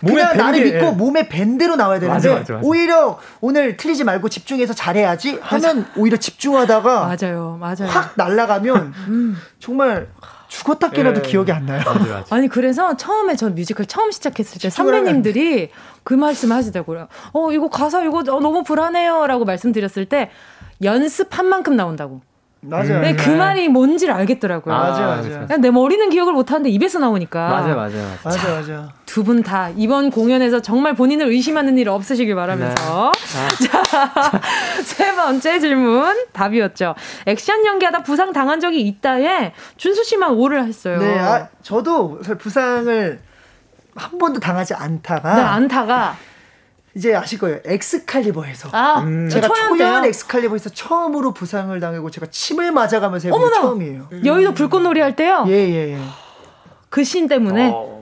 [0.00, 0.90] 그냥 나를 믿고 예.
[0.90, 2.66] 몸에 밴대로 나와야 되는데 맞아, 맞아, 맞아.
[2.66, 7.88] 오히려 오늘 틀리지 말고 집중해서 잘해야지 하면 오히려 집중하다가 맞아요, 맞아요.
[7.88, 9.36] 확 날아가면 음.
[9.58, 10.08] 정말
[10.56, 11.28] 죽었다 깨나도 예.
[11.28, 11.82] 기억이 안 나요.
[11.84, 12.34] 맞아, 맞아.
[12.34, 15.70] 아니 그래서 처음에 전 뮤지컬 처음 시작했을 때 선배님들이
[16.02, 17.08] 그 말씀 하시더라고요.
[17.32, 20.30] 어 이거 가사 이거 너무 불안해요라고 말씀드렸을 때
[20.82, 22.22] 연습한 만큼 나온다고.
[22.62, 23.00] 맞아요.
[23.00, 24.74] 네, 그 말이 뭔지를 알겠더라고요.
[24.74, 25.28] 아, 맞아, 맞아.
[25.46, 27.48] 그냥 내 머리는 기억을 못 하는데 입에서 나오니까.
[27.48, 28.54] 맞아, 맞아, 맞아.
[28.54, 32.74] 맞아, 두분 다 이번 공연에서 정말 본인을 의심하는 일 없으시길 바라면서.
[32.74, 32.88] 네.
[32.90, 33.12] 아.
[34.32, 34.40] 자,
[34.82, 36.94] 세 번째 질문 답이었죠.
[37.26, 40.98] 액션 연기하다 부상 당한 적이 있다에 준수 씨만 오를 했어요.
[40.98, 43.20] 네, 아, 저도 부상을
[43.94, 45.36] 한 번도 당하지 않다가.
[45.36, 46.16] 네, 않다가.
[46.96, 47.58] 이제 아실 거예요.
[47.64, 48.70] 엑스칼리버에서.
[48.72, 49.28] 아, 음.
[49.28, 54.08] 제가 초연 엑스칼리버에서 처음으로 부상을 당하고 제가 침을 맞아가면서 해본 처음이에요.
[54.24, 55.44] 여의도 불꽃놀이 할 때요?
[55.46, 55.98] 예, 예, 예.
[56.88, 57.70] 그씬 때문에?
[57.74, 57.96] 어.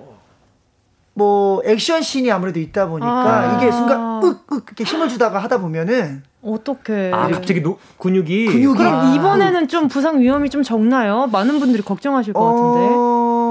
[1.13, 3.57] 뭐 액션 씬이 아무래도 있다 보니까 아.
[3.57, 7.11] 이게 순간 윽윽 이렇게 힘을 주다가 하다 보면은 어떻게?
[7.13, 9.15] 아 갑자기 노, 근육이 근육이 그럼 아.
[9.15, 11.29] 이번에는 좀 부상 위험이 좀 적나요?
[11.29, 12.95] 많은 분들이 걱정하실 것 같은데.
[12.97, 13.44] 어...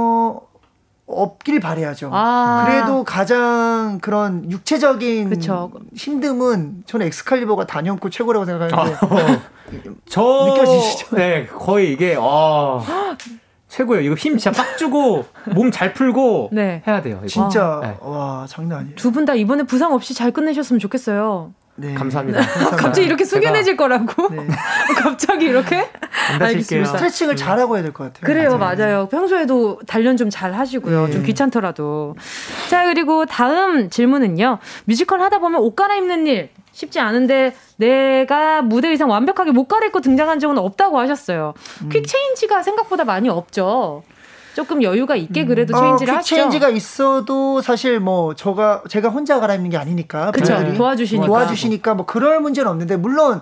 [1.22, 2.10] 없길 바래야죠.
[2.14, 2.66] 아.
[2.68, 5.72] 그래도 가장 그런 육체적인 그쵸.
[5.96, 9.40] 힘듦은 저는 엑스칼리버가 단연코 최고라고 생각하는데 아,
[10.10, 11.16] 저 느껴지시죠?
[11.16, 12.84] 네, 거의 이게 어,
[13.70, 14.04] 최고예요.
[14.04, 16.84] 이거 힘 진짜 빡 주고 몸 잘 풀고 네.
[16.88, 17.18] 해야 돼요.
[17.20, 17.28] 이거.
[17.28, 17.98] 진짜 네.
[18.02, 18.96] 와 장난 아니에요.
[18.96, 21.54] 두 분 다 이번에 부상 없이 잘 끝내셨으면 좋겠어요.
[21.76, 21.94] 네.
[21.96, 22.40] 감사합니다.
[22.42, 22.64] 네.
[22.78, 24.30] 갑자기 이렇게 숙연해질 거라고?
[24.30, 24.48] 네.
[25.02, 25.90] 갑자기 이렇게?
[26.40, 26.92] 알겠습니다.
[26.92, 27.44] 스트레칭을 네.
[27.44, 28.22] 잘하고 해야 될 것 같아요.
[28.26, 28.78] 그래요, 맞아요.
[28.78, 29.08] 맞아요.
[29.10, 31.08] 평소에도 단련 좀 잘 하시고요.
[31.08, 31.12] 네.
[31.14, 32.16] 좀 귀찮더라도.
[32.70, 34.60] 자, 그리고 다음 질문은요.
[34.86, 40.40] 뮤지컬 하다 보면 옷 갈아입는 일 쉽지 않은데 내가 무대 의상 완벽하게 못 갈아입고 등장한
[40.40, 41.54] 적은 없다고 하셨어요.
[41.84, 41.90] 음.
[41.90, 44.04] quick change가 생각보다 많이 없죠.
[44.56, 45.80] 조금 여유가 있게 그래도 음.
[45.82, 46.26] change를 어, 하죠.
[46.36, 52.40] change가 있어도 사실 뭐 저가 제가 혼자 갈아입는 게 아니니까 그쵸, 도와주시니까 도와주시니까 뭐 그럴
[52.40, 53.42] 문제는 없는데 물론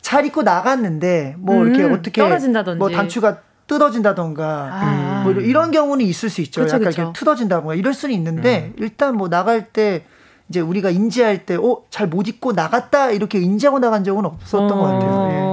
[0.00, 5.20] 잘 입고 나갔는데 뭐 음, 이렇게 어떻게 떨어진다든지 뭐 단추가 뜯어진다던가 아.
[5.22, 6.62] 뭐 이런 경우는 있을 수 있죠.
[6.62, 7.02] 그쵸, 약간 그쵸.
[7.02, 8.82] 이렇게 투더진다던가 이럴 수는 있는데 음.
[8.82, 10.04] 일단 뭐 나갈 때
[10.48, 14.74] 이제 우리가 인지할 때, 어, 잘 못 입고 나갔다, 이렇게 인지하고 나간 적은 없었던 어,
[14.74, 15.28] 것 같아요.
[15.28, 15.49] 네.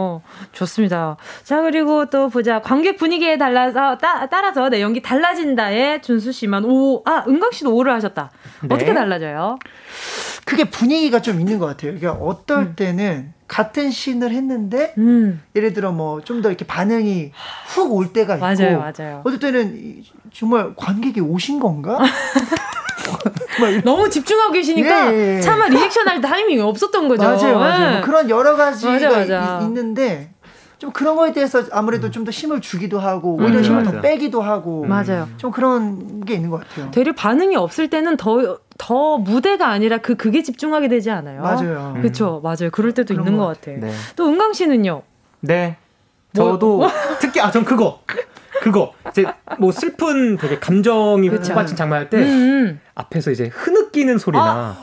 [0.58, 1.18] 좋습니다.
[1.44, 2.62] 자, 그리고 또 보자.
[2.62, 7.94] 관객 분위기에 달라서, 따, 따라서 내 연기 달라진다에 준수 씨만 오, 아, 은광 씨도 오를
[7.94, 8.32] 하셨다.
[8.64, 8.74] 네.
[8.74, 9.60] 어떻게 달라져요?
[10.46, 11.94] 그게 분위기가 좀 있는 것 같아요.
[11.98, 12.74] 그러니까 어떨 음.
[12.76, 15.42] 때는 같은 씬을 했는데, 음.
[15.56, 17.32] 예를 들어 뭐 좀 더 이렇게 반응이
[17.68, 19.22] 훅 올 때가 있고, 맞아요, 맞아요.
[19.24, 20.02] 어떨 때는
[20.34, 22.00] 정말 관객이 오신 건가?
[23.86, 25.42] 너무 집중하고 계시니까 예, 예.
[25.42, 27.24] 차마 리액션 할 타이밍이 없었던 거죠.
[27.24, 27.92] 맞아요, 맞아요.
[27.94, 29.60] 뭐 그런 여러 가지가 맞아, 맞아.
[29.62, 30.30] 있, 있는데
[30.80, 33.92] 좀 그런 거에 대해서 아무래도 좀 더 힘을 주기도 하고 오히려 음, 힘을 맞아.
[33.92, 35.28] 더 빼기도 하고 맞아요.
[35.38, 36.92] 좀 그런 게 있는 것 같아요.
[36.92, 41.42] 되려 반응이 없을 때는 더더 무대가 아니라 그 그게 집중하게 되지 않아요?
[41.42, 41.94] 맞아요.
[42.02, 42.70] 그렇죠, 맞아요.
[42.72, 43.80] 그럴 때도 있는 것, 것 같아요.
[43.80, 43.92] 네.
[44.16, 45.04] 또 은광 씨는요?
[45.40, 45.78] 네.
[46.36, 46.90] 뭐, 저도 뭐?
[47.20, 48.02] 특히 아 전 그거
[48.62, 49.26] 그거 이제
[49.60, 51.30] 뭐 슬픈 되게 감정이
[51.76, 52.80] 장면 할때 음, 음.
[52.96, 54.78] 앞에서 이제 흐느끼는 소리나 아.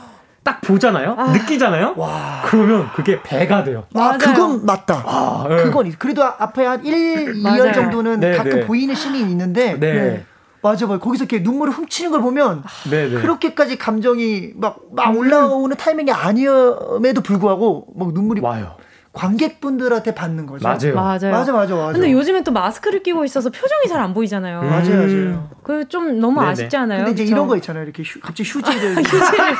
[0.45, 1.15] 딱 보잖아요.
[1.17, 1.31] 아.
[1.31, 1.95] 느끼잖아요.
[1.97, 2.43] 와.
[2.45, 3.85] 그러면 그게 배가 돼요.
[3.95, 4.17] 아, 맞아요.
[4.19, 5.03] 그건 맞다.
[5.03, 5.55] 아, 네.
[5.63, 8.65] 그건 그래도 앞에 한 1, 2열 정도는 네, 가끔 네.
[8.65, 10.23] 보이는 씬이 있는데 네.
[10.61, 10.99] 맞아, 맞아.
[10.99, 13.21] 거기서 이렇게 눈물을 훔치는 걸 보면 네네.
[13.21, 15.17] 그렇게까지 감정이 막, 막 음.
[15.17, 18.77] 올라오는 타이밍이 아니었음에도 불구하고 막 눈물이 와요.
[19.15, 20.67] 관객분들한테 받는 거죠.
[20.67, 20.93] 맞아요.
[20.93, 21.31] 맞아요.
[21.31, 21.93] 맞아, 맞아, 맞아.
[21.93, 24.59] 근데 요즘엔 또 마스크를 끼고 있어서 표정이 잘 안 보이잖아요.
[24.61, 24.69] 음.
[24.69, 25.49] 맞아요, 맞아요.
[25.63, 26.51] 그 좀 너무 네네.
[26.51, 26.99] 아쉽지 않아요?
[26.99, 27.35] 근데 이제 그쵸?
[27.35, 27.83] 이런 거 있잖아요.
[27.85, 28.97] 이렇게 휴, 갑자기 휴지를.
[29.03, 29.55] 휴지를.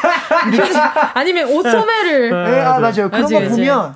[1.15, 2.29] 아니면 옷 소매를.
[2.31, 3.09] 네, 아, 맞아요.
[3.09, 3.95] 그런 맞아요, 거 보면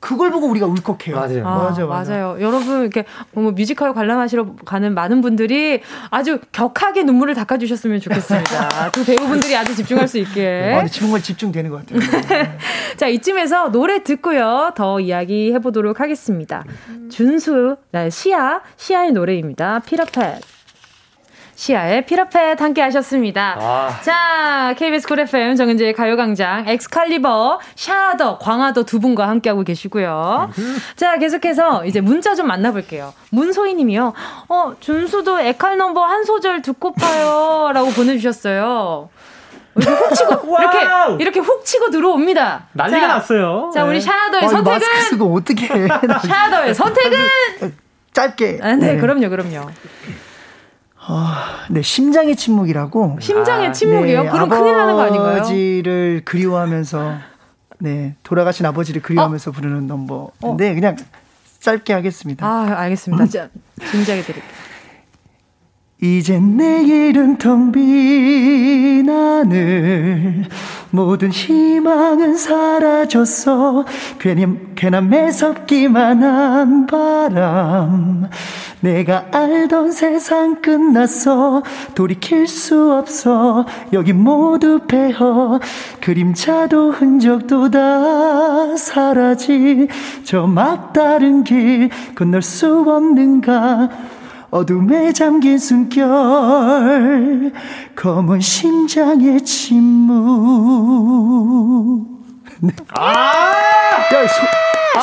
[0.00, 1.16] 그걸 보고 우리가 울컥해요.
[1.16, 1.46] 맞아요.
[1.46, 2.10] 아, 맞아, 맞아.
[2.12, 2.36] 맞아요.
[2.40, 5.80] 여러분 이렇게 뭐 뮤지컬 관람하시러 가는 많은 분들이
[6.10, 8.90] 아주 격하게 눈물을 닦아주셨으면 좋겠습니다.
[8.92, 10.74] 두 배우분들이 아주 집중할 수 있게.
[10.74, 12.00] 아, 정말 집중되는 것 같아요.
[12.96, 16.64] 자 이쯤에서 노래 듣고요 더 이야기 해보도록 하겠습니다.
[17.10, 17.76] 준수,
[18.10, 19.80] 시아, 시아의 노래입니다.
[19.80, 20.59] 피라펫.
[21.60, 23.58] 시아의 피라펫 함께 하셨습니다.
[23.60, 24.00] 아.
[24.00, 30.50] 자, KBS Cool FM 정은지의 가요광장, 엑스칼리버, 샤더, 광더 두 분과 함께하고 계시고요.
[30.96, 33.12] 자, 계속해서 이제 문자 좀 만나볼게요.
[33.28, 34.14] 문소희 님이요.
[34.48, 37.70] 어, 준수도 엑칼 넘버 한 소절 듣고 파요.
[37.74, 39.10] 라고 보내주셨어요.
[39.76, 40.78] 이렇게 훅 치고 이렇게
[41.18, 42.68] 이렇게 훅 치고 들어옵니다.
[42.72, 43.70] 난리가 자, 났어요.
[43.74, 44.00] 자, 우리 네.
[44.00, 45.66] 샤더의 어, 선택은 마스크 쓰고 어떻게
[46.26, 47.18] 샤더의 선택은
[48.14, 48.60] 짧게.
[48.62, 49.68] 아, 네, 네, 그럼요, 그럼요.
[51.10, 51.26] 어,
[51.70, 53.16] 네, 심장의 침묵이라고.
[53.20, 54.22] 심장의 아, 침묵이요?
[54.22, 55.36] 네, 그럼 큰일 나는 거 아닌가요?
[55.38, 57.14] 아버지를 그리워하면서,
[57.80, 59.52] 네, 돌아가신 아버지를 그리워하면서 어?
[59.52, 60.74] 부르는 넘버인데, 어?
[60.74, 60.96] 그냥
[61.58, 62.46] 짧게 하겠습니다.
[62.46, 63.26] 아, 알겠습니다.
[63.26, 63.48] 자,
[63.90, 64.44] 진작에 드릴게요.
[66.02, 70.46] 이젠 내일은 텅 빈 하늘
[70.90, 73.84] 모든 희망은 사라졌어.
[74.18, 78.28] 괜히 괜한 매섭기만 한 바람.
[78.80, 81.62] 내가 알던 세상 끝났어.
[81.94, 83.66] 돌이킬 수 없어.
[83.92, 85.60] 여기 모두 폐허
[86.00, 89.88] 그림자도 흔적도 다 사라지.
[90.24, 93.90] 저 막다른 길 건널 수 없는가
[94.50, 97.52] 어둠에 잠긴 숨결
[97.94, 100.18] 검은 심장의 침묵
[102.88, 103.52] 아!
[104.12, 104.42] 야, 소,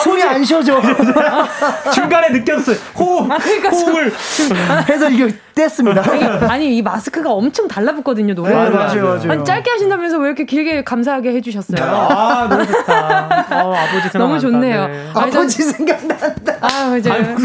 [0.04, 0.82] 손이 안 쉬어져.
[1.94, 2.76] 중간에 느꼈어요.
[2.98, 3.32] 호흡.
[3.32, 4.12] 아, 그러니까 호흡을
[4.90, 6.50] 해서 이게 뗐습니다.
[6.50, 8.50] 아니, 이 마스크가 엄청 달라붙거든요, 노래.
[8.50, 9.32] 네, 맞아요, 맞아요.
[9.32, 11.84] 아니, 짧게 하신다면서 왜 이렇게 길게 감사하게 해주셨어요?
[11.84, 13.46] 아, 너무 좋다.
[13.66, 14.88] 어, 아버지 생각 너무 좋네요.
[14.88, 15.10] 네.
[15.16, 16.54] 아버지 생각난다.
[16.62, 17.36] 아, 맞아요.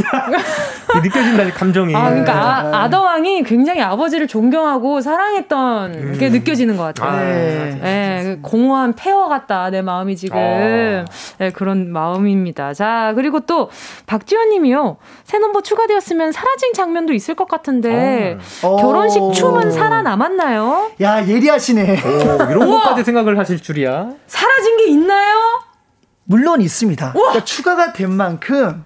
[1.03, 1.95] 느껴진다, 감정이.
[1.97, 6.17] 아, 그러니까 아, 아더 왕이 굉장히 아버지를 존경하고 사랑했던 음.
[6.19, 7.11] 게 느껴지는 것 같아요.
[7.11, 7.79] 아, 네.
[7.83, 8.39] 네.
[8.43, 10.37] 공허한 폐허 같다, 내 마음이 지금.
[10.37, 11.05] 아.
[11.39, 12.75] 네, 그런 마음 입니다.
[12.75, 13.71] 자, 그리고 또
[14.07, 14.97] 박지현 님이요.
[15.25, 18.77] 새 넘버 추가되었으면 사라진 장면도 있을 것 같은데 어.
[18.77, 20.93] 결혼식 춤은 살아남았나요?
[21.01, 22.01] 야, 예리하시네.
[22.03, 24.11] 오, 이런 것까지 생각을 하실 줄이야.
[24.27, 25.63] 사라진 게 있나요?
[26.25, 27.13] 물론 있습니다.
[27.13, 28.85] 그러니까 추가가 된 만큼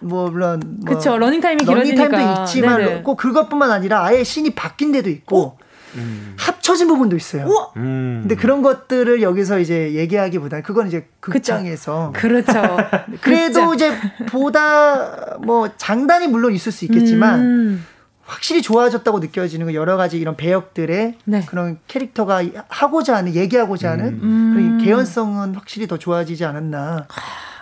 [0.00, 3.02] 뭐 물론 뭐 그쵸 러닝 타임이 길어지니까 타임도 있지만 네네.
[3.02, 5.58] 꼭 그것뿐만 아니라 아예 씬이 바뀐 데도 있고
[5.96, 6.34] 음.
[6.38, 7.46] 합쳐진 부분도 있어요.
[7.76, 8.20] 음.
[8.22, 12.52] 근데 그런 것들을 여기서 이제 얘기하기보다는 그건 이제 극장에서 그렇죠.
[13.20, 13.90] 그래도 이제
[14.28, 17.86] 보다 뭐 장단이 물론 있을 수 있겠지만 음.
[18.24, 21.44] 확실히 좋아졌다고 느껴지는 건 여러 가지 이런 배역들의 네.
[21.46, 24.52] 그런 캐릭터가 하고자 하는 얘기하고자 하는 음.
[24.54, 27.06] 그런 개연성은 확실히 더 좋아지지 않았나.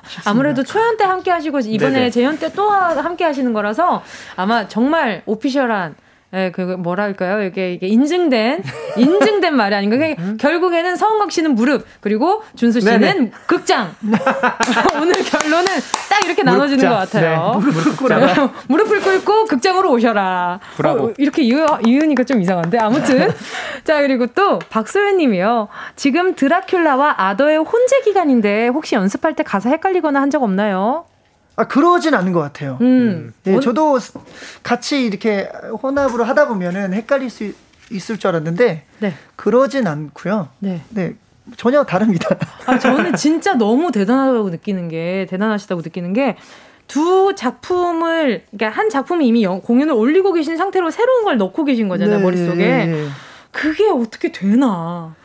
[0.07, 0.31] 싶습니다.
[0.31, 2.11] 아무래도 초연 때 함께 하시고 이번에 네네.
[2.11, 4.03] 재연 때 또 함께 하시는 거라서
[4.37, 5.95] 아마 정말 오피셜한
[6.35, 7.43] 예, 그 뭐랄까요?
[7.43, 8.63] 이게 이게 인증된
[8.99, 9.97] 인증된 말이 아닌가?
[10.19, 10.37] 음.
[10.39, 13.31] 결국에는 서은광 씨는 무릎 그리고 준수 씨는 네네.
[13.47, 13.95] 극장.
[15.01, 15.67] 오늘 결론은
[16.11, 17.53] 딱 이렇게 나눠지는 것 같아요.
[17.55, 17.59] 네.
[17.61, 18.51] 무릎을 꿇어라.
[18.69, 20.61] 무릎을 꿇고 극장으로 오셔라.
[20.85, 23.31] 어, 이렇게 이으, 이으니까 좀 이상한데 아무튼
[23.85, 25.69] 자 그리고 또 박소연님이요.
[25.97, 31.07] 지금 드라큘라와 아더의 혼재 기간인데 혹시 연습할 때 가사 헷갈리거나 한 적 없나요?
[31.59, 32.79] 아, 그러진 않은 것 같아요.
[32.81, 33.33] 음.
[33.43, 33.99] 네, 저도
[34.63, 35.51] 같이 이렇게
[35.83, 37.53] 혼합으로 하다 보면은 헷갈릴 수
[37.91, 39.15] 있을 줄 알았는데, 네.
[39.35, 40.51] 그러진 않고요.
[40.61, 40.83] 네.
[40.91, 41.17] 네.
[41.57, 42.29] 전혀 다릅니다.
[42.67, 46.37] 아, 저는 진짜 너무 대단하다고 느끼는 게, 대단하시다고 느끼는 게,
[46.87, 52.19] 두 작품을, 그러니까 한 작품이 이미 공연을 올리고 계신 상태로 새로운 걸 넣고 계신 거잖아요,
[52.19, 52.23] 네.
[52.23, 53.09] 머릿속에.
[53.51, 55.17] 그게 어떻게 되나.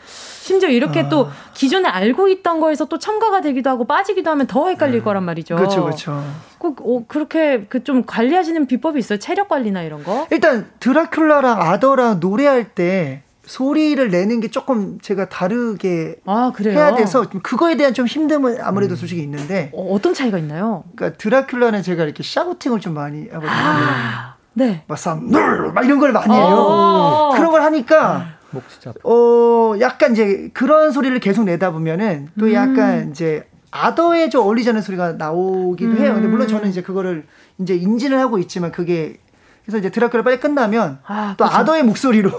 [0.44, 1.10] 심지어 이렇게 아.
[1.10, 5.04] 또 기존에 알고 있던 거에서 또 첨가가 되기도 하고 빠지기도 하면 더 헷갈릴 음.
[5.06, 5.56] 거란 말이죠.
[5.56, 6.22] 그렇죠, 그렇죠.
[6.58, 9.20] 꼭 어, 그렇게 그 좀 관리하시는 비법이 있어요?
[9.20, 10.28] 체력 관리나 이런 거?
[10.32, 17.76] 일단 드라큘라랑 아더랑 노래할 때 소리를 내는 게 조금 제가 다르게 아, 해야 돼서 그거에
[17.78, 18.98] 대한 좀 힘듦은 아무래도 음.
[18.98, 20.84] 솔직히 있는데 어, 떤 차이가 있나요?
[20.96, 23.50] 그러니까 드라큘라는 제가 이렇게 샤우팅을 좀 많이 하거든요.
[23.50, 24.84] 아, 네.
[24.88, 25.30] 막 쌈,
[25.74, 26.44] 막 이런 걸 많이 해요.
[26.46, 27.32] 어.
[27.34, 28.92] 그런 걸 하니까 목 진짜.
[28.92, 29.00] 아파.
[29.04, 32.54] 어, 약간 이제 그런 소리를 계속 내다 보면은 또 음.
[32.54, 35.98] 약간 이제 아더에 좀 어울리지 않는 소리가 나오기도 음.
[35.98, 36.14] 해요.
[36.14, 37.26] 근데 물론 저는 이제 그거를
[37.60, 39.18] 이제 인지를 하고 있지만 그게
[39.66, 41.58] 그래서 이제 드라큘라 빨리 끝나면 아, 또 그쵸.
[41.58, 42.32] 아더의 목소리로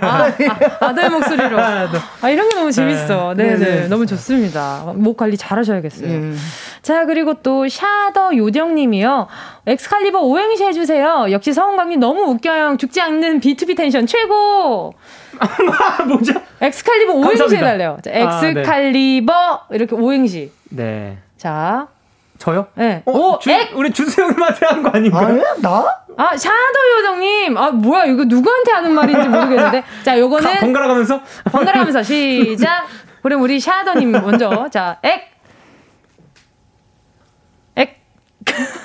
[0.00, 0.30] 아,
[0.80, 1.98] 아, 더의 목소리로 아, 네.
[2.20, 3.32] 아 이런 게 너무 재밌어.
[3.34, 3.80] 네, 네, 네.
[3.82, 3.88] 네.
[3.88, 4.92] 너무 좋습니다.
[4.94, 6.06] 목 관리 잘 하셔야겠어요.
[6.08, 6.32] 네.
[6.82, 9.26] 자 그리고 또 샤더 요정님이요.
[9.66, 11.28] 엑스칼리버 오행시 해주세요.
[11.30, 12.76] 역시 서은광님 너무 웃겨요.
[12.76, 14.92] 죽지 않는 BTOB 텐션 최고.
[16.08, 16.34] 뭐죠?
[16.60, 17.98] 엑스칼리버 오행시 해달래요.
[18.02, 19.76] 자, 엑스칼리버 아, 네.
[19.76, 20.52] 이렇게 오행시.
[20.70, 21.18] 네.
[21.38, 21.88] 자.
[22.38, 22.66] 저요?
[22.74, 23.02] 네.
[23.06, 23.70] 어, 오, 주, 엑!
[23.74, 25.42] 우리 준수형님한테 한 거 아닌가요?
[25.42, 25.84] 아, 나?
[26.18, 27.56] 아, 샤더 요정님.
[27.56, 29.82] 아, 뭐야, 이거 누구한테 하는 말인지 모르겠는데.
[30.04, 30.60] 자, 요거는.
[30.60, 31.20] 번갈아 가면서?
[31.50, 32.86] 번갈아 가면서 시작.
[33.22, 34.68] 그럼 우리 샤더님 먼저.
[34.70, 35.30] 자, 엑.
[37.76, 37.96] 액.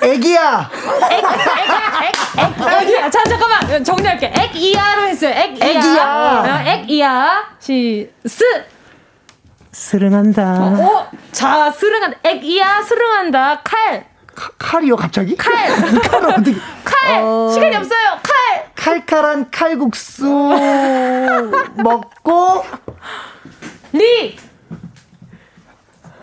[0.02, 0.70] 액이야!
[1.10, 1.24] 액, 액,
[2.02, 3.10] 액, 액, 액이야.
[3.10, 3.84] 자, 잠깐만.
[3.84, 4.32] 정리할게.
[4.38, 5.30] 액이야로 했어요.
[5.34, 5.66] 액이야.
[5.66, 6.64] 액이야.
[6.66, 7.44] 액이야.
[7.60, 8.44] 시, 스.
[9.72, 10.42] 스릉한다.
[10.42, 11.10] 어, 어?
[11.32, 12.18] 자, 스릉한다.
[12.24, 13.60] 액이야, 스릉한다.
[13.64, 14.06] 칼.
[14.58, 15.36] 칼이요 갑자기?
[15.36, 15.52] 칼!
[16.00, 16.54] 칼 어떻게?
[16.84, 17.22] 칼!
[17.22, 17.50] 어...
[17.52, 18.18] 시간이 없어요.
[18.22, 18.72] 칼!
[18.74, 20.24] 칼칼한 칼국수
[21.76, 22.64] 먹고
[23.92, 24.36] 리!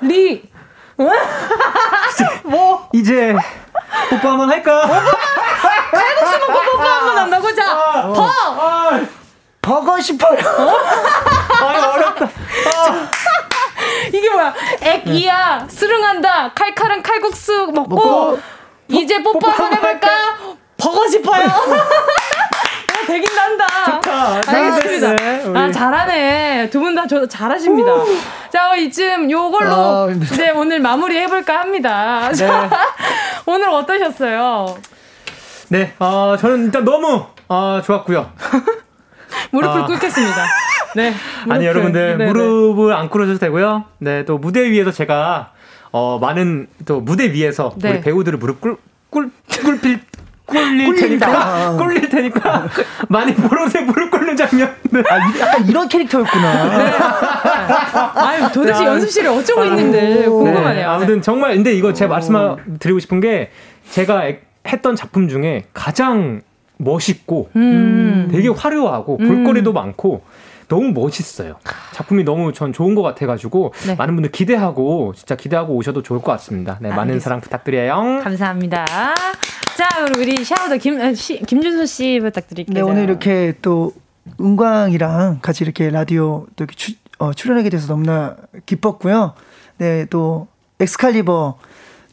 [0.01, 0.49] 리!
[2.43, 2.89] 뭐?
[2.93, 3.35] 이제
[4.09, 4.81] 뽀뽀 한번 할까?
[5.91, 7.55] 칼국수 먹고 뽀뽀 한번 한다고?
[7.55, 8.25] 자, 아, 버!
[8.27, 9.01] 아,
[9.61, 10.39] 버거 싶어요.
[10.39, 10.77] 어?
[11.61, 12.25] 아, 어렵다.
[12.25, 13.09] 아.
[14.13, 14.53] 이게 뭐야?
[14.81, 18.39] 액이야, 스릉한다, 칼칼한 칼국수 먹고, 먹고
[18.89, 20.09] 이제 뽀뽀, 뽀뽀 한번 해볼까?
[20.77, 21.45] 버거 싶어요.
[21.49, 23.65] 어, 되긴 난다.
[23.85, 24.41] 좋다.
[24.47, 25.15] 알겠습니다.
[25.15, 26.69] 네, 아, 잘하네.
[26.69, 27.91] 두 분 다 잘하십니다.
[27.93, 28.05] 오.
[28.51, 32.29] 자, 이쯤 요걸로 아, 이제 오늘 마무리 해볼까 합니다.
[32.29, 32.35] 네.
[32.35, 32.69] 자,
[33.45, 34.77] 오늘 어떠셨어요?
[35.69, 38.31] 네, 어, 저는 일단 너무 어, 좋았고요.
[39.51, 39.85] 무릎을 아.
[39.85, 40.45] 꿇겠습니다.
[40.99, 41.13] 네.
[41.47, 42.31] 아니 여러분들 네네.
[42.31, 43.85] 무릎을 안 꿇어줘도 되고요.
[43.99, 45.53] 네, 또 무대 위에서 제가
[45.91, 47.91] 어 많은 또 무대 위에서 네.
[47.91, 48.77] 우리 배우들을 무릎 꿇
[49.09, 49.31] 꿇,
[49.63, 50.01] 꿇필
[50.45, 52.67] 꿀릴 테니까 꿀릴 테니까
[53.07, 54.75] 많이 보러 오세요 무릎 꿇는 장면.
[54.91, 55.01] 네.
[55.09, 56.77] 아 약간 이런 캐릭터였구나.
[56.77, 56.91] 네.
[58.15, 60.73] 아유 도대체 연습실에 어쩌고 있는데 궁금하네요.
[60.73, 60.83] 네.
[60.83, 63.51] 아무튼 정말 근데 이거 제가 말씀드리고 싶은 게
[63.91, 64.23] 제가
[64.67, 66.41] 했던 작품 중에 가장
[66.77, 68.29] 멋있고 음.
[68.31, 69.73] 되게 화려하고 볼거리도 음.
[69.73, 70.23] 많고
[70.69, 71.55] 너무 멋있어요.
[71.91, 73.95] 작품이 너무 전 좋은 것 같아가지고 네.
[73.95, 76.77] 많은 분들 기대하고 진짜 기대하고 오셔도 좋을 것 같습니다.
[76.79, 77.23] 네, 많은 알겠습니다.
[77.23, 78.21] 사랑 부탁드려요.
[78.23, 78.85] 감사합니다.
[78.85, 82.73] 자, 우리 샤워도 김 아, 시, 김준수 씨 부탁드릴게요.
[82.73, 83.93] 네, 오늘 이렇게 또
[84.39, 88.35] 은광이랑 같이 이렇게 라디오 또 이렇게 추, 어, 출연하게 돼서 너무나
[88.65, 89.33] 기뻤고요.
[89.79, 90.47] 네, 또
[90.79, 91.57] 엑스칼리버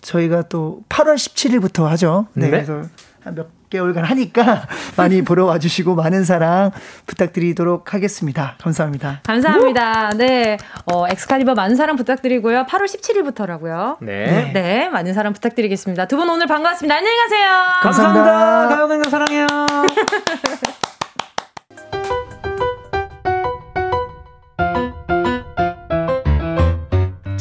[0.00, 2.26] 저희가 또 8월 17일부터 하죠.
[2.32, 2.50] 네, 네.
[2.50, 2.82] 그래서
[3.24, 4.66] 몇 개월간 하니까
[4.96, 6.70] 많이 보러 와주시고 많은 사랑
[7.06, 8.54] 부탁드리도록 하겠습니다.
[8.60, 9.20] 감사합니다.
[9.24, 10.10] 감사합니다.
[10.10, 10.58] 네.
[10.86, 12.66] 어, 엑스칼리버 많은 사랑 부탁드리고요.
[12.66, 13.96] 8월 17일부터라고요.
[14.00, 14.50] 네.
[14.52, 14.88] 네.
[14.88, 16.06] 많은 사랑 부탁드리겠습니다.
[16.06, 16.94] 두 분 오늘 반갑습니다.
[16.96, 17.50] 안녕히 가세요.
[17.82, 18.68] 감사합니다.
[18.68, 19.46] 가요광장 사랑해요.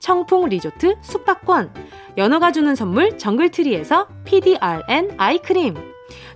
[0.00, 1.72] 청풍 리조트 숙박권,
[2.16, 5.74] 연어가 주는 선물 정글트리에서 PDRN 아이크림,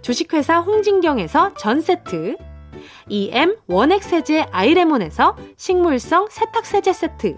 [0.03, 2.37] 주식회사 홍진경에서 전 세트,
[3.09, 7.35] EM 원액 세제 아이레몬에서 식물성 세탁 세제 세트,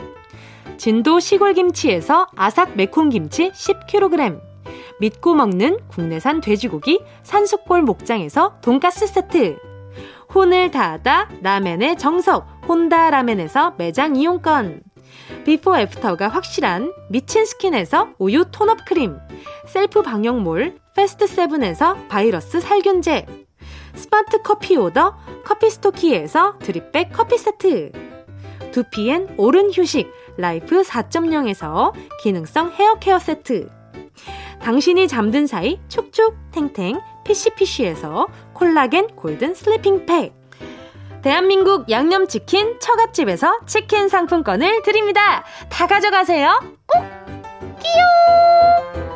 [0.76, 4.40] 진도 시골김치에서 아삭 매콤김치 10kg,
[5.00, 9.58] 믿고 먹는 국내산 돼지고기 산수골 목장에서 돈가스 세트,
[10.34, 14.82] 혼을 다하다 라멘의 정석 혼다 라멘에서 매장 이용권,
[15.44, 19.18] 비포 애프터가 확실한 미친 스킨에서 우유 tone-up 크림,
[19.66, 23.26] 셀프 방역몰 패스트 세븐에서 바이러스 살균제,
[23.94, 27.92] 스마트 커피 오더 커피 스토키에서 drip bag 커피 세트,
[28.72, 31.92] 두피엔 오른 휴식 라이프 4.0에서
[32.22, 33.68] 기능성 헤어 케어 세트.
[34.60, 40.43] 당신이 잠든 사이 촉촉 탱탱 피시피시에서 콜라겐 golden sleeping 팩.
[41.24, 45.42] 대한민국 양념치킨 처갓집에서 치킨 상품권을 드립니다.
[45.70, 46.60] 다 가져가세요.
[46.86, 47.02] 꼭!
[47.80, 49.13] 끼용!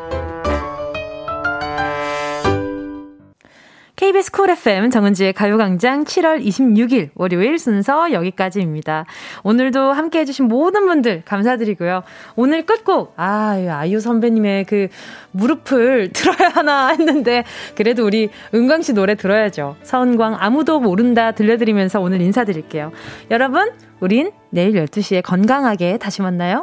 [3.98, 9.06] KBS 쿨 FM 정은지의 가요광장 7월 26일 월요일 순서 여기까지입니다.
[9.42, 12.04] 오늘도 함께 해주신 모든 분들 감사드리고요.
[12.36, 14.86] 오늘 끝곡, 아, 아이유 선배님의 그
[15.32, 17.42] 무릎을 들어야 하나 했는데,
[17.74, 19.74] 그래도 우리 은광 씨 노래 들어야죠.
[19.82, 22.92] 서은광 아무도 모른다 들려드리면서 오늘 인사드릴게요.
[23.32, 26.62] 여러분, 우린 내일 12시에 건강하게 다시 만나요.